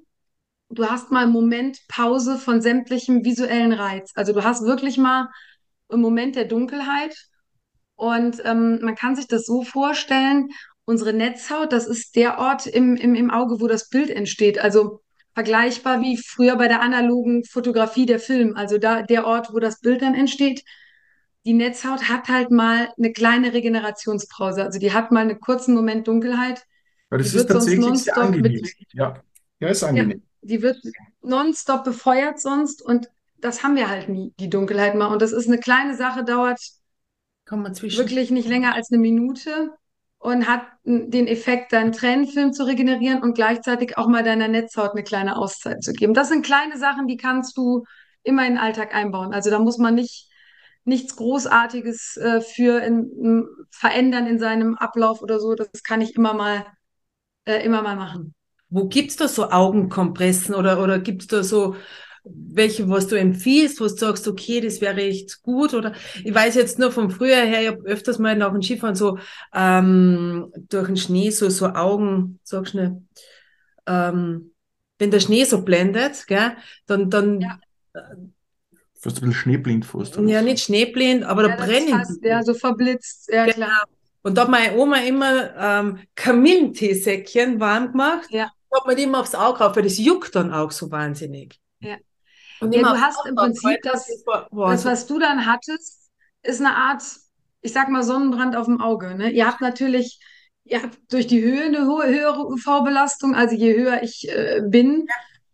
Du 0.70 0.86
hast 0.86 1.12
mal 1.12 1.24
einen 1.24 1.32
Moment 1.32 1.80
Pause 1.88 2.38
von 2.38 2.62
sämtlichem 2.62 3.24
visuellen 3.24 3.74
Reiz. 3.74 4.12
Also 4.16 4.34
du 4.34 4.44
hast 4.44 4.64
wirklich 4.64 4.98
mal 4.98 5.30
einen 5.90 6.02
Moment 6.02 6.36
der 6.36 6.46
Dunkelheit 6.46 7.16
und 7.96 8.42
ähm, 8.46 8.80
man 8.82 8.96
kann 8.96 9.16
sich 9.16 9.28
das 9.28 9.46
so 9.46 9.64
vorstellen, 9.64 10.50
unsere 10.86 11.14
Netzhaut, 11.14 11.74
das 11.74 11.88
ist 11.88 12.16
der 12.16 12.40
Ort 12.40 12.68
im, 12.68 12.96
im, 12.96 13.16
im 13.16 13.32
Auge, 13.32 13.60
wo 13.60 13.68
das 13.68 13.90
Bild 13.90 14.10
entsteht. 14.10 14.60
Also 14.60 15.02
vergleichbar 15.34 16.02
wie 16.02 16.18
früher 16.18 16.56
bei 16.56 16.68
der 16.68 16.82
analogen 16.82 17.44
Fotografie 17.44 18.06
der 18.06 18.20
Film. 18.20 18.56
Also 18.56 18.78
da 18.78 19.02
der 19.02 19.26
Ort, 19.26 19.54
wo 19.54 19.60
das 19.60 19.82
Bild 19.82 20.02
dann 20.02 20.16
entsteht. 20.16 20.64
Die 21.46 21.54
Netzhaut 21.54 22.10
hat 22.10 22.28
halt 22.28 22.52
mal 22.52 22.90
eine 22.98 23.14
kleine 23.14 23.54
Regenerationspause. 23.54 24.64
Also 24.64 24.80
die 24.80 24.94
hat 24.94 25.12
mal 25.12 25.22
einen 25.22 25.40
kurzen 25.40 25.74
Moment 25.76 26.08
Dunkelheit. 26.08 26.64
Weil 27.10 27.20
das 27.20 27.32
die 27.32 27.38
ist 27.38 27.48
tatsächlich 27.48 28.04
sehr 28.04 28.18
angenehm. 28.18 28.66
Ja. 28.94 29.22
ja, 29.60 29.68
ist 29.70 29.84
angenehm. 29.84 30.20
Ja, 30.20 30.27
die 30.42 30.62
wird 30.62 30.78
nonstop 31.22 31.84
befeuert 31.84 32.40
sonst 32.40 32.82
und 32.82 33.10
das 33.40 33.64
haben 33.64 33.76
wir 33.76 33.90
halt 33.90 34.10
nie, 34.10 34.34
die 34.40 34.50
Dunkelheit 34.50 34.96
mal. 34.96 35.08
Und 35.08 35.22
das 35.22 35.32
ist 35.32 35.48
eine 35.48 35.60
kleine 35.60 35.96
Sache, 35.96 36.24
dauert 36.24 36.60
wirklich 37.50 38.32
nicht 38.32 38.48
länger 38.48 38.74
als 38.74 38.92
eine 38.92 39.00
Minute 39.00 39.72
und 40.20 40.48
hat 40.48 40.64
den 40.84 41.28
Effekt, 41.28 41.72
deinen 41.72 41.92
Tränenfilm 41.92 42.52
zu 42.52 42.66
regenerieren 42.66 43.22
und 43.22 43.36
gleichzeitig 43.36 43.98
auch 43.98 44.08
mal 44.08 44.24
deiner 44.24 44.48
Netzhaut 44.48 44.92
eine 44.92 45.04
kleine 45.04 45.38
Auszeit 45.38 45.84
zu 45.84 45.94
geben. 45.94 46.14
Das 46.14 46.30
sind 46.30 46.46
kleine 46.46 46.78
Sachen, 46.78 47.08
die 47.08 47.18
kannst 47.18 47.58
du 47.58 47.84
immer 48.24 48.46
in 48.46 48.54
den 48.54 48.58
Alltag 48.58 48.94
einbauen. 48.94 49.34
Also 49.34 49.50
da 49.50 49.60
muss 49.60 49.78
man 49.78 49.96
nicht 49.96 50.28
nichts 50.88 51.18
Großartiges 51.18 52.18
äh, 52.18 52.42
für 52.42 52.82
in, 52.82 53.12
in, 53.22 53.48
verändern 53.70 54.26
in 54.26 54.40
seinem 54.40 54.76
Ablauf 54.76 55.22
oder 55.22 55.40
so. 55.40 55.54
Das 55.54 55.84
kann 55.84 56.02
ich 56.02 56.16
immer 56.16 56.34
mal, 56.34 56.66
äh, 57.46 57.64
immer 57.64 57.82
mal 57.82 57.98
machen. 57.98 58.34
Wo 58.70 58.88
gibt 58.88 59.12
es 59.12 59.16
da 59.18 59.28
so 59.28 59.50
Augenkompressen 59.50 60.56
oder, 60.56 60.82
oder 60.82 61.00
gibt 61.00 61.22
es 61.24 61.28
da 61.28 61.44
so 61.44 61.76
welche, 62.30 62.90
was 62.90 63.08
du 63.08 63.16
empfiehlst, 63.16 63.80
was 63.80 63.96
du 63.96 64.06
sagst, 64.06 64.28
okay, 64.28 64.60
das 64.60 64.82
wäre 64.82 65.02
echt 65.02 65.42
gut 65.44 65.74
oder 65.74 65.94
ich 66.24 66.34
weiß 66.34 66.56
jetzt 66.56 66.80
nur 66.80 66.92
vom 66.92 67.10
früher 67.10 67.38
her, 67.38 67.62
ich 67.62 67.68
habe 67.68 67.84
öfters 67.86 68.20
mal 68.20 68.36
nach 68.36 68.52
dem 68.52 68.62
Skifahren 68.62 68.96
so 68.96 69.18
ähm, 69.54 70.52
durch 70.70 70.88
den 70.88 70.98
Schnee 70.98 71.30
so, 71.30 71.50
so 71.50 71.68
Augen, 71.68 72.40
sag 72.44 72.68
schnell, 72.68 73.02
ähm, 73.86 74.52
wenn 75.00 75.12
der 75.12 75.20
Schnee 75.20 75.44
so 75.44 75.62
blendet, 75.62 76.28
gell, 76.28 76.58
dann, 76.86 77.10
dann 77.10 77.42
ja. 77.42 77.60
Fast 79.00 79.18
ein 79.18 79.30
bisschen 79.30 79.34
schneeblind 79.34 79.86
fast. 79.86 80.18
Ja, 80.18 80.42
nicht 80.42 80.64
schneeblind, 80.64 81.24
aber 81.24 81.48
ja, 81.48 81.56
da 81.56 81.66
brennen. 81.66 81.90
Fast, 81.90 82.24
ja, 82.24 82.44
so 82.44 82.56
verblitzt, 82.56 83.30
ja 83.32 83.46
genau. 83.46 83.68
klar. 83.68 83.84
Und 84.24 84.38
da 84.38 84.42
hat 84.42 84.50
meine 84.50 84.76
Oma 84.76 84.98
immer 84.98 85.56
ähm, 85.56 86.00
Kamillenteesäckchen 86.16 87.60
warm 87.60 87.92
gemacht. 87.92 88.28
Ja. 88.32 88.52
Hat 88.74 88.86
man 88.86 88.98
immer 88.98 89.20
aufs 89.20 89.36
Auge 89.36 89.60
drauf, 89.60 89.76
weil 89.76 89.84
das 89.84 89.98
juckt 89.98 90.36
dann 90.36 90.54
auch 90.54 90.72
so 90.72 90.92
wahnsinnig. 90.92 91.60
Ja. 91.80 91.98
Und 92.60 92.74
ja, 92.74 92.82
du 92.82 93.02
hast 93.02 93.26
im 93.26 93.36
Prinzip 93.36 93.80
das, 93.84 94.08
das, 94.52 94.86
was 94.86 95.08
du 95.08 95.20
dann 95.20 95.46
hattest, 95.46 96.10
ist 96.44 96.60
eine 96.60 96.76
Art, 96.76 97.04
ich 97.62 97.74
sag 97.74 97.90
mal, 97.90 98.04
Sonnenbrand 98.04 98.56
auf 98.56 98.66
dem 98.66 98.82
Auge. 98.82 99.16
Ne? 99.16 99.30
Ihr 99.30 99.48
habt 99.48 99.62
natürlich, 99.62 100.20
ihr 100.64 100.82
habt 100.82 100.98
durch 101.12 101.28
die 101.28 101.42
Höhe 101.42 101.66
eine 101.66 101.86
hohe, 101.86 102.08
höhere 102.08 102.48
UV-Belastung. 102.48 103.36
Also 103.36 103.56
je 103.56 103.76
höher 103.78 104.02
ich 104.02 104.28
äh, 104.30 104.62
bin 104.66 105.08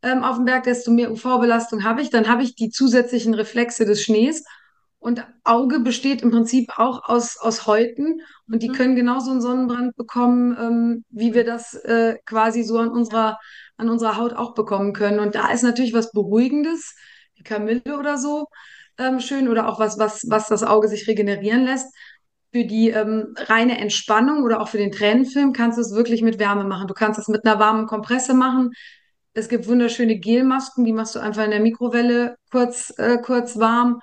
ja. 0.03 0.11
ähm, 0.11 0.23
auf 0.23 0.37
dem 0.37 0.45
Berg, 0.45 0.63
desto 0.63 0.91
mehr 0.91 1.11
UV-Belastung 1.11 1.83
habe 1.83 2.01
ich. 2.01 2.09
Dann 2.09 2.27
habe 2.27 2.43
ich 2.43 2.55
die 2.55 2.69
zusätzlichen 2.69 3.33
Reflexe 3.33 3.85
des 3.85 4.01
Schnees. 4.01 4.43
Und 5.03 5.25
Auge 5.43 5.81
besteht 5.81 6.21
im 6.21 6.31
Prinzip 6.31 6.79
auch 6.79 7.09
aus, 7.09 7.37
aus 7.37 7.67
Häuten 7.67 8.21
und 8.49 8.63
die 8.63 8.69
mhm. 8.69 8.73
können 8.73 8.95
genauso 8.95 9.31
einen 9.31 9.41
Sonnenbrand 9.41 9.97
bekommen, 9.97 10.57
ähm, 10.57 11.05
wie 11.09 11.33
wir 11.33 11.43
das 11.43 11.73
äh, 11.73 12.17
quasi 12.25 12.63
so 12.63 12.77
an 12.77 12.89
unserer 12.89 13.37
an 13.77 13.89
unserer 13.89 14.17
Haut 14.17 14.33
auch 14.33 14.53
bekommen 14.53 14.93
können. 14.93 15.19
Und 15.19 15.35
da 15.35 15.51
ist 15.51 15.63
natürlich 15.63 15.93
was 15.93 16.11
Beruhigendes, 16.11 16.95
wie 17.35 17.43
Kamille 17.43 17.97
oder 17.99 18.17
so, 18.17 18.47
ähm, 18.97 19.19
schön 19.19 19.49
oder 19.49 19.67
auch 19.67 19.79
was, 19.79 19.97
was, 19.97 20.23
was 20.29 20.47
das 20.47 20.63
Auge 20.63 20.87
sich 20.87 21.07
regenerieren 21.07 21.65
lässt. 21.65 21.93
Für 22.53 22.65
die 22.65 22.89
ähm, 22.89 23.33
reine 23.35 23.79
Entspannung 23.79 24.43
oder 24.43 24.61
auch 24.61 24.67
für 24.67 24.77
den 24.77 24.91
Tränenfilm 24.91 25.53
kannst 25.53 25.77
du 25.77 25.81
es 25.81 25.93
wirklich 25.93 26.21
mit 26.21 26.39
Wärme 26.39 26.63
machen. 26.65 26.87
Du 26.87 26.93
kannst 26.93 27.19
es 27.19 27.27
mit 27.27 27.45
einer 27.45 27.59
warmen 27.59 27.87
Kompresse 27.87 28.35
machen. 28.35 28.71
Es 29.33 29.49
gibt 29.49 29.67
wunderschöne 29.67 30.19
Gelmasken, 30.19 30.85
die 30.85 30.93
machst 30.93 31.15
du 31.15 31.19
einfach 31.19 31.43
in 31.43 31.49
der 31.51 31.59
Mikrowelle 31.59 32.35
kurz, 32.51 32.93
äh, 32.97 33.17
kurz 33.17 33.57
warm. 33.57 33.99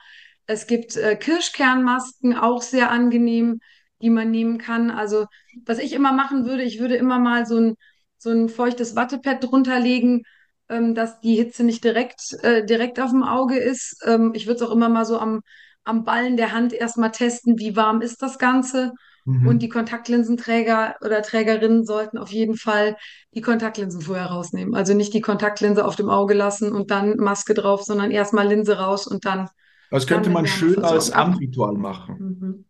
Es 0.51 0.67
gibt 0.67 0.97
äh, 0.97 1.17
Kirschkernmasken, 1.17 2.37
auch 2.37 2.63
sehr 2.63 2.91
angenehm, 2.91 3.61
die 4.03 4.11
man 4.11 4.31
nehmen 4.31 4.59
kann. 4.59 4.91
Also, 4.91 5.27
was 5.65 5.79
ich 5.79 5.93
immer 5.93 6.13
machen 6.13 6.45
würde, 6.45 6.65
ich 6.65 6.81
würde 6.81 6.97
immer 6.97 7.19
mal 7.21 7.47
so 7.47 7.59
ein, 7.59 7.75
so 8.19 8.31
ein 8.31 8.49
feuchtes 8.49 8.97
Wattepad 8.97 9.45
drunter 9.45 9.79
legen, 9.79 10.23
ähm, 10.69 10.95
dass 10.95 11.21
die 11.21 11.37
Hitze 11.37 11.63
nicht 11.63 11.85
direkt, 11.85 12.33
äh, 12.43 12.65
direkt 12.67 12.99
auf 12.99 13.11
dem 13.11 13.23
Auge 13.23 13.59
ist. 13.59 14.03
Ähm, 14.05 14.33
ich 14.35 14.47
würde 14.47 14.57
es 14.57 14.69
auch 14.69 14.73
immer 14.73 14.89
mal 14.89 15.05
so 15.05 15.19
am, 15.19 15.43
am 15.85 16.05
Ballen 16.05 16.37
der 16.37 16.53
Hand 16.53 16.73
erstmal 16.73 17.13
testen, 17.13 17.59
wie 17.59 17.77
warm 17.77 18.01
ist 18.01 18.21
das 18.21 18.39
Ganze. 18.39 18.93
Mhm. 19.25 19.47
Und 19.47 19.59
die 19.61 19.69
Kontaktlinsenträger 19.69 20.97
oder 21.05 21.23
Trägerinnen 21.23 21.85
sollten 21.85 22.19
auf 22.19 22.31
jeden 22.31 22.57
Fall 22.57 22.97
die 23.35 23.41
Kontaktlinsen 23.41 24.01
vorher 24.01 24.27
rausnehmen. 24.27 24.75
Also 24.75 24.95
nicht 24.95 25.15
die 25.15 25.21
Kontaktlinse 25.21 25.85
auf 25.85 25.95
dem 25.95 26.11
Auge 26.11 26.35
lassen 26.35 26.73
und 26.73 26.91
dann 26.91 27.19
Maske 27.19 27.55
drauf, 27.55 27.85
sondern 27.85 28.11
erstmal 28.11 28.49
Linse 28.49 28.79
raus 28.79 29.07
und 29.07 29.25
dann. 29.25 29.49
Das 29.91 30.07
könnte 30.07 30.31
man 30.31 30.47
schön 30.47 30.83
als. 30.85 31.11
Abendritual 31.13 31.75
machen. 31.75 32.37
Mhm. 32.41 32.65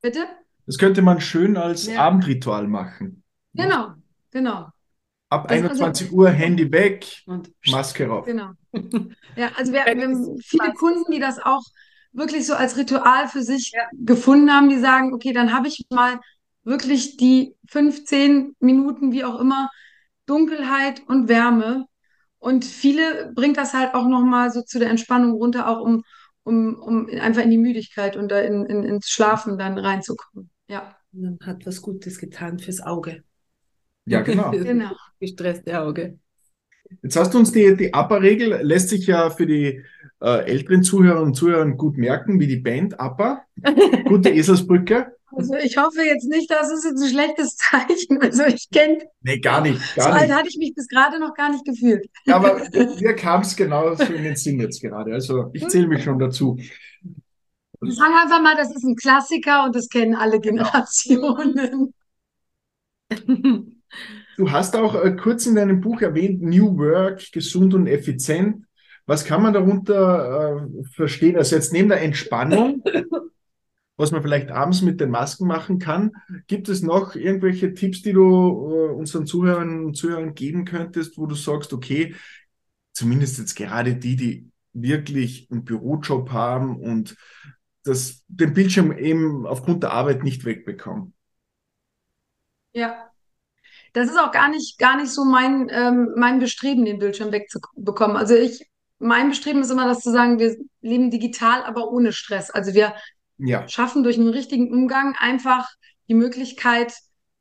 Bitte? 0.00 0.20
Das 0.66 0.78
könnte 0.78 1.02
man 1.02 1.20
schön 1.20 1.56
als 1.56 1.86
Ja. 1.86 2.00
Abendritual 2.00 2.68
machen. 2.68 3.22
Genau, 3.54 3.88
genau, 4.30 4.68
Ab 5.28 5.48
Das- 5.48 5.56
21 5.58 6.12
Uhr 6.12 6.28
Handy 6.30 6.70
weg, 6.70 7.22
Und 7.26 7.50
Maske 7.70 8.06
rauf. 8.06 8.24
genau. 8.26 8.50
Ja, 9.36 9.50
also 9.56 9.72
wir, 9.72 9.84
wir 9.86 10.02
haben 10.02 10.38
viele. 10.40 10.72
Kunden, 10.74 11.10
die 11.10 11.18
das 11.20 11.38
auch 11.38 11.62
wirklich 12.12 12.46
so 12.46 12.54
als 12.54 12.76
Ritual 12.76 13.28
für 13.28 13.42
sich 13.42 13.72
Ja. 13.74 13.82
gefunden 13.92 14.50
haben, 14.52 14.68
die 14.68 14.78
sagen, 14.78 15.14
okay, 15.14 15.32
dann 15.32 15.52
habe 15.54 15.68
ich 15.68 15.86
mal 15.90 16.20
wirklich 16.64 17.16
die 17.16 17.54
15 17.68 18.54
Minuten, 18.60 19.10
wie 19.12 19.24
auch 19.24 19.40
immer, 19.40 19.70
Dunkelheit 20.26 21.02
und 21.08 21.28
Wärme. 21.28 21.86
Und 22.38 22.64
viele 22.64 23.32
bringt 23.34 23.56
das 23.56 23.72
halt 23.74 23.94
auch 23.94 24.06
nochmal 24.06 24.50
so 24.52 24.62
zu 24.62 24.78
der 24.78 24.90
Entspannung 24.90 25.32
runter, 25.32 25.68
auch 25.68 25.80
um, 25.80 26.02
um, 26.44 26.74
um 26.74 27.08
einfach 27.20 27.42
in 27.42 27.50
die 27.50 27.58
Müdigkeit 27.58 28.16
und 28.16 28.30
da 28.30 28.40
in, 28.40 28.64
in, 28.66 28.84
ins 28.84 29.08
Schlafen 29.08 29.58
dann 29.58 29.78
reinzukommen. 29.78 30.50
Ja, 30.68 30.96
man 31.12 31.38
hat 31.44 31.66
was 31.66 31.82
Gutes 31.82 32.18
getan 32.18 32.58
fürs 32.58 32.80
Auge. 32.80 33.22
Ja, 34.06 34.22
genau. 34.22 34.50
Genau. 34.52 34.92
gestresste 35.20 35.80
Auge. 35.80 36.18
Jetzt 37.02 37.16
hast 37.16 37.32
du 37.32 37.38
uns 37.38 37.52
die, 37.52 37.74
die 37.76 37.94
APA-Regel, 37.94 38.60
lässt 38.62 38.90
sich 38.90 39.06
ja 39.06 39.30
für 39.30 39.46
die 39.46 39.82
äh, 40.20 40.44
älteren 40.44 40.82
Zuhörerinnen 40.82 41.28
und 41.28 41.34
Zuhörer 41.34 41.66
gut 41.70 41.96
merken, 41.96 42.38
wie 42.38 42.46
die 42.46 42.58
Band 42.58 42.98
APA. 43.00 43.44
Gute 44.04 44.30
Eselsbrücke. 44.30 45.14
Also 45.34 45.54
ich 45.54 45.76
hoffe 45.76 46.02
jetzt 46.02 46.28
nicht, 46.28 46.50
das 46.50 46.70
ist 46.70 46.84
jetzt 46.84 47.02
ein 47.02 47.10
schlechtes 47.10 47.56
Zeichen. 47.56 48.20
Also 48.20 48.44
ich 48.44 48.68
kenne, 48.70 48.98
Nee, 49.22 49.38
gar 49.38 49.60
nicht, 49.60 49.80
so 49.80 50.00
gar 50.00 50.12
alt 50.14 50.28
nicht. 50.28 50.36
hatte 50.36 50.48
ich 50.48 50.58
mich 50.58 50.74
bis 50.74 50.88
gerade 50.88 51.18
noch 51.18 51.34
gar 51.34 51.50
nicht 51.50 51.64
gefühlt. 51.64 52.06
Aber 52.28 52.60
mir 53.00 53.14
kam 53.16 53.40
es 53.42 53.56
genau 53.56 53.94
so 53.94 54.04
in 54.04 54.22
den 54.24 54.36
Sinn 54.36 54.60
jetzt 54.60 54.80
gerade. 54.82 55.12
Also 55.12 55.50
ich 55.52 55.66
zähle 55.68 55.86
mich 55.86 56.04
schon 56.04 56.18
dazu. 56.18 56.56
Ich 57.84 57.96
sage 57.96 58.14
einfach 58.22 58.40
mal, 58.42 58.54
das 58.56 58.74
ist 58.74 58.84
ein 58.84 58.94
Klassiker 58.96 59.64
und 59.64 59.74
das 59.74 59.88
kennen 59.88 60.14
alle 60.14 60.40
Generationen. 60.40 61.92
Du 64.38 64.50
hast 64.50 64.74
auch 64.76 64.94
äh, 64.94 65.14
kurz 65.14 65.46
in 65.46 65.54
deinem 65.54 65.80
Buch 65.82 66.00
erwähnt, 66.00 66.40
New 66.42 66.78
Work, 66.78 67.30
gesund 67.32 67.74
und 67.74 67.86
effizient. 67.86 68.64
Was 69.04 69.24
kann 69.24 69.42
man 69.42 69.52
darunter 69.52 70.66
äh, 70.80 70.84
verstehen? 70.94 71.36
Also 71.36 71.56
jetzt 71.56 71.72
neben 71.72 71.90
der 71.90 72.00
Entspannung, 72.02 72.82
was 74.02 74.10
man 74.10 74.20
vielleicht 74.20 74.50
abends 74.50 74.82
mit 74.82 75.00
den 75.00 75.10
Masken 75.10 75.46
machen 75.46 75.78
kann, 75.78 76.10
gibt 76.48 76.68
es 76.68 76.82
noch 76.82 77.14
irgendwelche 77.14 77.72
Tipps, 77.72 78.02
die 78.02 78.12
du 78.12 78.24
äh, 78.24 78.92
unseren 78.94 79.26
Zuhörern 79.26 79.84
und 79.84 79.96
Zuhörern 79.96 80.34
geben 80.34 80.64
könntest, 80.64 81.16
wo 81.18 81.26
du 81.26 81.36
sagst, 81.36 81.72
okay, 81.72 82.16
zumindest 82.92 83.38
jetzt 83.38 83.54
gerade 83.54 83.94
die, 83.94 84.16
die 84.16 84.50
wirklich 84.72 85.48
einen 85.52 85.64
Bürojob 85.64 86.32
haben 86.32 86.80
und 86.80 87.16
das, 87.84 88.24
den 88.26 88.52
Bildschirm 88.54 88.90
eben 88.90 89.46
aufgrund 89.46 89.84
der 89.84 89.92
Arbeit 89.92 90.24
nicht 90.24 90.44
wegbekommen. 90.44 91.14
Ja. 92.72 93.08
Das 93.92 94.08
ist 94.08 94.18
auch 94.18 94.32
gar 94.32 94.48
nicht, 94.48 94.78
gar 94.78 94.96
nicht 94.96 95.12
so 95.12 95.24
mein, 95.24 95.68
ähm, 95.70 96.12
mein 96.16 96.40
Bestreben, 96.40 96.84
den 96.84 96.98
Bildschirm 96.98 97.30
wegzubekommen. 97.30 98.16
Also 98.16 98.34
ich, 98.34 98.66
mein 98.98 99.28
Bestreben 99.28 99.62
ist 99.62 99.70
immer 99.70 99.86
das 99.86 100.00
zu 100.00 100.10
sagen, 100.10 100.40
wir 100.40 100.56
leben 100.80 101.12
digital, 101.12 101.62
aber 101.62 101.92
ohne 101.92 102.12
Stress. 102.12 102.50
Also 102.50 102.74
wir 102.74 102.94
Ja, 103.44 103.66
schaffen 103.68 104.02
durch 104.02 104.18
einen 104.18 104.28
richtigen 104.28 104.72
Umgang 104.72 105.14
einfach 105.18 105.68
die 106.08 106.14
Möglichkeit, 106.14 106.94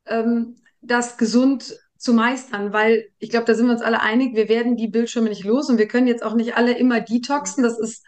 ähm, 0.06 0.58
das 0.82 1.18
gesund 1.18 1.78
zu 1.98 2.14
meistern, 2.14 2.74
weil 2.74 3.10
ich 3.20 3.30
glaube, 3.30 3.46
da 3.46 3.54
sind 3.54 3.68
wir 3.68 3.74
uns 3.74 3.84
alle 3.84 4.02
einig, 4.02 4.36
wir 4.36 4.50
werden 4.50 4.76
die 4.76 4.88
Bildschirme 4.88 5.30
nicht 5.30 5.44
los 5.44 5.70
und 5.70 5.78
wir 5.78 5.88
können 5.88 6.08
jetzt 6.08 6.24
auch 6.24 6.34
nicht 6.34 6.58
alle 6.58 6.76
immer 6.76 7.00
detoxen. 7.00 7.64
Das 7.64 7.78
ist 7.78 8.04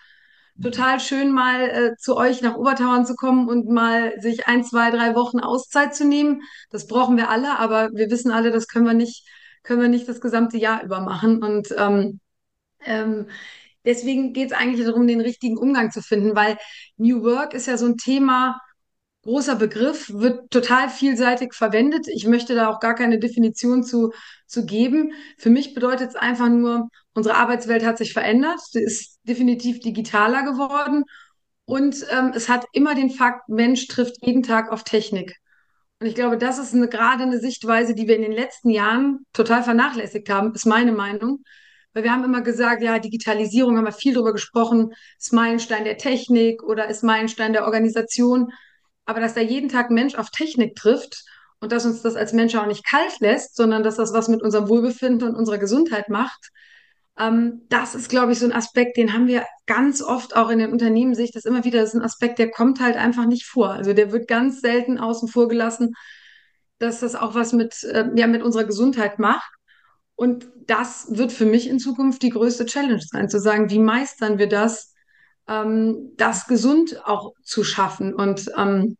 total 0.61 0.99
schön, 0.99 1.31
mal 1.31 1.69
äh, 1.69 1.95
zu 1.97 2.17
euch 2.17 2.41
nach 2.41 2.55
Obertauern 2.55 3.05
zu 3.05 3.15
kommen 3.15 3.47
und 3.47 3.69
mal 3.69 4.19
sich 4.19 4.47
ein, 4.47 4.63
zwei, 4.63 4.89
drei 4.89 5.15
Wochen 5.15 5.39
Auszeit 5.39 5.95
zu 5.95 6.05
nehmen. 6.05 6.41
Das 6.71 6.87
brauchen 6.87 7.17
wir 7.17 7.29
alle, 7.29 7.59
aber 7.59 7.91
wir 7.93 8.09
wissen 8.09 8.31
alle, 8.31 8.51
das 8.51 8.67
können 8.67 8.85
wir 8.85 8.93
nicht, 8.93 9.27
können 9.61 9.81
wir 9.81 9.89
nicht 9.89 10.07
das 10.07 10.21
gesamte 10.21 10.57
Jahr 10.57 10.83
über 10.83 11.01
machen. 11.01 11.43
Und 11.43 11.73
ähm, 11.77 12.19
ähm, 12.85 13.27
deswegen 13.85 14.33
geht 14.33 14.51
es 14.51 14.57
eigentlich 14.57 14.85
darum, 14.85 15.07
den 15.07 15.21
richtigen 15.21 15.57
Umgang 15.57 15.91
zu 15.91 16.01
finden, 16.01 16.35
weil 16.35 16.57
New 16.97 17.23
Work 17.23 17.53
ist 17.53 17.67
ja 17.67 17.77
so 17.77 17.85
ein 17.85 17.97
Thema, 17.97 18.59
großer 19.23 19.55
Begriff, 19.55 20.11
wird 20.13 20.51
total 20.51 20.89
vielseitig 20.89 21.53
verwendet. 21.53 22.07
Ich 22.13 22.27
möchte 22.27 22.55
da 22.55 22.67
auch 22.67 22.79
gar 22.79 22.93
keine 22.93 23.19
Definition 23.19 23.83
zu, 23.83 24.11
zu 24.47 24.65
geben. 24.65 25.13
Für 25.37 25.49
mich 25.49 25.73
bedeutet 25.73 26.09
es 26.09 26.15
einfach 26.15 26.49
nur, 26.49 26.89
unsere 27.13 27.35
Arbeitswelt 27.35 27.85
hat 27.85 27.97
sich 27.97 28.13
verändert, 28.13 28.59
sie 28.69 28.83
ist 28.83 29.19
definitiv 29.23 29.79
digitaler 29.79 30.43
geworden 30.43 31.05
und 31.65 32.05
ähm, 32.11 32.33
es 32.35 32.49
hat 32.49 32.65
immer 32.73 32.95
den 32.95 33.09
Fakt, 33.09 33.47
Mensch 33.49 33.87
trifft 33.87 34.17
jeden 34.21 34.43
Tag 34.43 34.71
auf 34.71 34.83
Technik. 34.83 35.37
Und 35.99 36.07
ich 36.07 36.15
glaube, 36.15 36.37
das 36.37 36.59
ist 36.59 36.73
eine, 36.73 36.89
gerade 36.89 37.23
eine 37.23 37.39
Sichtweise, 37.39 37.95
die 37.95 38.07
wir 38.07 38.17
in 38.17 38.23
den 38.23 38.33
letzten 38.33 38.69
Jahren 38.69 39.25
total 39.31 39.63
vernachlässigt 39.63 40.29
haben, 40.29 40.53
ist 40.53 40.65
meine 40.65 40.91
Meinung. 40.91 41.43
Weil 41.93 42.03
wir 42.03 42.11
haben 42.11 42.23
immer 42.23 42.41
gesagt, 42.41 42.81
ja, 42.81 42.99
Digitalisierung, 42.99 43.77
haben 43.77 43.85
wir 43.85 43.91
viel 43.91 44.13
drüber 44.13 44.33
gesprochen, 44.33 44.93
ist 45.19 45.33
Meilenstein 45.33 45.83
der 45.83 45.97
Technik 45.97 46.63
oder 46.63 46.87
ist 46.87 47.03
Meilenstein 47.03 47.53
der 47.53 47.65
Organisation. 47.65 48.51
Aber 49.05 49.19
dass 49.19 49.33
da 49.33 49.41
jeden 49.41 49.69
Tag 49.69 49.91
Mensch 49.91 50.15
auf 50.15 50.29
Technik 50.29 50.75
trifft 50.75 51.23
und 51.59 51.71
dass 51.71 51.85
uns 51.85 52.01
das 52.01 52.15
als 52.15 52.33
Mensch 52.33 52.55
auch 52.55 52.65
nicht 52.65 52.85
kalt 52.85 53.19
lässt, 53.19 53.55
sondern 53.55 53.83
dass 53.83 53.97
das 53.97 54.13
was 54.13 54.27
mit 54.27 54.41
unserem 54.41 54.69
Wohlbefinden 54.69 55.27
und 55.29 55.35
unserer 55.35 55.57
Gesundheit 55.57 56.09
macht, 56.09 56.49
ähm, 57.17 57.61
das 57.69 57.95
ist, 57.95 58.09
glaube 58.09 58.31
ich, 58.31 58.39
so 58.39 58.45
ein 58.45 58.53
Aspekt, 58.53 58.97
den 58.97 59.13
haben 59.13 59.27
wir 59.27 59.45
ganz 59.65 60.01
oft 60.01 60.35
auch 60.35 60.49
in 60.49 60.59
den 60.59 60.71
Unternehmen, 60.71 61.13
sehe 61.13 61.25
ich 61.25 61.31
das 61.31 61.45
immer 61.45 61.63
wieder, 61.63 61.79
das 61.79 61.89
ist 61.89 61.95
ein 61.95 62.05
Aspekt, 62.05 62.39
der 62.39 62.49
kommt 62.49 62.79
halt 62.79 62.95
einfach 62.95 63.25
nicht 63.25 63.45
vor. 63.45 63.71
Also 63.71 63.93
der 63.93 64.11
wird 64.11 64.27
ganz 64.27 64.61
selten 64.61 64.97
außen 64.97 65.27
vor 65.27 65.47
gelassen, 65.47 65.93
dass 66.79 66.99
das 67.01 67.15
auch 67.15 67.35
was 67.35 67.53
mit, 67.53 67.83
äh, 67.83 68.09
ja, 68.15 68.27
mit 68.27 68.41
unserer 68.41 68.63
Gesundheit 68.65 69.19
macht. 69.19 69.51
Und 70.15 70.47
das 70.67 71.07
wird 71.09 71.31
für 71.31 71.45
mich 71.45 71.67
in 71.67 71.79
Zukunft 71.79 72.21
die 72.21 72.29
größte 72.29 72.65
Challenge 72.65 73.01
sein, 73.01 73.29
zu 73.29 73.39
sagen, 73.39 73.69
wie 73.69 73.79
meistern 73.79 74.37
wir 74.37 74.47
das, 74.47 74.93
ähm, 75.47 76.13
das 76.17 76.47
gesund 76.47 77.01
auch 77.05 77.33
zu 77.43 77.63
schaffen. 77.63 78.13
Und 78.13 78.51
ähm, 78.57 78.97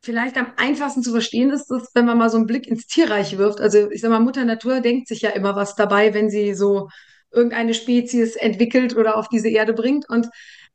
vielleicht 0.00 0.36
am 0.36 0.52
einfachsten 0.56 1.02
zu 1.02 1.10
verstehen 1.10 1.50
ist 1.50 1.70
es, 1.70 1.90
wenn 1.94 2.06
man 2.06 2.16
mal 2.16 2.30
so 2.30 2.36
einen 2.36 2.46
Blick 2.46 2.66
ins 2.66 2.86
Tierreich 2.86 3.36
wirft. 3.38 3.60
Also 3.60 3.90
ich 3.90 4.00
sag 4.00 4.10
mal, 4.10 4.20
Mutter 4.20 4.44
Natur 4.44 4.80
denkt 4.80 5.08
sich 5.08 5.22
ja 5.22 5.30
immer 5.30 5.56
was 5.56 5.74
dabei, 5.74 6.14
wenn 6.14 6.30
sie 6.30 6.54
so 6.54 6.88
irgendeine 7.32 7.74
Spezies 7.74 8.36
entwickelt 8.36 8.96
oder 8.96 9.16
auf 9.16 9.28
diese 9.28 9.48
Erde 9.48 9.72
bringt. 9.72 10.08
Und 10.08 10.28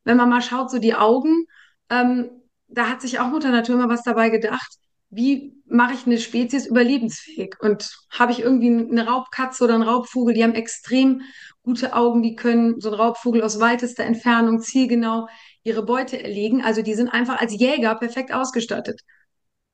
wenn 0.04 0.18
man 0.18 0.28
mal 0.28 0.42
schaut, 0.42 0.70
so 0.70 0.78
die 0.78 0.94
Augen, 0.94 1.46
ähm, 1.90 2.30
da 2.68 2.88
hat 2.88 3.00
sich 3.00 3.20
auch 3.20 3.28
Mutter 3.28 3.50
Natur 3.50 3.76
immer 3.76 3.88
was 3.88 4.02
dabei 4.02 4.28
gedacht. 4.28 4.76
Wie 5.10 5.54
mache 5.72 5.94
ich 5.94 6.06
eine 6.06 6.18
Spezies 6.18 6.66
überlebensfähig? 6.66 7.56
Und 7.60 7.90
habe 8.10 8.32
ich 8.32 8.40
irgendwie 8.40 8.68
eine 8.68 9.06
Raubkatze 9.06 9.64
oder 9.64 9.74
einen 9.74 9.82
Raubvogel, 9.82 10.34
die 10.34 10.42
haben 10.42 10.54
extrem 10.54 11.22
gute 11.62 11.94
Augen, 11.94 12.22
die 12.22 12.36
können 12.36 12.80
so 12.80 12.90
ein 12.90 12.94
Raubvogel 12.94 13.42
aus 13.42 13.60
weitester 13.60 14.04
Entfernung 14.04 14.60
zielgenau 14.60 15.28
ihre 15.64 15.84
Beute 15.84 16.22
erlegen. 16.22 16.62
Also 16.62 16.82
die 16.82 16.94
sind 16.94 17.08
einfach 17.08 17.40
als 17.40 17.58
Jäger 17.58 17.94
perfekt 17.94 18.32
ausgestattet. 18.32 19.00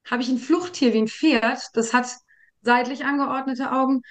Habe 0.07 0.23
ich 0.23 0.29
ein 0.29 0.39
Fluchttier 0.39 0.95
wie 0.95 0.99
ein 0.99 1.09
Pferd, 1.09 1.61
das 1.75 1.93
hat 1.93 2.09
seitlich 2.63 3.05
angeordnete 3.05 3.73
Augen, 3.73 4.03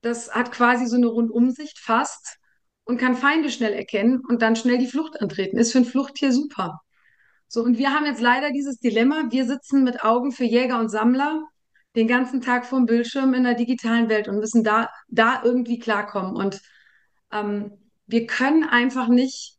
das 0.00 0.34
hat 0.34 0.52
quasi 0.52 0.86
so 0.86 0.96
eine 0.96 1.06
Rundumsicht 1.06 1.78
fast 1.78 2.38
und 2.84 2.98
kann 2.98 3.16
Feinde 3.16 3.50
schnell 3.50 3.72
erkennen 3.72 4.22
und 4.28 4.42
dann 4.42 4.56
schnell 4.56 4.78
die 4.78 4.86
Flucht 4.86 5.20
antreten. 5.20 5.58
Ist 5.58 5.72
für 5.72 5.78
ein 5.78 5.84
Fluchttier 5.84 6.32
super. 6.32 6.80
So, 7.54 7.62
und 7.62 7.76
wir 7.76 7.92
haben 7.92 8.06
jetzt 8.06 8.22
leider 8.22 8.50
dieses 8.50 8.78
Dilemma. 8.78 9.24
Wir 9.28 9.44
sitzen 9.44 9.84
mit 9.84 10.02
Augen 10.02 10.32
für 10.32 10.44
Jäger 10.44 10.80
und 10.80 10.88
Sammler 10.88 11.46
den 11.94 12.08
ganzen 12.08 12.40
Tag 12.40 12.64
vorm 12.64 12.86
Bildschirm 12.86 13.34
in 13.34 13.44
der 13.44 13.52
digitalen 13.52 14.08
Welt 14.08 14.26
und 14.26 14.38
müssen 14.38 14.64
da, 14.64 14.88
da 15.08 15.42
irgendwie 15.44 15.78
klarkommen. 15.78 16.34
Und 16.34 16.62
ähm, 17.30 17.72
wir 18.06 18.26
können 18.26 18.64
einfach 18.64 19.08
nicht, 19.08 19.58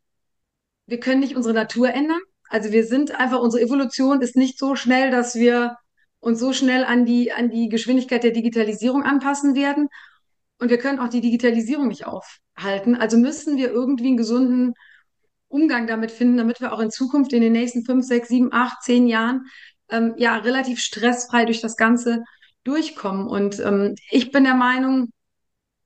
wir 0.86 0.98
können 0.98 1.20
nicht 1.20 1.36
unsere 1.36 1.54
Natur 1.54 1.90
ändern. 1.90 2.18
Also 2.48 2.72
wir 2.72 2.84
sind 2.84 3.12
einfach, 3.14 3.38
unsere 3.38 3.62
Evolution 3.62 4.20
ist 4.22 4.34
nicht 4.34 4.58
so 4.58 4.74
schnell, 4.74 5.12
dass 5.12 5.36
wir 5.36 5.76
uns 6.18 6.40
so 6.40 6.52
schnell 6.52 6.84
an 6.84 7.04
die, 7.06 7.30
an 7.30 7.48
die 7.48 7.68
Geschwindigkeit 7.68 8.24
der 8.24 8.32
Digitalisierung 8.32 9.04
anpassen 9.04 9.54
werden. 9.54 9.88
und 10.58 10.68
wir 10.68 10.78
können 10.78 10.98
auch 10.98 11.08
die 11.08 11.20
Digitalisierung 11.20 11.86
nicht 11.86 12.06
aufhalten. 12.06 12.96
Also 12.96 13.18
müssen 13.18 13.56
wir 13.56 13.70
irgendwie 13.70 14.08
einen 14.08 14.16
gesunden 14.16 14.74
Umgang 15.54 15.86
damit 15.86 16.10
finden, 16.10 16.36
damit 16.36 16.60
wir 16.60 16.72
auch 16.72 16.80
in 16.80 16.90
Zukunft 16.90 17.32
in 17.32 17.40
den 17.40 17.52
nächsten 17.52 17.84
fünf, 17.84 18.04
sechs, 18.04 18.28
sieben, 18.28 18.52
acht, 18.52 18.82
zehn 18.82 19.06
Jahren 19.06 19.46
ähm, 19.88 20.14
ja 20.16 20.36
relativ 20.36 20.80
stressfrei 20.80 21.44
durch 21.44 21.60
das 21.60 21.76
Ganze 21.76 22.24
durchkommen. 22.64 23.28
Und 23.28 23.60
ähm, 23.60 23.94
ich 24.10 24.32
bin 24.32 24.42
der 24.44 24.54
Meinung, 24.54 25.12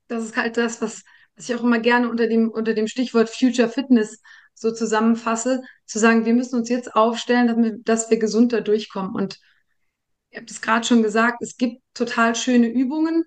das 0.08 0.24
ist 0.24 0.36
halt 0.36 0.56
das, 0.56 0.80
was, 0.80 1.04
was 1.36 1.48
ich 1.48 1.54
auch 1.54 1.62
immer 1.62 1.80
gerne 1.80 2.08
unter 2.08 2.28
dem, 2.28 2.50
unter 2.50 2.72
dem 2.72 2.86
Stichwort 2.86 3.28
Future 3.28 3.68
Fitness 3.68 4.22
so 4.54 4.72
zusammenfasse, 4.72 5.62
zu 5.84 5.98
sagen, 5.98 6.24
wir 6.24 6.34
müssen 6.34 6.56
uns 6.56 6.70
jetzt 6.70 6.94
aufstellen, 6.96 7.46
damit, 7.46 7.88
dass 7.88 8.10
wir 8.10 8.18
gesund 8.18 8.52
da 8.54 8.60
durchkommen. 8.60 9.14
Und 9.14 9.38
ihr 10.30 10.40
habt 10.40 10.50
es 10.50 10.62
gerade 10.62 10.86
schon 10.86 11.02
gesagt, 11.02 11.42
es 11.42 11.56
gibt 11.56 11.82
total 11.92 12.34
schöne 12.34 12.68
Übungen. 12.68 13.24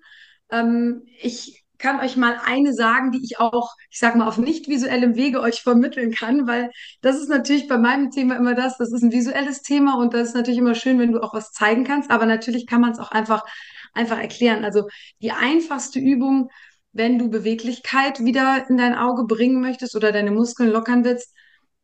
Ähm, 0.50 1.04
ich 1.20 1.61
kann 1.82 2.00
euch 2.00 2.16
mal 2.16 2.40
eine 2.44 2.72
sagen, 2.72 3.10
die 3.10 3.22
ich 3.22 3.40
auch, 3.40 3.74
ich 3.90 3.98
sag 3.98 4.14
mal, 4.14 4.26
auf 4.26 4.38
nicht 4.38 4.68
visuellem 4.68 5.16
Wege 5.16 5.40
euch 5.40 5.62
vermitteln 5.62 6.12
kann, 6.12 6.46
weil 6.46 6.70
das 7.02 7.20
ist 7.20 7.28
natürlich 7.28 7.68
bei 7.68 7.76
meinem 7.76 8.10
Thema 8.10 8.36
immer 8.36 8.54
das, 8.54 8.78
das 8.78 8.92
ist 8.92 9.02
ein 9.02 9.12
visuelles 9.12 9.62
Thema 9.62 9.98
und 9.98 10.14
das 10.14 10.28
ist 10.28 10.34
natürlich 10.34 10.60
immer 10.60 10.76
schön, 10.76 10.98
wenn 10.98 11.12
du 11.12 11.20
auch 11.20 11.34
was 11.34 11.50
zeigen 11.50 11.84
kannst, 11.84 12.10
aber 12.10 12.24
natürlich 12.24 12.66
kann 12.66 12.80
man 12.80 12.92
es 12.92 13.00
auch 13.00 13.10
einfach, 13.10 13.44
einfach 13.92 14.18
erklären. 14.18 14.64
Also 14.64 14.88
die 15.20 15.32
einfachste 15.32 15.98
Übung, 15.98 16.50
wenn 16.92 17.18
du 17.18 17.28
Beweglichkeit 17.28 18.24
wieder 18.24 18.64
in 18.70 18.76
dein 18.76 18.94
Auge 18.94 19.24
bringen 19.24 19.60
möchtest 19.60 19.96
oder 19.96 20.12
deine 20.12 20.30
Muskeln 20.30 20.70
lockern 20.70 21.04
willst, 21.04 21.34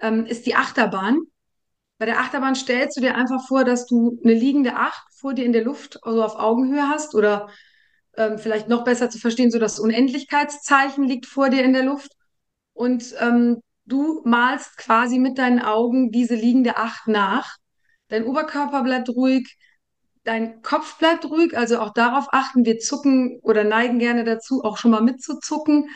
ähm, 0.00 0.26
ist 0.26 0.46
die 0.46 0.54
Achterbahn. 0.54 1.18
Bei 1.98 2.06
der 2.06 2.20
Achterbahn 2.20 2.54
stellst 2.54 2.96
du 2.96 3.00
dir 3.00 3.16
einfach 3.16 3.44
vor, 3.48 3.64
dass 3.64 3.86
du 3.86 4.20
eine 4.22 4.34
liegende 4.34 4.76
Acht 4.76 5.02
vor 5.18 5.34
dir 5.34 5.44
in 5.44 5.52
der 5.52 5.64
Luft, 5.64 5.98
also 6.04 6.22
auf 6.22 6.36
Augenhöhe 6.36 6.88
hast 6.88 7.16
oder 7.16 7.48
ähm, 8.18 8.38
vielleicht 8.38 8.68
noch 8.68 8.84
besser 8.84 9.08
zu 9.08 9.18
verstehen, 9.18 9.50
so 9.50 9.58
das 9.58 9.78
Unendlichkeitszeichen 9.78 11.04
liegt 11.04 11.26
vor 11.26 11.50
dir 11.50 11.64
in 11.64 11.72
der 11.72 11.84
Luft 11.84 12.10
und 12.74 13.14
ähm, 13.20 13.62
du 13.86 14.22
malst 14.24 14.76
quasi 14.76 15.18
mit 15.18 15.38
deinen 15.38 15.60
Augen 15.60 16.10
diese 16.10 16.34
liegende 16.34 16.76
Acht 16.76 17.06
nach. 17.06 17.56
Dein 18.08 18.24
Oberkörper 18.24 18.82
bleibt 18.82 19.08
ruhig, 19.08 19.56
dein 20.24 20.62
Kopf 20.62 20.98
bleibt 20.98 21.24
ruhig, 21.26 21.56
also 21.56 21.78
auch 21.78 21.92
darauf 21.92 22.26
achten. 22.32 22.64
Wir 22.64 22.78
zucken 22.78 23.38
oder 23.42 23.64
neigen 23.64 23.98
gerne 23.98 24.24
dazu, 24.24 24.64
auch 24.64 24.78
schon 24.78 24.90
mal 24.90 25.00
mitzuzucken, 25.00 25.88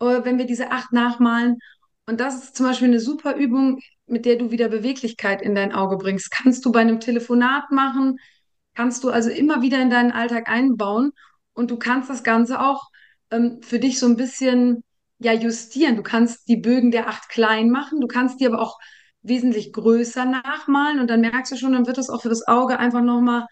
äh, 0.00 0.24
wenn 0.24 0.36
wir 0.36 0.46
diese 0.46 0.72
Acht 0.72 0.92
nachmalen. 0.92 1.58
Und 2.06 2.20
das 2.20 2.42
ist 2.42 2.56
zum 2.56 2.66
Beispiel 2.66 2.88
eine 2.88 3.00
super 3.00 3.36
Übung, 3.36 3.80
mit 4.06 4.24
der 4.24 4.36
du 4.36 4.50
wieder 4.50 4.68
Beweglichkeit 4.68 5.42
in 5.42 5.54
dein 5.54 5.72
Auge 5.72 5.96
bringst. 5.96 6.30
Kannst 6.30 6.64
du 6.64 6.72
bei 6.72 6.80
einem 6.80 7.00
Telefonat 7.00 7.70
machen, 7.70 8.18
kannst 8.74 9.04
du 9.04 9.10
also 9.10 9.30
immer 9.30 9.62
wieder 9.62 9.80
in 9.80 9.90
deinen 9.90 10.12
Alltag 10.12 10.48
einbauen 10.48 11.12
und 11.58 11.70
du 11.72 11.76
kannst 11.76 12.08
das 12.08 12.22
Ganze 12.22 12.60
auch 12.60 12.88
ähm, 13.32 13.60
für 13.62 13.80
dich 13.80 13.98
so 13.98 14.06
ein 14.06 14.16
bisschen 14.16 14.84
ja 15.18 15.32
justieren. 15.32 15.96
Du 15.96 16.02
kannst 16.04 16.48
die 16.48 16.56
Bögen 16.56 16.92
der 16.92 17.08
Acht 17.08 17.28
klein 17.28 17.70
machen, 17.70 18.00
du 18.00 18.06
kannst 18.06 18.40
die 18.40 18.46
aber 18.46 18.60
auch 18.62 18.78
wesentlich 19.22 19.72
größer 19.72 20.24
nachmalen 20.24 21.00
und 21.00 21.10
dann 21.10 21.20
merkst 21.20 21.52
du 21.52 21.56
schon, 21.56 21.72
dann 21.72 21.86
wird 21.86 21.98
das 21.98 22.10
auch 22.10 22.22
für 22.22 22.28
das 22.28 22.46
Auge 22.46 22.78
einfach 22.78 23.02
nochmal 23.02 23.46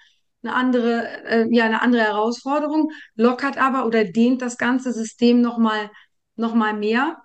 eine 0.44 0.54
andere, 0.54 1.24
äh, 1.24 1.48
ja, 1.50 1.64
eine 1.64 1.82
andere 1.82 2.02
Herausforderung, 2.02 2.90
lockert 3.16 3.59
aber 3.59 3.86
oder 3.86 4.04
dehnt 4.04 4.40
das 4.40 4.57
ganze 4.57 4.92
System 4.92 5.40
nochmal 5.40 5.90
noch 6.36 6.54
mal 6.54 6.74
mehr. 6.74 7.16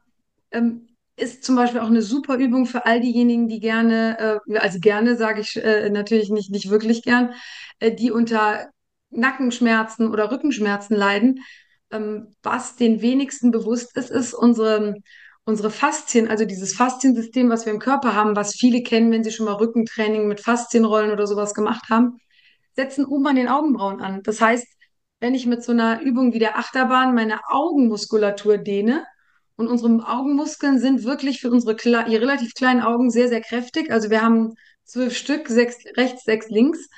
Ähm, 0.49 0.87
ist 1.15 1.43
zum 1.43 1.55
Beispiel 1.55 1.81
auch 1.81 1.87
eine 1.87 2.01
super 2.01 2.37
Übung 2.37 2.65
für 2.65 2.85
all 2.87 3.01
diejenigen, 3.01 3.47
die 3.47 3.59
gerne, 3.59 4.41
äh, 4.49 4.57
also 4.57 4.79
gerne 4.79 5.15
sage 5.15 5.41
ich 5.41 5.57
äh, 5.57 5.91
natürlich 5.91 6.31
nicht, 6.31 6.49
nicht 6.49 6.71
wirklich 6.71 7.03
gern, 7.03 7.33
äh, 7.79 7.93
die 7.93 8.09
unter 8.11 8.71
Nackenschmerzen 9.11 10.09
oder 10.09 10.31
Rückenschmerzen 10.31 10.95
leiden. 10.95 11.43
Ähm, 11.91 12.33
was 12.43 12.75
den 12.75 13.01
wenigsten 13.01 13.51
bewusst 13.51 13.95
ist, 13.97 14.09
ist 14.11 14.33
unsere, 14.33 14.95
unsere 15.45 15.71
Faszien, 15.71 16.27
also 16.27 16.45
dieses 16.45 16.73
Fasziensystem, 16.73 17.49
was 17.49 17.65
wir 17.65 17.73
im 17.73 17.79
Körper 17.79 18.15
haben, 18.15 18.35
was 18.35 18.55
viele 18.55 18.83
kennen, 18.83 19.11
wenn 19.11 19.23
sie 19.23 19.31
schon 19.31 19.45
mal 19.45 19.53
Rückentraining 19.53 20.27
mit 20.27 20.41
Faszienrollen 20.41 21.11
oder 21.11 21.27
sowas 21.27 21.53
gemacht 21.53 21.89
haben, 21.89 22.17
setzen 22.75 23.05
oben 23.05 23.27
an 23.27 23.35
den 23.35 23.47
Augenbrauen 23.49 24.01
an. 24.01 24.23
Das 24.23 24.41
heißt, 24.41 24.67
wenn 25.19 25.35
ich 25.35 25.45
mit 25.45 25.63
so 25.63 25.71
einer 25.71 26.01
Übung 26.01 26.33
wie 26.33 26.39
der 26.39 26.57
Achterbahn 26.57 27.13
meine 27.13 27.39
Augenmuskulatur 27.49 28.57
dehne, 28.57 29.05
und 29.61 29.67
unsere 29.67 30.07
Augenmuskeln 30.07 30.79
sind 30.79 31.03
wirklich 31.03 31.39
für 31.39 31.51
unsere 31.51 31.77
relativ 31.77 32.55
kleinen 32.55 32.81
Augen 32.81 33.11
sehr, 33.11 33.27
sehr 33.29 33.41
kräftig. 33.41 33.91
Also 33.91 34.09
wir 34.09 34.23
haben 34.23 34.55
zwölf 34.85 35.15
Stück, 35.15 35.47
sechs 35.47 35.77
rechts, 35.95 36.23
sechs 36.23 36.49
links. 36.49 36.89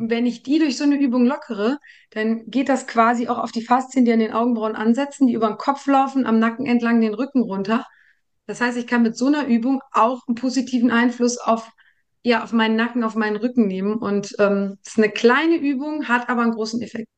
Wenn 0.00 0.26
ich 0.26 0.42
die 0.42 0.58
durch 0.58 0.76
so 0.76 0.84
eine 0.84 1.00
Übung 1.00 1.26
lockere, 1.26 1.78
dann 2.10 2.48
geht 2.50 2.68
das 2.68 2.86
quasi 2.86 3.28
auch 3.28 3.38
auf 3.38 3.52
die 3.52 3.64
Faszien, 3.64 4.04
die 4.04 4.12
an 4.12 4.20
den 4.20 4.32
Augenbrauen 4.32 4.76
ansetzen, 4.76 5.26
die 5.26 5.34
über 5.34 5.48
den 5.48 5.58
Kopf 5.58 5.86
laufen, 5.86 6.26
am 6.26 6.38
Nacken 6.38 6.66
entlang 6.66 7.00
den 7.00 7.14
Rücken 7.14 7.42
runter. 7.42 7.86
Das 8.46 8.60
heißt, 8.60 8.78
ich 8.78 8.86
kann 8.86 9.02
mit 9.02 9.16
so 9.16 9.26
einer 9.26 9.46
Übung 9.46 9.80
auch 9.92 10.26
einen 10.26 10.34
positiven 10.34 10.90
Einfluss 10.90 11.38
auf, 11.38 11.70
ja, 12.22 12.42
auf 12.42 12.52
meinen 12.52 12.76
Nacken, 12.76 13.04
auf 13.04 13.14
meinen 13.14 13.36
Rücken 13.36 13.66
nehmen. 13.66 13.94
Und 13.94 14.34
ähm, 14.38 14.78
es 14.82 14.92
ist 14.92 14.98
eine 14.98 15.10
kleine 15.10 15.56
Übung, 15.56 16.08
hat 16.08 16.28
aber 16.28 16.42
einen 16.42 16.52
großen 16.52 16.80
Effekt. 16.80 17.08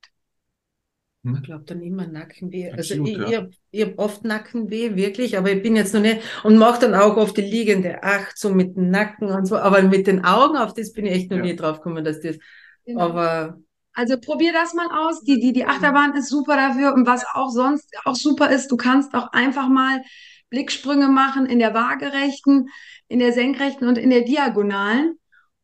Hm? 1.24 1.36
Ich 1.36 1.42
glaube 1.42 1.64
dann 1.64 1.82
immer 1.82 2.06
Nackenweh. 2.06 2.70
Also 2.70 2.94
Absolut, 2.94 3.08
also 3.08 3.22
ich, 3.22 3.30
ja. 3.32 3.48
ich 3.70 3.82
habe 3.82 3.92
hab 3.92 3.98
oft 3.98 4.24
Nackenweh, 4.24 4.96
wirklich, 4.96 5.36
aber 5.36 5.52
ich 5.52 5.62
bin 5.62 5.76
jetzt 5.76 5.92
noch 5.92 6.00
nicht 6.00 6.20
und 6.44 6.56
mache 6.56 6.80
dann 6.80 6.94
auch 6.94 7.16
oft 7.16 7.36
die 7.36 7.42
liegende 7.42 8.02
Acht, 8.02 8.38
so 8.38 8.50
mit 8.50 8.76
dem 8.76 8.90
Nacken 8.90 9.28
und 9.28 9.46
so, 9.46 9.58
aber 9.58 9.82
mit 9.82 10.06
den 10.06 10.24
Augen, 10.24 10.56
auf 10.56 10.72
das 10.72 10.92
bin 10.92 11.06
ich 11.06 11.12
echt 11.12 11.30
noch 11.30 11.38
ja. 11.38 11.44
nie 11.44 11.56
drauf 11.56 11.78
gekommen, 11.78 12.04
dass 12.04 12.20
das, 12.20 12.38
genau. 12.84 13.00
aber... 13.00 13.58
Also 13.92 14.18
probier 14.18 14.52
das 14.52 14.72
mal 14.72 14.88
aus. 14.90 15.22
Die, 15.22 15.40
die, 15.40 15.52
die 15.52 15.66
Achterbahn 15.66 16.14
ist 16.14 16.28
super 16.28 16.56
dafür. 16.56 16.94
Und 16.94 17.06
was 17.06 17.24
auch 17.34 17.50
sonst 17.50 17.92
auch 18.04 18.14
super 18.14 18.50
ist, 18.50 18.70
du 18.70 18.76
kannst 18.76 19.14
auch 19.14 19.32
einfach 19.32 19.68
mal 19.68 20.02
Blicksprünge 20.48 21.08
machen 21.08 21.46
in 21.46 21.58
der 21.58 21.74
waagerechten, 21.74 22.68
in 23.08 23.18
der 23.18 23.32
senkrechten 23.32 23.88
und 23.88 23.98
in 23.98 24.10
der 24.10 24.22
diagonalen 24.22 25.18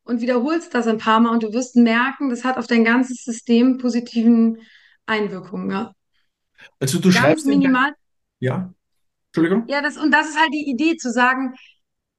und 0.04 0.20
wiederholst 0.20 0.74
das 0.74 0.86
ein 0.86 0.98
paar 0.98 1.20
Mal 1.20 1.30
und 1.30 1.42
du 1.42 1.52
wirst 1.52 1.76
merken, 1.76 2.30
das 2.30 2.44
hat 2.44 2.56
auf 2.56 2.66
dein 2.66 2.84
ganzes 2.84 3.24
System 3.24 3.78
positiven 3.78 4.58
Einwirkungen, 5.06 5.70
ja. 5.70 5.92
Also 6.80 6.98
du 6.98 7.08
Ganz 7.08 7.16
schreibst 7.16 7.46
minimal. 7.46 7.92
ja. 8.38 8.72
Entschuldigung. 9.28 9.68
Ja, 9.68 9.82
das, 9.82 9.98
und 9.98 10.10
das 10.12 10.30
ist 10.30 10.40
halt 10.40 10.52
die 10.54 10.70
Idee, 10.70 10.96
zu 10.96 11.10
sagen, 11.10 11.54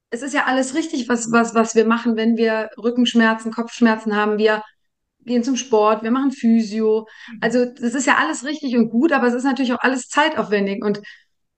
es 0.09 0.21
ist 0.21 0.33
ja 0.33 0.45
alles 0.45 0.75
richtig, 0.75 1.09
was, 1.09 1.31
was, 1.31 1.55
was 1.55 1.73
wir 1.73 1.85
machen, 1.85 2.15
wenn 2.15 2.37
wir 2.37 2.69
Rückenschmerzen, 2.77 3.51
Kopfschmerzen 3.51 4.15
haben. 4.15 4.37
Wir 4.37 4.61
gehen 5.27 5.43
zum 5.43 5.55
Sport, 5.55 6.03
wir 6.03 6.11
machen 6.11 6.31
Physio. 6.31 7.07
Mhm. 7.31 7.37
Also 7.41 7.65
das 7.65 7.93
ist 7.93 8.07
ja 8.07 8.17
alles 8.17 8.43
richtig 8.45 8.75
und 8.75 8.89
gut, 8.89 9.11
aber 9.11 9.27
es 9.27 9.33
ist 9.35 9.43
natürlich 9.43 9.73
auch 9.73 9.81
alles 9.81 10.09
zeitaufwendig. 10.09 10.83
Und 10.83 11.01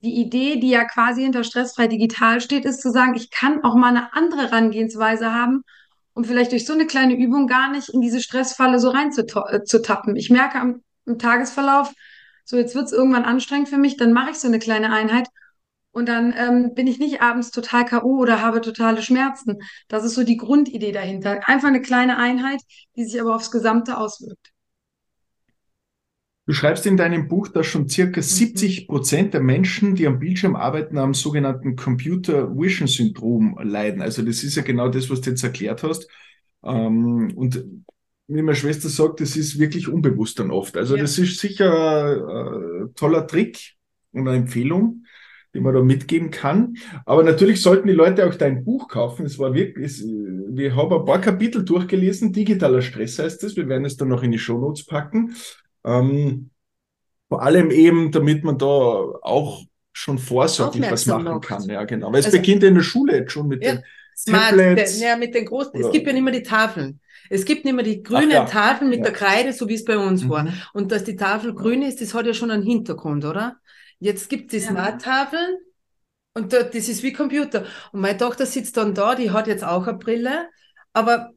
die 0.02 0.16
Idee, 0.16 0.60
die 0.60 0.70
ja 0.70 0.86
quasi 0.86 1.24
hinter 1.24 1.44
Stressfrei 1.44 1.88
Digital 1.88 2.42
steht, 2.42 2.66
ist 2.66 2.82
zu 2.82 2.92
sagen, 2.92 3.16
ich 3.16 3.32
kann 3.32 3.64
auch 3.64 3.76
mal 3.76 3.90
eine 3.90 4.14
andere 4.14 4.44
Herangehensweise 4.44 5.34
haben, 5.34 5.64
um 6.14 6.24
vielleicht 6.24 6.52
durch 6.52 6.66
so 6.66 6.74
eine 6.74 6.86
kleine 6.86 7.16
Übung 7.16 7.48
gar 7.48 7.72
nicht 7.72 7.90
in 7.90 8.02
diese 8.02 8.22
Stressfalle 8.22 8.80
so 8.80 8.90
reinzutappen. 8.90 10.16
Äh, 10.16 10.20
ich 10.20 10.30
merke 10.30 10.60
am 10.60 10.82
im 11.10 11.20
Tagesverlauf, 11.20 11.92
so 12.46 12.56
jetzt 12.56 12.76
wird 12.76 12.86
es 12.86 12.92
irgendwann 12.94 13.26
anstrengend 13.26 13.70
für 13.70 13.78
mich, 13.78 13.98
dann 13.98 14.14
mache 14.14 14.32
ich 14.32 14.38
so 14.38 14.48
eine 14.48 14.60
kleine 14.60 14.94
Einheit 14.94 15.28
und 16.00 16.08
dann 16.08 16.34
ähm, 16.36 16.74
bin 16.74 16.88
ich 16.88 16.98
nicht 16.98 17.22
abends 17.22 17.52
total 17.52 17.86
K.O. 17.86 18.18
oder 18.20 18.42
habe 18.42 18.62
totale 18.62 19.02
Schmerzen. 19.04 19.58
Das 19.88 20.04
ist 20.04 20.16
so 20.16 20.24
die 20.24 20.38
Grundidee 20.38 20.92
dahinter. 20.92 21.48
Einfach 21.48 21.68
eine 21.68 21.82
kleine 21.82 22.18
Einheit, 22.18 22.62
die 22.96 23.04
sich 23.04 23.20
aber 23.20 23.36
aufs 23.36 23.52
Gesamte 23.52 23.98
auswirkt. 23.98 24.52
Du 26.46 26.54
schreibst 26.54 26.88
in 26.88 26.98
deinem 26.98 27.28
Buch, 27.28 27.50
dass 27.50 27.68
schon 27.68 27.88
circa 27.90 28.24
70 28.24 28.82
mhm. 28.82 28.88
Prozent 28.88 29.34
der 29.36 29.42
Menschen, 29.42 29.94
die 29.94 30.08
am 30.08 30.18
Bildschirm 30.18 30.56
arbeiten, 30.56 30.98
am 30.98 31.14
sogenannten 31.14 31.76
Computer 31.76 32.50
Vision 32.58 32.88
Syndrom 32.88 33.60
leiden. 33.62 34.02
Also 34.02 34.24
das 34.24 34.42
ist 34.44 34.56
ja 34.56 34.64
genau 34.64 34.90
das, 34.90 35.12
was 35.12 35.22
du 35.22 35.30
jetzt 35.30 35.44
erklärt 35.44 35.84
hast. 35.84 36.10
Ähm, 36.64 37.34
und 37.36 37.64
wie 38.28 38.42
meine 38.42 38.56
Schwester 38.56 38.90
sagt, 38.90 39.22
das 39.22 39.36
ist 39.36 39.60
wirklich 39.60 39.90
unbewusst 39.90 40.40
dann 40.40 40.50
oft. 40.50 40.78
Also 40.78 40.96
ja. 40.96 41.02
das 41.02 41.20
ist 41.20 41.40
sicher 41.40 42.88
ein 42.88 42.96
toller 42.96 43.28
Trick 43.28 43.76
und 44.12 44.28
eine 44.28 44.38
Empfehlung, 44.38 45.04
die 45.54 45.60
man 45.60 45.74
da 45.74 45.82
mitgeben 45.82 46.32
kann. 46.32 46.76
Aber 47.06 47.24
natürlich 47.24 47.62
sollten 47.62 47.88
die 47.88 47.94
Leute 47.94 48.28
auch 48.28 48.36
dein 48.36 48.64
Buch 48.64 48.88
kaufen. 48.88 49.26
Es 49.26 49.40
war 49.40 49.54
wirklich, 49.54 49.86
es, 49.86 50.04
wir 50.04 50.76
haben 50.76 50.94
ein 50.94 51.06
paar 51.06 51.22
Kapitel 51.22 51.64
durchgelesen. 51.66 52.34
Digitaler 52.34 52.82
Stress 52.82 53.20
heißt 53.20 53.44
es. 53.44 53.56
Wir 53.56 53.68
werden 53.68 53.86
es 53.86 53.98
dann 53.98 54.10
noch 54.10 54.24
in 54.24 54.32
die 54.32 54.40
Shownotes 54.40 54.86
packen. 54.86 55.36
Ähm, 55.84 56.52
vor 57.28 57.42
allem 57.42 57.72
eben, 57.72 58.12
damit 58.12 58.44
man 58.44 58.58
da 58.58 58.66
auch 58.66 59.64
schon 59.92 60.18
vorsorglich 60.18 60.90
was 60.90 61.06
machen 61.06 61.26
macht. 61.26 61.46
kann. 61.46 61.64
Ja, 61.64 61.84
genau. 61.84 62.12
Weil 62.12 62.20
es 62.20 62.28
also, 62.28 62.38
beginnt 62.38 62.64
in 62.64 62.76
der 62.76 62.84
Schule 62.84 63.18
jetzt 63.18 63.32
schon 63.32 63.48
mit 63.48 63.64
ja, 63.64 63.74
den 63.74 63.84
Tablets. 64.26 65.02
Ja, 65.02 65.16
mit 65.16 65.34
den 65.34 65.46
großen. 65.46 65.80
Es 65.80 65.92
gibt 65.92 66.08
ja 66.08 66.14
nicht 66.14 66.24
mehr 66.24 66.34
die 66.34 66.44
Tafeln. 66.44 67.00
Es 67.30 67.46
gibt 67.46 67.66
nicht 67.66 67.74
mehr 67.74 67.84
die 67.84 68.02
grünen 68.02 68.32
ja. 68.32 68.46
Tafeln 68.46 68.90
mit 68.90 69.00
ja. 69.00 69.06
der 69.06 69.14
Kreide, 69.14 69.54
so 69.54 69.68
wie 69.68 69.76
es 69.76 69.86
bei 69.86 69.98
uns 69.98 70.24
mhm. 70.24 70.30
war. 70.30 70.48
Und 70.74 70.92
dass 70.92 71.04
die 71.04 71.16
Tafel 71.16 71.54
grün 71.54 71.82
ist, 71.82 72.02
das 72.02 72.14
hat 72.14 72.26
ja 72.26 72.34
schon 72.34 72.50
einen 72.50 72.64
Hintergrund, 72.64 73.26
oder? 73.26 73.58
Jetzt 74.00 74.30
gibt 74.30 74.54
es 74.54 74.62
die 74.64 74.68
Smart-Tafeln 74.68 75.58
und 76.34 76.54
das 76.54 76.76
ist 76.76 77.04
wie 77.04 77.14
Computer. 77.14 77.66
Und 77.92 78.02
meine 78.02 78.18
Tochter 78.18 78.46
sitzt 78.46 78.78
dann 78.78 78.94
da, 78.96 79.16
die 79.16 79.32
hat 79.32 79.48
jetzt 79.48 79.64
auch 79.64 79.88
eine 79.88 79.98
Brille, 79.98 80.50
aber 80.94 81.32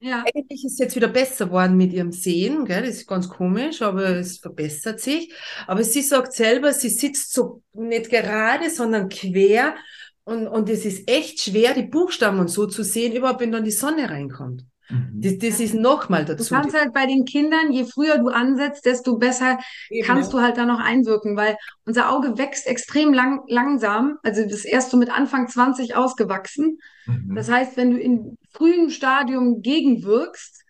Ja. 0.00 0.24
Eigentlich 0.24 0.64
ist 0.64 0.74
es 0.74 0.78
jetzt 0.78 0.96
wieder 0.96 1.08
besser 1.08 1.46
geworden 1.46 1.76
mit 1.76 1.92
ihrem 1.92 2.12
Sehen, 2.12 2.64
gell? 2.66 2.82
Das 2.82 2.96
ist 2.96 3.08
ganz 3.08 3.28
komisch, 3.28 3.82
aber 3.82 4.10
es 4.16 4.38
verbessert 4.38 5.00
sich. 5.00 5.32
Aber 5.66 5.82
sie 5.84 6.02
sagt 6.02 6.32
selber, 6.34 6.72
sie 6.72 6.88
sitzt 6.90 7.32
so 7.34 7.62
nicht 7.72 8.10
gerade, 8.10 8.70
sondern 8.70 9.08
quer. 9.08 9.76
Und, 10.24 10.46
und 10.46 10.68
es 10.70 10.84
ist 10.84 11.08
echt 11.10 11.40
schwer, 11.40 11.74
die 11.74 11.82
Buchstaben 11.84 12.38
und 12.38 12.48
so 12.48 12.66
zu 12.66 12.84
sehen, 12.84 13.14
überhaupt 13.16 13.40
wenn 13.40 13.52
dann 13.52 13.64
die 13.64 13.72
Sonne 13.72 14.08
reinkommt. 14.10 14.64
Mhm. 14.88 15.20
Das, 15.20 15.38
das 15.38 15.60
ist 15.60 15.74
nochmal 15.74 16.24
Du 16.24 16.34
dazu. 16.34 16.54
kannst 16.54 16.76
halt 16.78 16.92
bei 16.92 17.06
den 17.06 17.24
Kindern, 17.24 17.72
je 17.72 17.84
früher 17.84 18.18
du 18.18 18.28
ansetzt, 18.28 18.86
desto 18.86 19.18
besser 19.18 19.58
Eben, 19.90 20.06
kannst 20.06 20.32
ja. 20.32 20.38
du 20.38 20.44
halt 20.44 20.56
da 20.56 20.64
noch 20.64 20.80
einwirken, 20.80 21.36
weil 21.36 21.56
unser 21.84 22.10
Auge 22.10 22.38
wächst 22.38 22.66
extrem 22.66 23.12
lang, 23.12 23.42
langsam. 23.48 24.18
Also 24.22 24.42
das 24.48 24.64
erst 24.64 24.90
so 24.90 24.96
mit 24.96 25.10
Anfang 25.10 25.48
20 25.48 25.96
ausgewachsen. 25.96 26.78
Mhm. 27.06 27.34
Das 27.34 27.50
heißt, 27.50 27.76
wenn 27.76 27.90
du 27.90 27.98
in 27.98 28.38
frühem 28.50 28.90
Stadium 28.90 29.60
gegenwirkst, 29.62 30.62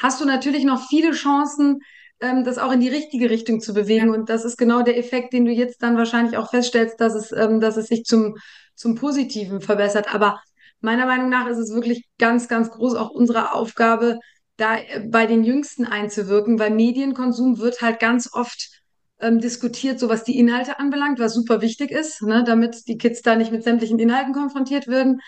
hast 0.00 0.20
du 0.20 0.24
natürlich 0.24 0.64
noch 0.64 0.86
viele 0.88 1.12
Chancen, 1.12 1.80
ähm, 2.20 2.44
das 2.44 2.58
auch 2.58 2.72
in 2.72 2.80
die 2.80 2.88
richtige 2.88 3.28
Richtung 3.30 3.60
zu 3.60 3.74
bewegen. 3.74 4.10
Und 4.10 4.28
das 4.30 4.44
ist 4.44 4.56
genau 4.56 4.82
der 4.82 4.98
Effekt, 4.98 5.32
den 5.32 5.44
du 5.44 5.52
jetzt 5.52 5.82
dann 5.82 5.96
wahrscheinlich 5.96 6.36
auch 6.36 6.50
feststellst, 6.50 7.00
dass 7.00 7.14
es, 7.14 7.32
ähm, 7.32 7.60
dass 7.60 7.76
es 7.76 7.86
sich 7.88 8.04
zum, 8.04 8.36
zum 8.74 8.94
Positiven 8.94 9.60
verbessert. 9.60 10.14
Aber 10.14 10.40
meiner 10.80 11.06
Meinung 11.06 11.28
nach 11.28 11.46
ist 11.48 11.58
es 11.58 11.72
wirklich 11.72 12.04
ganz, 12.18 12.48
ganz 12.48 12.70
groß 12.70 12.94
auch 12.94 13.10
unsere 13.10 13.52
Aufgabe, 13.52 14.18
da 14.56 14.78
äh, 14.78 15.00
bei 15.08 15.26
den 15.26 15.44
Jüngsten 15.44 15.84
einzuwirken, 15.84 16.58
weil 16.58 16.70
Medienkonsum 16.70 17.58
wird 17.58 17.80
halt 17.82 18.00
ganz 18.00 18.32
oft 18.32 18.70
ähm, 19.20 19.40
diskutiert, 19.40 19.98
so 19.98 20.08
was 20.08 20.24
die 20.24 20.38
Inhalte 20.38 20.78
anbelangt, 20.78 21.18
was 21.18 21.34
super 21.34 21.60
wichtig 21.60 21.90
ist, 21.90 22.22
ne, 22.22 22.44
damit 22.44 22.86
die 22.88 22.98
Kids 22.98 23.22
da 23.22 23.36
nicht 23.36 23.52
mit 23.52 23.64
sämtlichen 23.64 23.98
Inhalten 23.98 24.34
konfrontiert 24.34 24.88
werden. 24.88 25.20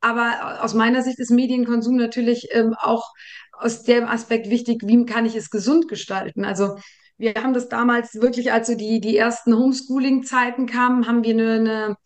Aber 0.00 0.62
aus 0.62 0.74
meiner 0.74 1.02
Sicht 1.02 1.20
ist 1.20 1.30
Medienkonsum 1.30 1.96
natürlich 1.96 2.48
ähm, 2.50 2.74
auch 2.78 3.12
aus 3.52 3.84
dem 3.84 4.06
Aspekt 4.06 4.50
wichtig, 4.50 4.82
wie 4.84 5.04
kann 5.04 5.26
ich 5.26 5.36
es 5.36 5.50
gesund 5.50 5.86
gestalten? 5.88 6.44
Also 6.44 6.76
wir 7.16 7.34
haben 7.34 7.54
das 7.54 7.68
damals 7.68 8.14
wirklich, 8.14 8.52
als 8.52 8.66
so 8.66 8.74
die, 8.74 9.00
die 9.00 9.16
ersten 9.16 9.54
Homeschooling-Zeiten 9.56 10.66
kamen, 10.66 11.06
haben 11.06 11.22
wir 11.22 11.34
eine, 11.34 11.52
eine 11.52 11.96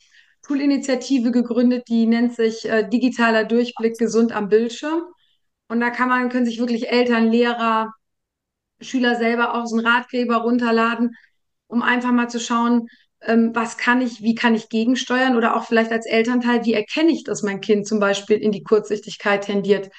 Schulinitiative 0.46 1.32
gegründet, 1.32 1.88
die 1.88 2.06
nennt 2.06 2.34
sich 2.34 2.68
äh, 2.68 2.88
Digitaler 2.88 3.44
Durchblick 3.44 3.98
gesund 3.98 4.32
am 4.32 4.48
Bildschirm. 4.48 5.02
Und 5.68 5.80
da 5.80 5.90
kann 5.90 6.08
man, 6.08 6.28
können 6.28 6.46
sich 6.46 6.60
wirklich 6.60 6.90
Eltern, 6.90 7.30
Lehrer, 7.30 7.92
Schüler 8.80 9.16
selber 9.16 9.54
auch 9.54 9.66
so 9.66 9.76
einen 9.76 9.86
Ratgeber 9.86 10.36
runterladen, 10.36 11.16
um 11.66 11.82
einfach 11.82 12.12
mal 12.12 12.28
zu 12.28 12.38
schauen, 12.38 12.86
ähm, 13.22 13.50
was 13.54 13.76
kann 13.76 14.00
ich, 14.00 14.22
wie 14.22 14.34
kann 14.34 14.54
ich 14.54 14.68
gegensteuern 14.68 15.36
oder 15.36 15.56
auch 15.56 15.64
vielleicht 15.64 15.90
als 15.90 16.06
Elternteil, 16.06 16.64
wie 16.64 16.74
erkenne 16.74 17.10
ich, 17.10 17.24
dass 17.24 17.42
mein 17.42 17.60
Kind 17.60 17.88
zum 17.88 17.98
Beispiel 17.98 18.36
in 18.36 18.52
die 18.52 18.62
Kurzsichtigkeit 18.62 19.44
tendiert. 19.44 19.90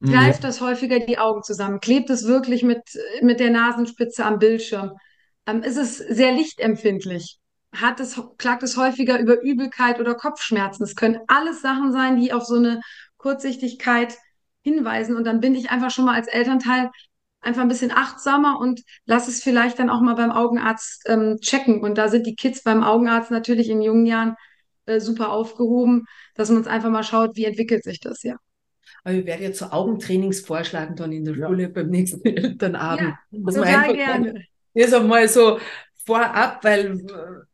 Ja. 0.00 0.12
Greift 0.12 0.44
das 0.44 0.60
häufiger 0.60 1.00
die 1.00 1.18
Augen 1.18 1.42
zusammen? 1.42 1.80
Klebt 1.80 2.10
es 2.10 2.26
wirklich 2.26 2.62
mit, 2.62 2.82
mit 3.22 3.40
der 3.40 3.50
Nasenspitze 3.50 4.24
am 4.24 4.38
Bildschirm? 4.38 4.92
Ähm, 5.46 5.64
ist 5.64 5.76
es 5.76 5.98
sehr 5.98 6.30
lichtempfindlich? 6.30 7.38
Hat 7.74 8.00
es, 8.00 8.20
klagt 8.38 8.62
es 8.62 8.76
häufiger 8.76 9.20
über 9.20 9.40
Übelkeit 9.42 10.00
oder 10.00 10.14
Kopfschmerzen? 10.14 10.84
Es 10.84 10.96
können 10.96 11.20
alles 11.28 11.60
Sachen 11.62 11.92
sein, 11.92 12.16
die 12.16 12.32
auf 12.32 12.44
so 12.44 12.56
eine 12.56 12.80
Kurzsichtigkeit 13.18 14.16
hinweisen. 14.62 15.16
Und 15.16 15.24
dann 15.24 15.40
bin 15.40 15.54
ich 15.54 15.70
einfach 15.70 15.90
schon 15.90 16.06
mal 16.06 16.14
als 16.14 16.28
Elternteil 16.28 16.90
einfach 17.40 17.62
ein 17.62 17.68
bisschen 17.68 17.92
achtsamer 17.92 18.58
und 18.58 18.82
lass 19.04 19.28
es 19.28 19.42
vielleicht 19.42 19.78
dann 19.78 19.90
auch 19.90 20.00
mal 20.00 20.14
beim 20.14 20.32
Augenarzt 20.32 21.02
ähm, 21.06 21.38
checken. 21.40 21.82
Und 21.82 21.98
da 21.98 22.08
sind 22.08 22.26
die 22.26 22.34
Kids 22.34 22.62
beim 22.62 22.82
Augenarzt 22.82 23.30
natürlich 23.30 23.68
in 23.68 23.82
jungen 23.82 24.06
Jahren 24.06 24.34
äh, 24.86 24.98
super 25.00 25.30
aufgehoben, 25.30 26.04
dass 26.34 26.48
man 26.48 26.58
uns 26.58 26.66
einfach 26.66 26.90
mal 26.90 27.04
schaut, 27.04 27.36
wie 27.36 27.44
entwickelt 27.44 27.84
sich 27.84 28.00
das, 28.00 28.22
ja. 28.22 28.36
Aber 29.04 29.14
ich 29.14 29.26
werde 29.26 29.44
jetzt 29.44 29.58
so 29.58 29.66
Augentrainings 29.66 30.40
vorschlagen 30.40 30.96
dann 30.96 31.12
in 31.12 31.24
der 31.24 31.34
Ja. 31.34 31.46
Schule 31.46 31.68
beim 31.68 31.88
nächsten 31.88 32.24
Elternabend. 32.24 33.16
Ja, 33.34 33.42
total 33.44 33.64
einfach 33.64 33.94
gerne. 33.94 34.44
Das 34.74 34.92
einmal 34.92 35.28
so 35.28 35.58
vorab, 36.04 36.62
weil 36.64 37.00
äh, 37.00 37.47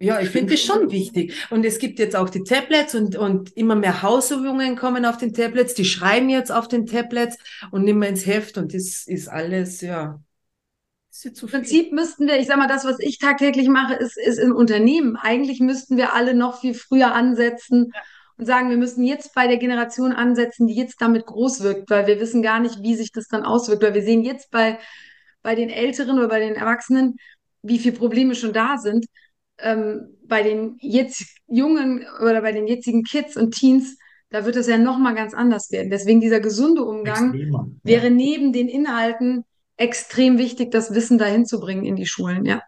ja, 0.00 0.20
ich 0.20 0.30
finde 0.30 0.52
das 0.52 0.62
schon 0.62 0.90
wichtig. 0.92 1.34
Und 1.50 1.64
es 1.64 1.78
gibt 1.78 1.98
jetzt 1.98 2.14
auch 2.14 2.30
die 2.30 2.44
Tablets 2.44 2.94
und, 2.94 3.16
und 3.16 3.56
immer 3.56 3.74
mehr 3.74 4.02
Hausübungen 4.02 4.76
kommen 4.76 5.04
auf 5.04 5.16
den 5.16 5.32
Tablets, 5.32 5.74
die 5.74 5.84
schreiben 5.84 6.28
jetzt 6.28 6.52
auf 6.52 6.68
den 6.68 6.86
Tablets 6.86 7.36
und 7.72 7.84
nehmen 7.84 8.02
wir 8.02 8.08
ins 8.08 8.26
Heft 8.26 8.58
und 8.58 8.74
das 8.74 9.06
ist 9.06 9.28
alles, 9.28 9.80
ja. 9.80 10.20
Das 11.10 11.24
ist 11.24 11.36
zu 11.36 11.46
Im. 11.46 11.52
Prinzip 11.52 11.92
müssten 11.92 12.28
wir, 12.28 12.38
ich 12.38 12.46
sag 12.46 12.58
mal, 12.58 12.68
das, 12.68 12.84
was 12.84 13.00
ich 13.00 13.18
tagtäglich 13.18 13.68
mache, 13.68 13.94
ist, 13.94 14.16
ist 14.16 14.38
im 14.38 14.54
Unternehmen. 14.54 15.16
Eigentlich 15.16 15.58
müssten 15.58 15.96
wir 15.96 16.14
alle 16.14 16.34
noch 16.34 16.60
viel 16.60 16.74
früher 16.74 17.12
ansetzen 17.12 17.92
und 18.36 18.46
sagen, 18.46 18.70
wir 18.70 18.76
müssen 18.76 19.02
jetzt 19.02 19.34
bei 19.34 19.48
der 19.48 19.56
Generation 19.56 20.12
ansetzen, 20.12 20.68
die 20.68 20.76
jetzt 20.76 21.02
damit 21.02 21.26
groß 21.26 21.62
wirkt, 21.64 21.90
weil 21.90 22.06
wir 22.06 22.20
wissen 22.20 22.40
gar 22.40 22.60
nicht, 22.60 22.82
wie 22.82 22.94
sich 22.94 23.10
das 23.10 23.26
dann 23.26 23.44
auswirkt, 23.44 23.82
weil 23.82 23.94
wir 23.94 24.02
sehen 24.02 24.22
jetzt 24.22 24.52
bei, 24.52 24.78
bei 25.42 25.56
den 25.56 25.70
Älteren 25.70 26.18
oder 26.18 26.28
bei 26.28 26.38
den 26.38 26.54
Erwachsenen, 26.54 27.16
wie 27.62 27.80
viele 27.80 27.96
Probleme 27.96 28.36
schon 28.36 28.52
da 28.52 28.78
sind. 28.78 29.06
Ähm, 29.60 30.16
bei 30.26 30.42
den 30.42 30.76
jetzt 30.80 31.24
jungen 31.46 32.04
oder 32.20 32.42
bei 32.42 32.52
den 32.52 32.66
jetzigen 32.66 33.02
Kids 33.02 33.36
und 33.36 33.52
Teens, 33.52 33.96
da 34.30 34.44
wird 34.44 34.56
es 34.56 34.66
ja 34.68 34.78
noch 34.78 34.98
mal 34.98 35.14
ganz 35.14 35.34
anders 35.34 35.70
werden. 35.72 35.90
Deswegen 35.90 36.20
dieser 36.20 36.40
gesunde 36.40 36.84
Umgang 36.84 37.32
Extremer. 37.34 37.68
wäre 37.82 38.10
neben 38.10 38.52
den 38.52 38.68
Inhalten 38.68 39.44
extrem 39.76 40.38
wichtig, 40.38 40.70
das 40.70 40.94
Wissen 40.94 41.18
dahin 41.18 41.46
zu 41.46 41.60
bringen 41.60 41.84
in 41.84 41.96
die 41.96 42.06
Schulen, 42.06 42.44
ja. 42.44 42.62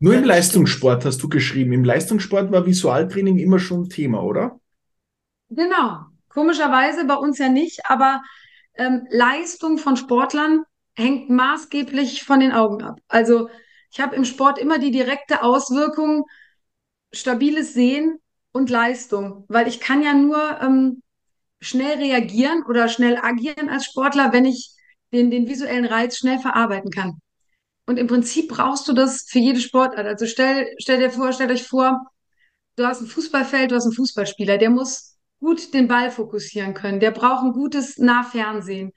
Nur 0.00 0.14
Ja, 0.14 0.20
im 0.20 0.24
Leistungssport 0.24 1.04
hast 1.04 1.22
du 1.22 1.28
geschrieben. 1.28 1.72
Im 1.72 1.84
Leistungssport 1.84 2.50
war 2.50 2.66
Visualtraining 2.66 3.38
immer 3.38 3.58
schon 3.58 3.88
Thema, 3.88 4.22
oder? 4.22 4.60
Genau. 5.50 6.00
Komischerweise 6.28 7.04
bei 7.04 7.14
uns 7.14 7.38
ja 7.38 7.48
nicht, 7.48 7.80
aber 7.84 8.22
ähm, 8.74 9.06
Leistung 9.10 9.78
von 9.78 9.96
Sportlern 9.96 10.64
hängt 10.94 11.30
maßgeblich 11.30 12.24
von 12.24 12.40
den 12.40 12.52
Augen 12.52 12.82
ab. 12.82 12.98
Also 13.08 13.48
ich 13.94 14.00
habe 14.00 14.16
im 14.16 14.24
Sport 14.24 14.58
immer 14.58 14.78
die 14.80 14.90
direkte 14.90 15.42
Auswirkung, 15.44 16.24
stabiles 17.12 17.74
Sehen 17.74 18.18
und 18.50 18.68
Leistung, 18.68 19.44
weil 19.48 19.68
ich 19.68 19.78
kann 19.78 20.02
ja 20.02 20.14
nur 20.14 20.60
ähm, 20.60 21.00
schnell 21.60 21.98
reagieren 21.98 22.64
oder 22.68 22.88
schnell 22.88 23.18
agieren 23.18 23.68
als 23.68 23.84
Sportler, 23.84 24.32
wenn 24.32 24.46
ich 24.46 24.74
den, 25.12 25.30
den 25.30 25.46
visuellen 25.46 25.84
Reiz 25.84 26.18
schnell 26.18 26.40
verarbeiten 26.40 26.90
kann. 26.90 27.20
Und 27.86 27.98
im 27.98 28.08
Prinzip 28.08 28.48
brauchst 28.48 28.88
du 28.88 28.94
das 28.94 29.26
für 29.28 29.38
jede 29.38 29.60
Sportart. 29.60 30.06
Also 30.06 30.26
stell, 30.26 30.74
stell 30.78 30.98
dir 30.98 31.10
vor, 31.10 31.32
stellt 31.32 31.52
euch 31.52 31.66
vor, 31.66 32.04
du 32.74 32.86
hast 32.86 33.00
ein 33.00 33.06
Fußballfeld, 33.06 33.70
du 33.70 33.76
hast 33.76 33.84
einen 33.84 33.94
Fußballspieler, 33.94 34.58
der 34.58 34.70
muss 34.70 35.16
gut 35.38 35.72
den 35.72 35.86
Ball 35.86 36.10
fokussieren 36.10 36.74
können. 36.74 36.98
Der 36.98 37.12
braucht 37.12 37.44
ein 37.44 37.52
gutes 37.52 37.98
Nahfernsehen. 37.98 38.92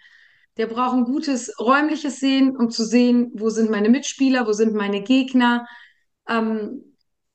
Der 0.58 0.68
braucht 0.68 0.96
ein 0.96 1.06
gutes 1.06 1.54
räumliches 1.60 2.20
Sehen, 2.20 2.56
um 2.58 2.70
zu 2.70 2.84
sehen, 2.84 3.32
wo 3.34 3.50
sind 3.50 3.70
meine 3.70 3.90
Mitspieler, 3.90 4.48
wo 4.48 4.54
sind 4.54 4.74
meine 4.74 5.04
Gegner. 5.04 5.68
Ähm, 6.28 6.84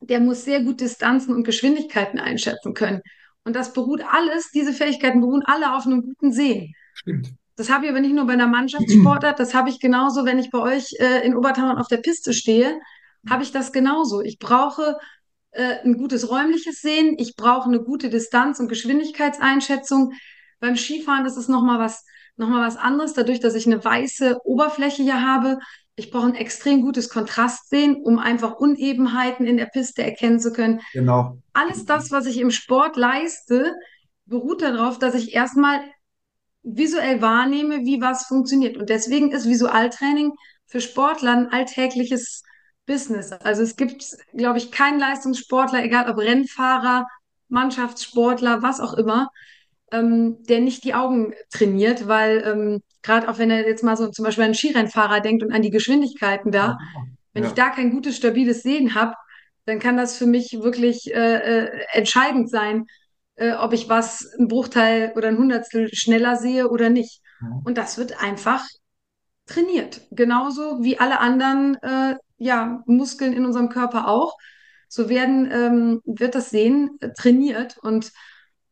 der 0.01 0.21
muss 0.21 0.45
sehr 0.45 0.63
gut 0.63 0.81
Distanzen 0.81 1.35
und 1.35 1.45
Geschwindigkeiten 1.45 2.19
einschätzen 2.19 2.75
können. 2.75 3.01
Und 3.45 3.55
das 3.57 3.73
beruht 3.73 4.03
alles, 4.05 4.51
diese 4.51 4.73
Fähigkeiten 4.73 5.21
beruhen 5.21 5.43
alle 5.45 5.75
auf 5.75 5.87
einem 5.87 6.03
guten 6.03 6.33
Sehen. 6.33 6.75
Stimmt. 6.95 7.33
Das 7.57 7.71
habe 7.71 7.85
ich 7.85 7.91
aber 7.91 8.01
nicht 8.01 8.15
nur 8.15 8.27
bei 8.27 8.33
einer 8.33 8.47
Mannschaftssportart, 8.47 9.39
das 9.39 9.55
habe 9.55 9.69
ich 9.69 9.79
genauso, 9.79 10.25
wenn 10.25 10.39
ich 10.39 10.51
bei 10.51 10.59
euch 10.59 10.95
äh, 10.99 11.25
in 11.25 11.37
Obertauern 11.37 11.79
auf 11.79 11.87
der 11.87 11.99
Piste 11.99 12.33
stehe, 12.33 12.81
habe 13.29 13.43
ich 13.43 13.53
das 13.53 13.73
genauso. 13.73 14.23
Ich 14.23 14.39
brauche 14.39 14.97
äh, 15.51 15.81
ein 15.85 15.97
gutes 15.99 16.31
räumliches 16.31 16.81
Sehen, 16.81 17.15
ich 17.19 17.37
brauche 17.37 17.69
eine 17.69 17.81
gute 17.81 18.09
Distanz- 18.09 18.59
und 18.59 18.69
Geschwindigkeitseinschätzung. 18.69 20.13
Beim 20.61 20.77
Skifahren 20.77 21.27
ist 21.27 21.37
es 21.37 21.49
nochmal 21.49 21.79
was, 21.79 22.05
noch 22.43 22.51
mal 22.51 22.67
was 22.67 22.77
anderes, 22.77 23.15
dadurch, 23.15 23.41
dass 23.41 23.55
ich 23.55 23.67
eine 23.67 23.83
weiße 23.85 24.39
Oberfläche 24.45 25.03
hier 25.03 25.23
habe. 25.23 25.59
Ich 25.97 26.11
brauche 26.11 26.27
ein 26.27 26.35
extrem 26.35 26.83
gutes 26.83 27.09
Kontrastsehen, 27.09 27.97
um 28.03 28.19
einfach 28.19 28.57
Unebenheiten 28.57 29.47
in 29.47 29.57
der 29.57 29.67
Piste 29.67 30.03
erkennen 30.03 30.41
zu 30.41 30.53
können 30.53 30.81
Genau. 30.93 31.39
alles 31.53 31.85
das, 31.85 32.11
was 32.11 32.27
ich 32.27 32.39
im 32.39 32.51
Sport 32.51 32.97
leiste, 32.97 33.75
beruht 34.27 34.63
darauf, 34.63 34.99
dass 34.99 35.15
ich 35.15 35.35
erstmal 35.35 35.81
visuell 36.63 37.21
wahrnehme, 37.21 37.85
wie 37.85 38.01
was 38.01 38.27
funktioniert. 38.27 38.77
Und 38.77 38.89
deswegen 38.89 39.33
ist 39.33 39.49
Visualtraining 39.49 40.33
für 40.67 40.81
Sportler 40.81 41.33
ein 41.33 41.53
alltägliches 41.53 42.43
Business. 42.87 43.33
Also 43.33 43.63
es 43.63 43.77
gibt, 43.77 44.05
glaube 44.35 44.59
ich, 44.59 44.71
keinen 44.71 44.99
Leistungssportler, 44.99 45.85
egal 45.85 46.11
ob 46.11 46.19
Rennfahrer, 46.19 47.07
Mannschaftssportler, 47.49 48.63
was 48.63 48.81
auch 48.81 48.95
immer, 48.95 49.29
ähm, 49.93 50.43
der 50.49 50.61
nicht 50.61 50.85
die 50.85 50.95
Augen 50.95 51.35
trainiert, 51.51 52.09
weil 52.09 52.43
ähm, 52.47 52.83
gerade 53.03 53.29
auch 53.29 53.39
wenn 53.39 53.51
er 53.51 53.67
jetzt 53.67 53.85
mal 53.85 53.97
so 53.97 54.09
zum 54.09 54.25
Beispiel 54.25 54.43
an 54.45 54.47
einen 54.47 54.55
Skirennfahrer 54.55 55.21
denkt 55.21 55.43
und 55.43 55.53
an 55.53 55.63
die 55.63 55.71
Geschwindigkeiten 55.71 56.51
da, 56.53 56.79
wenn 57.35 57.45
Ja. 57.45 57.49
ich 57.49 57.55
da 57.55 57.71
kein 57.71 57.91
gutes, 57.91 58.17
stabiles 58.17 58.63
Sehen 58.63 58.95
habe, 58.95 59.15
dann 59.67 59.79
kann 59.79 59.97
das 59.97 60.17
für 60.17 60.27
mich 60.27 60.59
wirklich 60.61 61.15
äh, 61.15 61.37
äh, 61.65 61.71
entscheidend 61.93 62.51
sein, 62.51 62.87
äh, 63.37 63.53
ob 63.53 63.73
ich 63.73 63.89
was 63.89 64.29
ein 64.39 64.49
Bruchteil 64.49 65.13
oder 65.17 65.29
ein 65.29 65.39
Hundertstel 65.39 65.89
schneller 65.95 66.37
sehe 66.37 66.69
oder 66.69 66.91
nicht. 66.91 67.21
Ja. 67.41 67.49
Und 67.65 67.79
das 67.79 67.97
wird 67.99 68.23
einfach 68.23 68.65
trainiert. 69.47 70.03
Genauso 70.11 70.83
wie 70.83 70.99
alle 70.99 71.21
anderen 71.21 71.77
äh, 71.83 72.17
ja, 72.39 72.83
Muskeln 72.87 73.33
in 73.33 73.45
unserem 73.47 73.69
Körper 73.69 74.09
auch. 74.09 74.37
So 74.89 75.09
werden, 75.09 75.51
ähm, 75.51 76.01
wird 76.05 76.35
das 76.35 76.51
Sehen 76.51 76.99
trainiert. 77.17 77.79
Und 77.79 78.13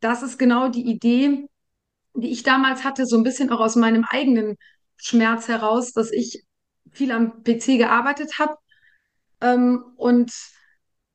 das 0.00 0.22
ist 0.22 0.38
genau 0.38 0.68
die 0.68 0.86
Idee, 0.86 1.46
die 2.14 2.30
ich 2.30 2.42
damals 2.42 2.84
hatte, 2.84 3.06
so 3.06 3.16
ein 3.16 3.22
bisschen 3.22 3.50
auch 3.50 3.60
aus 3.60 3.76
meinem 3.76 4.04
eigenen 4.08 4.56
Schmerz 4.96 5.48
heraus, 5.48 5.92
dass 5.92 6.10
ich 6.12 6.44
viel 6.90 7.12
am 7.12 7.42
PC 7.44 7.78
gearbeitet 7.78 8.38
habe 8.38 8.56
ähm, 9.40 9.84
und 9.96 10.32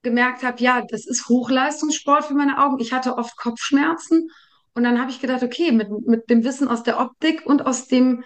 gemerkt 0.04 0.44
habe, 0.44 0.62
ja, 0.62 0.84
das 0.88 1.06
ist 1.06 1.28
Hochleistungssport 1.28 2.26
für 2.26 2.36
meine 2.36 2.64
Augen. 2.64 2.80
Ich 2.80 2.94
hatte 2.94 3.18
oft 3.18 3.36
Kopfschmerzen 3.38 4.30
und 4.74 4.84
dann 4.84 5.00
habe 5.00 5.12
ich 5.12 5.20
gedacht, 5.20 5.44
okay, 5.44 5.72
mit, 5.72 5.90
mit 6.06 6.30
dem 6.30 6.44
Wissen 6.44 6.68
aus 6.68 6.84
der 6.84 7.00
Optik 7.00 7.46
und 7.46 7.66
aus 7.66 7.88
dem, 7.88 8.24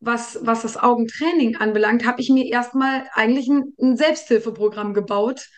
was, 0.00 0.38
was 0.42 0.62
das 0.62 0.76
Augentraining 0.76 1.56
anbelangt, 1.56 2.04
habe 2.06 2.20
ich 2.20 2.30
mir 2.30 2.46
erstmal 2.46 3.08
eigentlich 3.14 3.48
ein, 3.48 3.74
ein 3.80 3.96
Selbsthilfeprogramm 3.96 4.92
gebaut. 4.94 5.48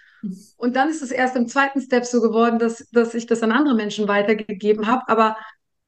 Und 0.56 0.76
dann 0.76 0.88
ist 0.88 1.02
es 1.02 1.10
erst 1.10 1.36
im 1.36 1.48
zweiten 1.48 1.80
Step 1.80 2.04
so 2.04 2.20
geworden, 2.20 2.58
dass, 2.58 2.86
dass 2.92 3.14
ich 3.14 3.26
das 3.26 3.42
an 3.42 3.52
andere 3.52 3.74
Menschen 3.74 4.08
weitergegeben 4.08 4.86
habe. 4.86 5.02
Aber 5.08 5.36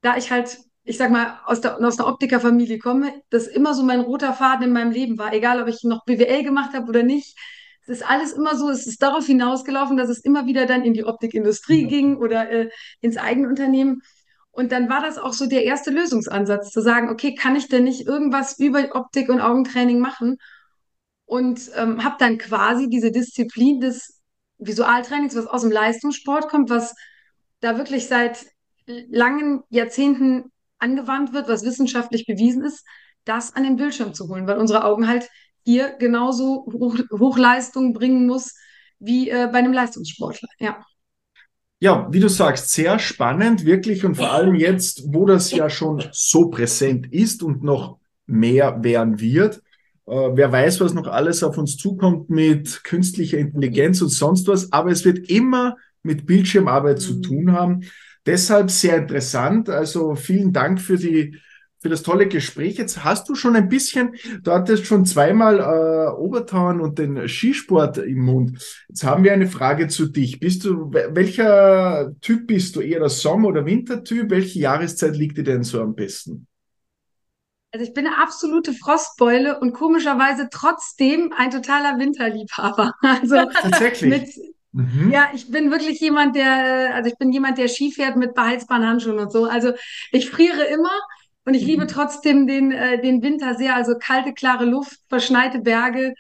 da 0.01 0.17
ich 0.17 0.31
halt, 0.31 0.59
ich 0.83 0.97
sag 0.99 1.11
mal, 1.11 1.39
aus, 1.47 1.61
der, 1.61 1.79
aus 1.79 1.99
einer 1.99 2.09
Optikerfamilie 2.09 2.79
komme, 2.79 3.13
das 3.31 3.47
immer 3.47 3.75
so 3.75 3.83
mein 3.83 4.01
roter 4.01 4.33
Faden 4.33 4.67
in 4.67 4.73
meinem 4.73 4.91
Leben 4.91 5.19
war, 5.19 5.33
egal 5.33 5.63
ob 5.63 5.69
ich 5.69 5.83
noch 5.85 6.05
BWL 6.05 6.43
gemacht 6.43 6.75
habe 6.75 6.89
oder 6.89 7.03
nicht, 7.03 7.37
es 7.87 8.01
ist 8.01 8.11
alles 8.11 8.33
immer 8.33 8.57
so, 8.57 8.71
es 8.71 8.87
ist 8.87 9.03
darauf 9.03 9.27
hinausgelaufen, 9.27 9.97
dass 9.97 10.09
es 10.09 10.25
immer 10.25 10.47
wieder 10.47 10.67
dann 10.67 10.85
in 10.85 10.95
die 10.95 11.05
Optikindustrie 11.05 11.83
ja. 11.83 11.89
ging 11.89 12.17
oder 12.17 12.51
äh, 12.51 12.71
ins 13.01 13.19
eigene 13.19 13.49
Unternehmen. 13.49 14.01
Und 14.51 14.73
dann 14.73 14.89
war 14.89 15.03
das 15.03 15.19
auch 15.19 15.33
so 15.33 15.47
der 15.47 15.65
erste 15.65 15.91
Lösungsansatz, 15.91 16.71
zu 16.71 16.81
sagen, 16.81 17.11
okay, 17.11 17.35
kann 17.35 17.57
ich 17.57 17.69
denn 17.69 17.85
nicht 17.85 18.07
irgendwas 18.07 18.59
über 18.59 18.95
Optik 18.95 19.29
und 19.29 19.41
Augentraining 19.41 19.99
machen? 19.99 20.39
Und 21.27 21.71
ähm, 21.77 22.05
habe 22.05 22.17
dann 22.19 22.39
quasi 22.39 22.89
diese 22.89 23.11
Disziplin 23.11 23.81
des 23.81 24.23
Visualtrainings, 24.59 25.37
was 25.37 25.47
aus 25.47 25.63
dem 25.63 25.71
Leistungssport 25.71 26.49
kommt, 26.49 26.71
was 26.71 26.95
da 27.61 27.79
wirklich 27.79 28.07
seit 28.07 28.47
langen 28.87 29.63
Jahrzehnten 29.71 30.53
angewandt 30.79 31.33
wird, 31.33 31.49
was 31.49 31.65
wissenschaftlich 31.65 32.27
bewiesen 32.27 32.63
ist, 32.65 32.85
das 33.25 33.55
an 33.55 33.65
den 33.65 33.77
Bildschirm 33.77 34.15
zu 34.15 34.29
holen, 34.29 34.47
weil 34.47 34.59
unsere 34.59 34.85
Augen 34.85 35.09
halt 35.09 35.29
hier 35.65 35.97
genauso 35.99 36.67
Hoch 36.71 36.99
Hochleistung 37.11 37.95
bringen 37.95 38.27
muss 38.27 38.55
wie 38.99 39.31
äh, 39.31 39.49
bei 39.51 39.59
einem 39.59 39.73
Leistungssportler. 39.73 40.49
Ja. 40.59 40.85
Ja, 41.81 42.07
wie 42.11 42.21
du 42.21 42.29
sagst, 42.29 42.71
sehr 42.71 42.99
spannend, 42.99 43.65
wirklich 43.67 44.05
und 44.05 44.15
vor 44.15 44.33
allem 44.33 44.55
jetzt, 44.55 45.03
wo 45.13 45.27
das 45.27 45.51
ja 45.51 45.69
schon 45.69 46.03
so 46.13 46.49
präsent 46.49 47.13
ist 47.13 47.43
und 47.43 47.63
noch 47.63 47.99
mehr 48.27 48.83
werden 48.83 49.21
wird. 49.21 49.63
Äh, 50.07 50.31
wer 50.35 50.53
weiß, 50.53 50.81
was 50.81 50.95
noch 50.95 51.07
alles 51.07 51.43
auf 51.43 51.59
uns 51.59 51.77
zukommt 51.77 52.31
mit 52.31 52.85
künstlicher 52.85 53.39
Intelligenz 53.39 54.03
und 54.03 54.11
sonst 54.11 54.47
was, 54.49 54.73
aber 54.73 54.91
es 54.91 55.05
wird 55.05 55.31
immer 55.31 55.77
mit 56.03 56.27
Bildschirmarbeit 56.27 56.97
mhm. 56.97 57.01
zu 57.01 57.21
tun 57.21 57.53
haben. 57.53 57.81
Deshalb 58.27 58.71
sehr 58.71 58.99
interessant. 58.99 59.69
Also 59.69 60.15
vielen 60.15 60.53
Dank 60.53 60.81
für 60.81 60.97
die 60.97 61.39
für 61.85 61.91
das 61.91 62.03
tolle 62.03 62.27
Gespräch. 62.27 62.79
Jetzt 62.79 63.05
hast 63.05 63.29
du 63.29 63.35
schon 63.35 63.57
ein 63.57 63.69
bisschen, 63.69 64.15
du 64.43 64.53
hattest 64.53 64.87
schon 64.87 65.05
zweimal 65.05 65.61
äh, 65.61 66.19
Obertauern 66.19 66.81
und 66.81 66.99
den 66.99 67.29
Skisport 67.29 67.99
im 67.99 68.21
Mund. 68.21 68.85
Jetzt 68.89 69.05
haben 69.05 69.23
wir 69.23 69.35
eine 69.35 69.49
Frage 69.49 69.89
zu 69.89 70.07
dich. 70.07 70.41
Bist 70.41 70.65
du, 70.65 70.91
welcher 70.91 72.15
Typ 72.23 72.47
bist 72.47 72.75
du? 72.75 72.81
Eher 72.81 73.01
der 73.01 73.11
Sommer- 73.11 73.49
oder 73.49 73.67
Wintertyp? 73.67 74.31
Welche 74.31 74.61
Jahreszeit 74.61 75.15
liegt 75.15 75.37
dir 75.37 75.45
denn 75.45 75.63
so 75.63 75.83
am 75.83 75.95
besten? 75.95 76.47
Also 77.75 77.87
ich 77.87 77.93
bin 77.93 78.07
eine 78.07 78.19
absolute 78.19 78.73
Frostbeule 78.73 79.59
und 79.59 79.73
komischerweise 79.73 80.49
trotzdem 80.49 81.33
ein 81.37 81.51
totaler 81.51 81.99
Winterliebhaber. 81.99 82.93
Also 83.03 83.47
Tatsächlich. 83.51 84.11
Mit, 84.11 84.31
mhm. 84.71 85.11
Ja, 85.11 85.31
ich 85.35 85.51
bin 85.51 85.73
wirklich 85.73 85.99
jemand, 85.99 86.37
der, 86.37 86.95
also 86.95 87.11
ich 87.11 87.19
bin 87.19 87.33
jemand, 87.33 87.59
der 87.59 87.67
Ski 87.67 87.91
fährt 87.91 88.15
mit 88.15 88.35
beheizbaren 88.35 88.87
Handschuhen 88.87 89.19
und 89.19 89.33
so. 89.33 89.47
Also 89.47 89.73
ich 90.13 90.31
friere 90.31 90.63
immer, 90.63 90.93
und 91.45 91.55
ich 91.55 91.65
liebe 91.65 91.83
mhm. 91.83 91.89
trotzdem 91.89 92.47
den, 92.47 92.71
äh, 92.71 93.03
den 93.03 93.23
Winter 93.23 93.57
sehr, 93.57 93.75
also 93.75 93.97
kalte, 93.99 94.35
klare 94.35 94.67
Luft, 94.67 95.01
verschneite 95.09 95.59
Berge. 95.59 96.15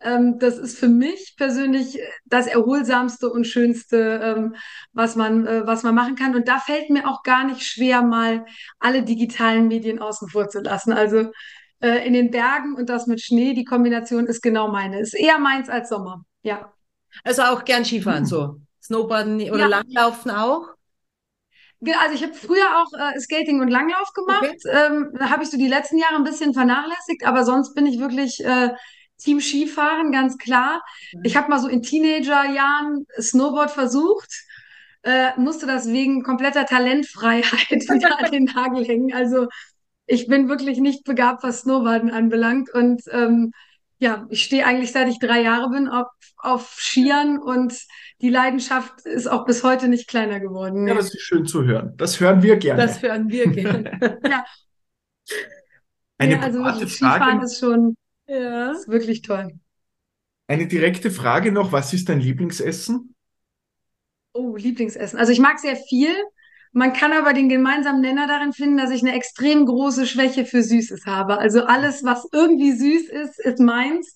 Ähm, 0.00 0.38
das 0.38 0.58
ist 0.58 0.78
für 0.78 0.88
mich 0.88 1.34
persönlich 1.36 1.98
das 2.26 2.46
erholsamste 2.46 3.30
und 3.30 3.46
schönste, 3.46 4.20
ähm, 4.22 4.56
was 4.92 5.16
man, 5.16 5.46
äh, 5.46 5.66
was 5.66 5.82
man 5.82 5.94
machen 5.94 6.16
kann. 6.16 6.34
Und 6.34 6.48
da 6.48 6.58
fällt 6.58 6.90
mir 6.90 7.08
auch 7.08 7.22
gar 7.22 7.44
nicht 7.44 7.62
schwer, 7.62 8.02
mal 8.02 8.44
alle 8.78 9.02
digitalen 9.02 9.68
Medien 9.68 9.98
außen 9.98 10.28
vor 10.28 10.48
zu 10.48 10.60
lassen. 10.60 10.92
Also 10.92 11.30
äh, 11.80 12.06
in 12.06 12.12
den 12.12 12.30
Bergen 12.30 12.74
und 12.74 12.90
das 12.90 13.06
mit 13.06 13.20
Schnee, 13.22 13.54
die 13.54 13.64
Kombination 13.64 14.26
ist 14.26 14.42
genau 14.42 14.68
meine. 14.68 15.00
Ist 15.00 15.14
eher 15.14 15.38
meins 15.38 15.68
als 15.68 15.88
Sommer. 15.88 16.24
Ja. 16.42 16.72
Also 17.24 17.42
auch 17.42 17.64
gern 17.64 17.84
Skifahren, 17.84 18.24
mhm. 18.24 18.26
so. 18.26 18.60
Snowboarden 18.82 19.40
oder 19.50 19.60
ja. 19.60 19.66
Langlaufen 19.66 20.30
auch? 20.30 20.68
Also 22.00 22.14
ich 22.14 22.22
habe 22.22 22.34
früher 22.34 22.66
auch 22.76 22.92
äh, 22.98 23.18
Skating 23.20 23.60
und 23.60 23.68
Langlauf 23.68 24.12
gemacht. 24.12 24.42
Okay. 24.42 24.58
Ähm, 24.70 25.10
da 25.18 25.30
habe 25.30 25.42
ich 25.42 25.50
so 25.50 25.58
die 25.58 25.68
letzten 25.68 25.98
Jahre 25.98 26.16
ein 26.16 26.24
bisschen 26.24 26.54
vernachlässigt, 26.54 27.24
aber 27.26 27.44
sonst 27.44 27.74
bin 27.74 27.86
ich 27.86 27.98
wirklich 27.98 28.42
äh, 28.44 28.70
Team 29.18 29.40
Skifahren, 29.40 30.12
ganz 30.12 30.38
klar. 30.38 30.82
Ich 31.22 31.36
habe 31.36 31.48
mal 31.48 31.58
so 31.58 31.68
in 31.68 31.82
Teenagerjahren 31.82 33.06
Snowboard 33.18 33.70
versucht, 33.70 34.30
äh, 35.02 35.30
musste 35.38 35.66
das 35.66 35.88
wegen 35.88 36.22
kompletter 36.22 36.66
Talentfreiheit 36.66 37.70
wieder 37.70 38.18
an 38.18 38.30
den 38.30 38.44
Nagel 38.44 38.84
hängen. 38.84 39.14
Also 39.14 39.48
ich 40.06 40.26
bin 40.26 40.48
wirklich 40.48 40.78
nicht 40.78 41.04
begabt, 41.04 41.42
was 41.42 41.60
Snowboarden 41.60 42.10
anbelangt 42.10 42.72
und 42.72 43.02
ähm, 43.10 43.52
ja, 43.98 44.26
ich 44.28 44.44
stehe 44.44 44.66
eigentlich 44.66 44.92
seit 44.92 45.08
ich 45.08 45.18
drei 45.18 45.40
Jahre 45.40 45.70
bin 45.70 45.88
auf, 45.88 46.08
auf 46.36 46.76
Skiern 46.78 47.38
und 47.38 47.74
die 48.20 48.28
Leidenschaft 48.28 49.06
ist 49.06 49.26
auch 49.26 49.46
bis 49.46 49.62
heute 49.64 49.88
nicht 49.88 50.08
kleiner 50.08 50.38
geworden. 50.38 50.86
Ja, 50.86 50.94
das 50.94 51.14
ist 51.14 51.22
schön 51.22 51.46
zu 51.46 51.64
hören. 51.64 51.94
Das 51.96 52.20
hören 52.20 52.42
wir 52.42 52.56
gerne. 52.56 52.82
Das 52.82 53.00
hören 53.00 53.30
wir 53.30 53.48
gerne. 53.48 54.20
ja. 54.28 54.44
Eine 56.18 56.34
ja, 56.34 56.40
also 56.40 56.62
wirklich, 56.62 56.92
Skifahren 56.92 57.42
ist 57.42 57.58
schon 57.58 57.96
ja. 58.28 58.72
ist 58.72 58.88
wirklich 58.88 59.22
toll. 59.22 59.58
Eine 60.48 60.66
direkte 60.66 61.10
Frage 61.10 61.50
noch, 61.50 61.72
was 61.72 61.92
ist 61.92 62.08
dein 62.08 62.20
Lieblingsessen? 62.20 63.14
Oh, 64.32 64.56
Lieblingsessen. 64.56 65.18
Also 65.18 65.32
ich 65.32 65.40
mag 65.40 65.58
sehr 65.58 65.76
viel. 65.76 66.14
Man 66.72 66.92
kann 66.92 67.12
aber 67.12 67.32
den 67.32 67.48
gemeinsamen 67.48 68.02
Nenner 68.02 68.26
darin 68.26 68.52
finden, 68.52 68.76
dass 68.76 68.90
ich 68.90 69.02
eine 69.02 69.14
extrem 69.14 69.64
große 69.64 70.06
Schwäche 70.06 70.44
für 70.44 70.62
Süßes 70.62 71.06
habe. 71.06 71.38
Also 71.38 71.64
alles, 71.64 72.04
was 72.04 72.28
irgendwie 72.32 72.72
süß 72.72 73.08
ist, 73.08 73.40
ist 73.40 73.60
meins. 73.60 74.14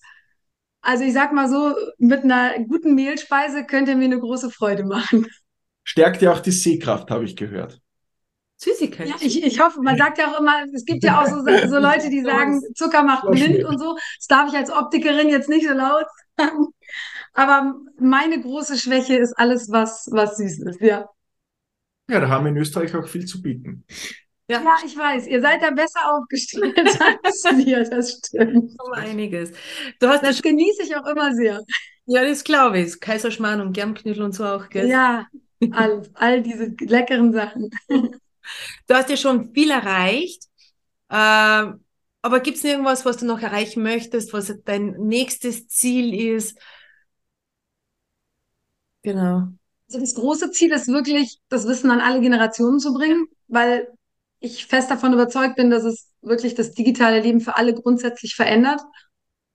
Also 0.81 1.03
ich 1.03 1.13
sag 1.13 1.33
mal 1.33 1.49
so, 1.49 1.75
mit 1.97 2.23
einer 2.23 2.59
guten 2.65 2.95
Mehlspeise 2.95 3.65
könnte 3.65 3.95
mir 3.95 4.05
eine 4.05 4.19
große 4.19 4.51
Freude 4.51 4.83
machen. 4.83 5.27
Stärkt 5.83 6.21
ja 6.21 6.31
auch 6.31 6.39
die 6.39 6.51
Sehkraft, 6.51 7.09
habe 7.09 7.25
ich 7.25 7.35
gehört. 7.35 7.80
Süßigkeit. 8.61 9.07
Ja, 9.07 9.15
ich, 9.19 9.43
ich 9.43 9.59
hoffe, 9.59 9.81
man 9.81 9.97
sagt 9.97 10.19
ja 10.19 10.31
auch 10.31 10.39
immer, 10.39 10.65
es 10.73 10.85
gibt 10.85 11.03
ja 11.03 11.19
auch 11.19 11.25
so, 11.25 11.41
so 11.41 11.79
Leute, 11.79 12.09
die 12.09 12.21
sagen, 12.23 12.61
Zucker 12.75 13.03
macht 13.03 13.29
blind 13.29 13.63
und 13.65 13.79
so. 13.79 13.97
Das 14.17 14.27
darf 14.27 14.49
ich 14.49 14.57
als 14.57 14.71
Optikerin 14.71 15.29
jetzt 15.29 15.49
nicht 15.49 15.67
so 15.67 15.73
laut 15.73 16.05
sagen. 16.37 16.67
Aber 17.33 17.75
meine 17.99 18.39
große 18.39 18.77
Schwäche 18.77 19.15
ist 19.15 19.33
alles, 19.33 19.71
was, 19.71 20.07
was 20.11 20.37
süß 20.37 20.59
ist, 20.59 20.81
ja. 20.81 21.09
Ja, 22.09 22.19
da 22.19 22.29
haben 22.29 22.45
wir 22.45 22.51
in 22.51 22.57
Österreich 22.57 22.93
auch 22.95 23.07
viel 23.07 23.25
zu 23.25 23.41
bieten. 23.41 23.85
Ja. 24.47 24.61
ja, 24.61 24.75
ich 24.85 24.97
weiß, 24.97 25.27
ihr 25.27 25.41
seid 25.41 25.63
da 25.63 25.71
besser 25.71 25.99
aufgestellt 26.13 26.77
als 27.23 27.43
wir, 27.65 27.83
das 27.89 28.19
stimmt. 28.25 28.75
Um 28.83 28.91
einiges. 28.93 29.53
Du 29.99 30.07
hast 30.07 30.23
das 30.23 30.41
genieße 30.41 30.83
ich 30.83 30.95
auch 30.95 31.05
immer 31.07 31.33
sehr. 31.33 31.63
Ja, 32.05 32.25
das 32.25 32.43
glaube 32.43 32.79
ich. 32.79 32.99
Kaiserschmarrn 32.99 33.61
und 33.61 33.73
Germknödel 33.73 34.23
und 34.23 34.33
so 34.33 34.43
auch, 34.43 34.67
gell? 34.69 34.89
Ja, 34.89 35.25
all, 35.71 36.01
all 36.15 36.41
diese 36.41 36.75
leckeren 36.81 37.31
Sachen. 37.31 37.69
Du 38.87 38.95
hast 38.95 39.09
ja 39.09 39.17
schon 39.17 39.53
viel 39.53 39.71
erreicht. 39.71 40.43
Äh, 41.09 41.71
aber 42.23 42.39
gibt 42.41 42.57
es 42.57 42.63
irgendwas, 42.63 43.05
was 43.05 43.17
du 43.17 43.25
noch 43.25 43.41
erreichen 43.41 43.83
möchtest, 43.83 44.33
was 44.33 44.53
dein 44.65 44.91
nächstes 44.91 45.67
Ziel 45.67 46.13
ist? 46.35 46.57
Genau. 49.03 49.47
Also 49.87 49.99
das 49.99 50.15
große 50.15 50.51
Ziel 50.51 50.71
ist 50.71 50.87
wirklich, 50.87 51.39
das 51.49 51.67
Wissen 51.67 51.91
an 51.91 51.99
alle 51.99 52.21
Generationen 52.21 52.79
zu 52.79 52.93
bringen, 52.93 53.27
weil 53.47 53.87
ich 54.39 54.65
fest 54.65 54.89
davon 54.89 55.13
überzeugt 55.13 55.55
bin, 55.55 55.69
dass 55.69 55.83
es 55.83 56.09
wirklich 56.21 56.55
das 56.55 56.71
digitale 56.73 57.19
Leben 57.21 57.41
für 57.41 57.55
alle 57.57 57.73
grundsätzlich 57.73 58.35
verändert. 58.35 58.81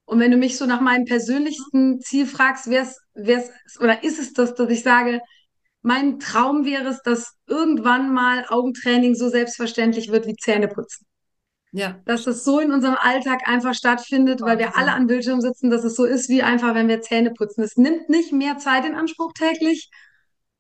Und 0.04 0.20
wenn 0.20 0.30
du 0.30 0.36
mich 0.36 0.56
so 0.56 0.66
nach 0.66 0.80
meinem 0.80 1.04
persönlichsten 1.04 2.00
Ziel 2.00 2.26
fragst, 2.26 2.68
wär's, 2.70 3.00
wär's, 3.14 3.50
oder 3.80 4.04
ist 4.04 4.18
es 4.18 4.32
das, 4.32 4.54
dass 4.54 4.70
ich 4.70 4.82
sage, 4.82 5.20
mein 5.86 6.18
Traum 6.18 6.64
wäre 6.64 6.88
es, 6.88 7.00
dass 7.02 7.34
irgendwann 7.46 8.12
mal 8.12 8.44
Augentraining 8.48 9.14
so 9.14 9.28
selbstverständlich 9.28 10.10
wird 10.10 10.26
wie 10.26 10.36
Zähneputzen. 10.36 11.06
Ja. 11.72 12.00
Dass 12.04 12.26
es 12.26 12.44
so 12.44 12.60
in 12.60 12.72
unserem 12.72 12.96
Alltag 12.98 13.48
einfach 13.48 13.74
stattfindet, 13.74 14.40
weil 14.40 14.58
wir 14.58 14.76
alle 14.76 14.92
am 14.92 15.06
Bildschirm 15.06 15.40
sitzen, 15.40 15.70
dass 15.70 15.84
es 15.84 15.94
so 15.94 16.04
ist 16.04 16.28
wie 16.28 16.42
einfach, 16.42 16.74
wenn 16.74 16.88
wir 16.88 17.02
Zähne 17.02 17.32
putzen. 17.32 17.62
Es 17.62 17.76
nimmt 17.76 18.08
nicht 18.08 18.32
mehr 18.32 18.58
Zeit 18.58 18.84
in 18.84 18.94
Anspruch 18.94 19.32
täglich, 19.32 19.90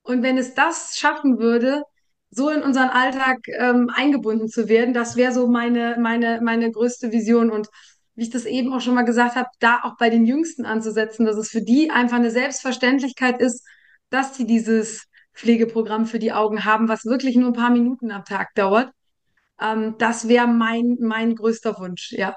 und 0.06 0.22
wenn 0.22 0.38
es 0.38 0.54
das 0.54 0.96
schaffen 0.96 1.38
würde, 1.38 1.82
so 2.30 2.48
in 2.48 2.62
unseren 2.62 2.90
Alltag 2.90 3.38
ähm, 3.48 3.90
eingebunden 3.92 4.48
zu 4.48 4.68
werden, 4.68 4.94
das 4.94 5.16
wäre 5.16 5.32
so 5.32 5.48
meine, 5.48 5.96
meine, 5.98 6.40
meine 6.42 6.70
größte 6.70 7.10
Vision. 7.10 7.50
Und 7.50 7.68
wie 8.14 8.22
ich 8.22 8.30
das 8.30 8.44
eben 8.44 8.72
auch 8.72 8.80
schon 8.80 8.94
mal 8.94 9.02
gesagt 9.02 9.34
habe, 9.34 9.48
da 9.58 9.80
auch 9.82 9.96
bei 9.98 10.08
den 10.08 10.24
Jüngsten 10.24 10.64
anzusetzen, 10.64 11.26
dass 11.26 11.36
es 11.36 11.50
für 11.50 11.60
die 11.60 11.90
einfach 11.90 12.16
eine 12.16 12.30
Selbstverständlichkeit 12.30 13.40
ist, 13.40 13.66
dass 14.10 14.36
sie 14.36 14.46
dieses 14.46 15.06
Pflegeprogramm 15.36 16.06
für 16.06 16.18
die 16.18 16.32
Augen 16.32 16.64
haben, 16.64 16.88
was 16.88 17.04
wirklich 17.04 17.36
nur 17.36 17.50
ein 17.50 17.52
paar 17.52 17.70
Minuten 17.70 18.10
am 18.10 18.24
Tag 18.24 18.54
dauert. 18.54 18.90
Ähm, 19.60 19.94
das 19.98 20.28
wäre 20.28 20.46
mein, 20.46 20.96
mein 21.00 21.34
größter 21.34 21.78
Wunsch, 21.78 22.12
ja. 22.12 22.34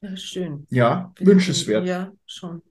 Ja, 0.00 0.16
schön. 0.16 0.66
Ja, 0.70 1.12
wünschenswert. 1.18 1.86
Ja, 1.86 2.12
schon. 2.26 2.62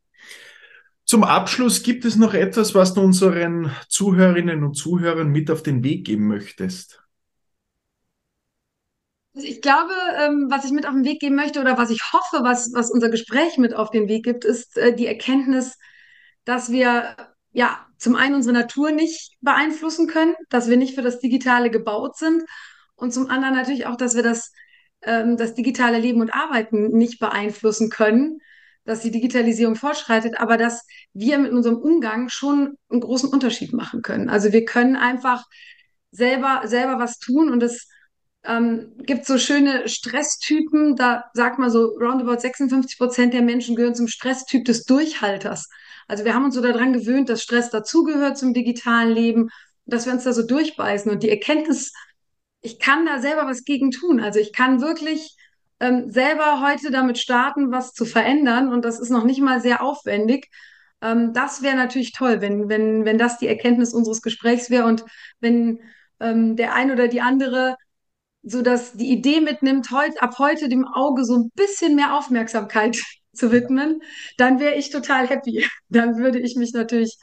Zum 1.05 1.23
Abschluss 1.23 1.83
gibt 1.83 2.05
es 2.05 2.15
noch 2.15 2.33
etwas, 2.33 2.75
was 2.75 2.93
du 2.93 3.01
unseren 3.01 3.71
Zuhörerinnen 3.87 4.63
und 4.63 4.75
Zuhörern 4.75 5.29
mit 5.29 5.49
auf 5.51 5.63
den 5.63 5.83
Weg 5.83 6.05
geben 6.05 6.27
möchtest? 6.27 7.03
Also 9.35 9.47
ich 9.47 9.61
glaube, 9.61 9.93
ähm, 10.19 10.47
was 10.49 10.65
ich 10.65 10.71
mit 10.71 10.85
auf 10.85 10.93
den 10.93 11.05
Weg 11.05 11.19
geben 11.19 11.35
möchte 11.35 11.61
oder 11.61 11.77
was 11.77 11.89
ich 11.89 12.01
hoffe, 12.13 12.43
was, 12.43 12.71
was 12.73 12.91
unser 12.91 13.09
Gespräch 13.09 13.57
mit 13.57 13.73
auf 13.73 13.89
den 13.89 14.07
Weg 14.07 14.23
gibt, 14.23 14.43
ist 14.43 14.77
äh, 14.77 14.95
die 14.95 15.07
Erkenntnis, 15.07 15.77
dass 16.45 16.71
wir 16.71 17.15
ja 17.51 17.88
zum 17.99 18.15
einen 18.15 18.35
unsere 18.35 18.53
Natur 18.53 18.91
nicht 18.91 19.35
beeinflussen 19.41 20.07
können, 20.07 20.35
dass 20.49 20.69
wir 20.69 20.77
nicht 20.77 20.95
für 20.95 21.01
das 21.01 21.19
Digitale 21.19 21.69
gebaut 21.69 22.17
sind 22.17 22.43
und 22.95 23.13
zum 23.13 23.29
anderen 23.29 23.55
natürlich 23.55 23.85
auch, 23.85 23.95
dass 23.95 24.15
wir 24.15 24.23
das, 24.23 24.51
ähm, 25.01 25.37
das 25.37 25.53
digitale 25.53 25.99
Leben 25.99 26.21
und 26.21 26.33
Arbeiten 26.33 26.89
nicht 26.89 27.19
beeinflussen 27.19 27.89
können, 27.89 28.39
dass 28.85 29.01
die 29.01 29.11
Digitalisierung 29.11 29.75
fortschreitet, 29.75 30.39
aber 30.39 30.57
dass 30.57 30.85
wir 31.13 31.37
mit 31.37 31.51
unserem 31.51 31.77
Umgang 31.77 32.29
schon 32.29 32.77
einen 32.89 33.01
großen 33.01 33.29
Unterschied 33.29 33.73
machen 33.73 34.01
können. 34.01 34.29
Also 34.29 34.51
wir 34.51 34.65
können 34.65 34.95
einfach 34.95 35.45
selber, 36.11 36.61
selber 36.65 36.99
was 36.99 37.19
tun 37.19 37.51
und 37.51 37.61
es 37.61 37.87
ähm, 38.43 38.93
gibt 38.97 39.25
so 39.25 39.37
schöne 39.37 39.87
Stresstypen, 39.87 40.95
da 40.95 41.25
sagt 41.33 41.59
man 41.59 41.69
so, 41.69 41.97
roundabout 41.99 42.39
56 42.39 42.97
Prozent 42.97 43.33
der 43.33 43.41
Menschen 43.41 43.75
gehören 43.75 43.95
zum 43.95 44.07
Stresstyp 44.07 44.65
des 44.65 44.85
Durchhalters. 44.85 45.69
Also 46.09 46.25
wir 46.25 46.33
haben 46.33 46.45
uns 46.45 46.55
so 46.55 46.61
daran 46.61 46.91
gewöhnt, 46.91 47.29
dass 47.29 47.43
Stress 47.43 47.69
dazugehört 47.69 48.37
zum 48.37 48.53
digitalen 48.53 49.11
Leben, 49.11 49.49
dass 49.85 50.05
wir 50.05 50.13
uns 50.13 50.23
da 50.23 50.33
so 50.33 50.45
durchbeißen. 50.45 51.11
Und 51.11 51.23
die 51.23 51.29
Erkenntnis, 51.29 51.93
ich 52.61 52.79
kann 52.79 53.05
da 53.05 53.19
selber 53.19 53.45
was 53.45 53.63
gegen 53.63 53.91
tun. 53.91 54.19
Also 54.19 54.39
ich 54.39 54.51
kann 54.51 54.81
wirklich 54.81 55.37
ähm, 55.79 56.09
selber 56.09 56.61
heute 56.61 56.91
damit 56.91 57.19
starten, 57.19 57.71
was 57.71 57.93
zu 57.93 58.05
verändern. 58.05 58.73
Und 58.73 58.83
das 58.85 58.99
ist 58.99 59.11
noch 59.11 59.23
nicht 59.23 59.39
mal 59.39 59.61
sehr 59.61 59.83
aufwendig. 59.83 60.49
Ähm, 61.01 61.31
das 61.33 61.61
wäre 61.61 61.75
natürlich 61.75 62.11
toll, 62.11 62.41
wenn, 62.41 62.69
wenn, 62.69 63.05
wenn 63.05 63.19
das 63.19 63.37
die 63.37 63.47
Erkenntnis 63.47 63.93
unseres 63.93 64.21
Gesprächs 64.23 64.71
wäre 64.71 64.85
und 64.85 65.05
wenn 65.39 65.79
ähm, 66.19 66.55
der 66.55 66.73
ein 66.73 66.91
oder 66.91 67.07
die 67.07 67.21
andere 67.21 67.77
so 68.41 68.61
dass 68.61 68.93
die 68.93 69.11
Idee 69.11 69.41
mitnimmt, 69.41 69.91
heut, 69.91 70.21
ab 70.21 70.39
heute 70.39 70.69
dem 70.69 70.87
Auge 70.87 71.25
so 71.25 71.35
ein 71.35 71.51
bisschen 71.55 71.95
mehr 71.95 72.17
Aufmerksamkeit 72.17 72.97
zu 73.39 73.51
widmen, 73.51 74.01
dann 74.37 74.59
wäre 74.59 74.75
ich 74.75 74.89
total 74.91 75.27
happy. 75.27 75.65
Dann 75.89 76.17
würde 76.17 76.39
ich 76.39 76.55
mich 76.55 76.73
natürlich 76.73 77.17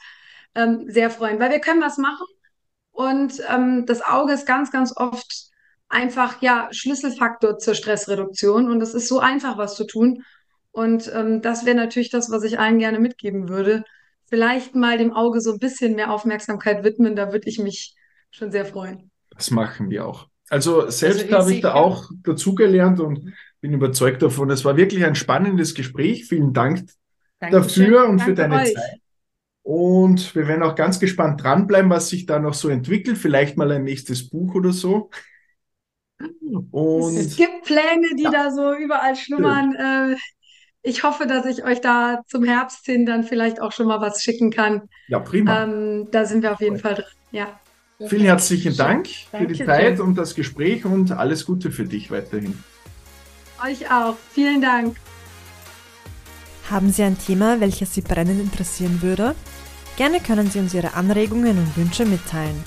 ähm, 0.55 0.85
sehr 0.87 1.09
freuen, 1.09 1.39
weil 1.39 1.51
wir 1.51 1.59
können 1.59 1.81
was 1.81 1.97
machen 1.97 2.25
und 2.97 3.43
ähm, 3.47 3.85
das 3.85 4.01
Auge 4.01 4.33
ist 4.33 4.47
ganz, 4.47 4.71
ganz 4.71 4.91
oft 4.97 5.51
einfach 5.87 6.41
ja 6.41 6.67
Schlüsselfaktor 6.71 7.59
zur 7.59 7.75
Stressreduktion 7.75 8.71
und 8.71 8.81
es 8.81 8.95
ist 8.95 9.07
so 9.07 9.19
einfach, 9.19 9.55
was 9.59 9.75
zu 9.75 9.85
tun. 9.85 10.23
Und 10.71 11.11
ähm, 11.13 11.43
das 11.43 11.63
wäre 11.63 11.75
natürlich 11.75 12.09
das, 12.09 12.31
was 12.31 12.41
ich 12.41 12.57
allen 12.57 12.79
gerne 12.79 12.99
mitgeben 12.99 13.49
würde. 13.49 13.83
Vielleicht 14.25 14.73
mal 14.73 14.97
dem 14.97 15.13
Auge 15.13 15.41
so 15.41 15.53
ein 15.53 15.59
bisschen 15.59 15.95
mehr 15.95 16.11
Aufmerksamkeit 16.11 16.83
widmen, 16.83 17.15
da 17.15 17.31
würde 17.31 17.47
ich 17.47 17.59
mich 17.59 17.95
schon 18.31 18.51
sehr 18.51 18.65
freuen. 18.65 19.11
Das 19.29 19.51
machen 19.51 19.91
wir 19.91 20.07
auch. 20.07 20.27
Also 20.49 20.89
selbst 20.89 21.25
also 21.25 21.37
habe 21.37 21.53
ich 21.53 21.61
da 21.61 21.75
auch 21.75 22.09
dazugelernt 22.23 22.99
und 22.99 23.31
bin 23.61 23.73
überzeugt 23.73 24.21
davon. 24.21 24.49
Es 24.49 24.65
war 24.65 24.77
wirklich 24.77 25.05
ein 25.05 25.15
spannendes 25.15 25.73
Gespräch. 25.73 26.25
Vielen 26.25 26.53
Dank 26.53 26.85
Dankeschön. 27.39 27.91
dafür 27.91 28.09
und 28.09 28.19
Danke 28.19 28.23
für 28.23 28.33
deine 28.35 28.55
euch. 28.55 28.73
Zeit. 28.73 29.01
Und 29.63 30.33
wir 30.33 30.47
werden 30.47 30.63
auch 30.63 30.75
ganz 30.75 30.99
gespannt 30.99 31.43
dranbleiben, 31.43 31.89
was 31.89 32.09
sich 32.09 32.25
da 32.25 32.39
noch 32.39 32.53
so 32.53 32.69
entwickelt. 32.69 33.17
Vielleicht 33.17 33.57
mal 33.57 33.69
ein 33.71 33.83
nächstes 33.83 34.29
Buch 34.29 34.55
oder 34.55 34.71
so. 34.71 35.09
Und 36.71 37.17
es 37.17 37.35
gibt 37.35 37.63
Pläne, 37.63 38.15
die 38.17 38.23
ja. 38.23 38.31
da 38.31 38.51
so 38.51 38.73
überall 38.73 39.15
schlummern. 39.15 39.75
Äh, 39.75 40.15
ich 40.83 41.03
hoffe, 41.03 41.27
dass 41.27 41.45
ich 41.45 41.65
euch 41.65 41.81
da 41.81 42.21
zum 42.27 42.45
Herbst 42.45 42.85
hin 42.85 43.05
dann 43.05 43.25
vielleicht 43.25 43.61
auch 43.61 43.73
schon 43.73 43.87
mal 43.87 43.99
was 43.99 44.23
schicken 44.23 44.51
kann. 44.51 44.83
Ja, 45.09 45.19
prima. 45.19 45.63
Ähm, 45.63 46.07
da 46.11 46.25
sind 46.25 46.43
wir 46.43 46.53
auf 46.53 46.61
jeden 46.61 46.79
Fall 46.79 46.95
dran. 46.95 47.05
Ja. 47.31 47.59
Vielen 48.07 48.23
herzlichen 48.23 48.77
Dank 48.77 49.07
für 49.07 49.47
die 49.47 49.65
Zeit 49.65 49.99
und 49.99 50.17
das 50.17 50.35
Gespräch 50.35 50.85
und 50.85 51.11
alles 51.11 51.45
Gute 51.45 51.71
für 51.71 51.83
dich 51.83 52.11
weiterhin. 52.11 52.57
Euch 53.63 53.89
auch. 53.91 54.15
Vielen 54.31 54.61
Dank. 54.61 54.97
Haben 56.69 56.91
Sie 56.91 57.03
ein 57.03 57.17
Thema, 57.17 57.59
welches 57.59 57.93
Sie 57.93 58.01
brennend 58.01 58.41
interessieren 58.41 59.01
würde? 59.01 59.35
Gerne 59.95 60.19
können 60.19 60.51
Sie 60.51 60.59
uns 60.59 60.73
Ihre 60.73 60.93
Anregungen 60.93 61.57
und 61.57 61.77
Wünsche 61.77 62.05
mitteilen. 62.05 62.63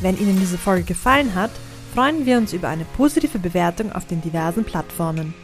Wenn 0.00 0.18
Ihnen 0.18 0.38
diese 0.38 0.58
Folge 0.58 0.84
gefallen 0.84 1.34
hat, 1.34 1.50
freuen 1.94 2.26
wir 2.26 2.36
uns 2.36 2.52
über 2.52 2.68
eine 2.68 2.84
positive 2.84 3.38
Bewertung 3.38 3.92
auf 3.92 4.06
den 4.06 4.20
diversen 4.20 4.64
Plattformen. 4.64 5.34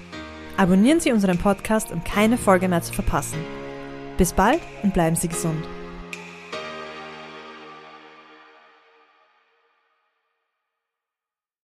Abonnieren 0.57 1.01
Sie 1.01 1.13
unseren 1.13 1.39
Podcast, 1.39 1.91
um 1.91 2.05
keine 2.05 2.37
Folge 2.37 2.69
mehr 2.69 2.83
zu 2.83 2.93
verpassen. 2.93 3.39
Bis 4.17 4.33
bald 4.33 4.61
und 4.83 4.95
bleiben 4.95 5.17
Sie 5.17 5.29
gesund. 5.29 5.65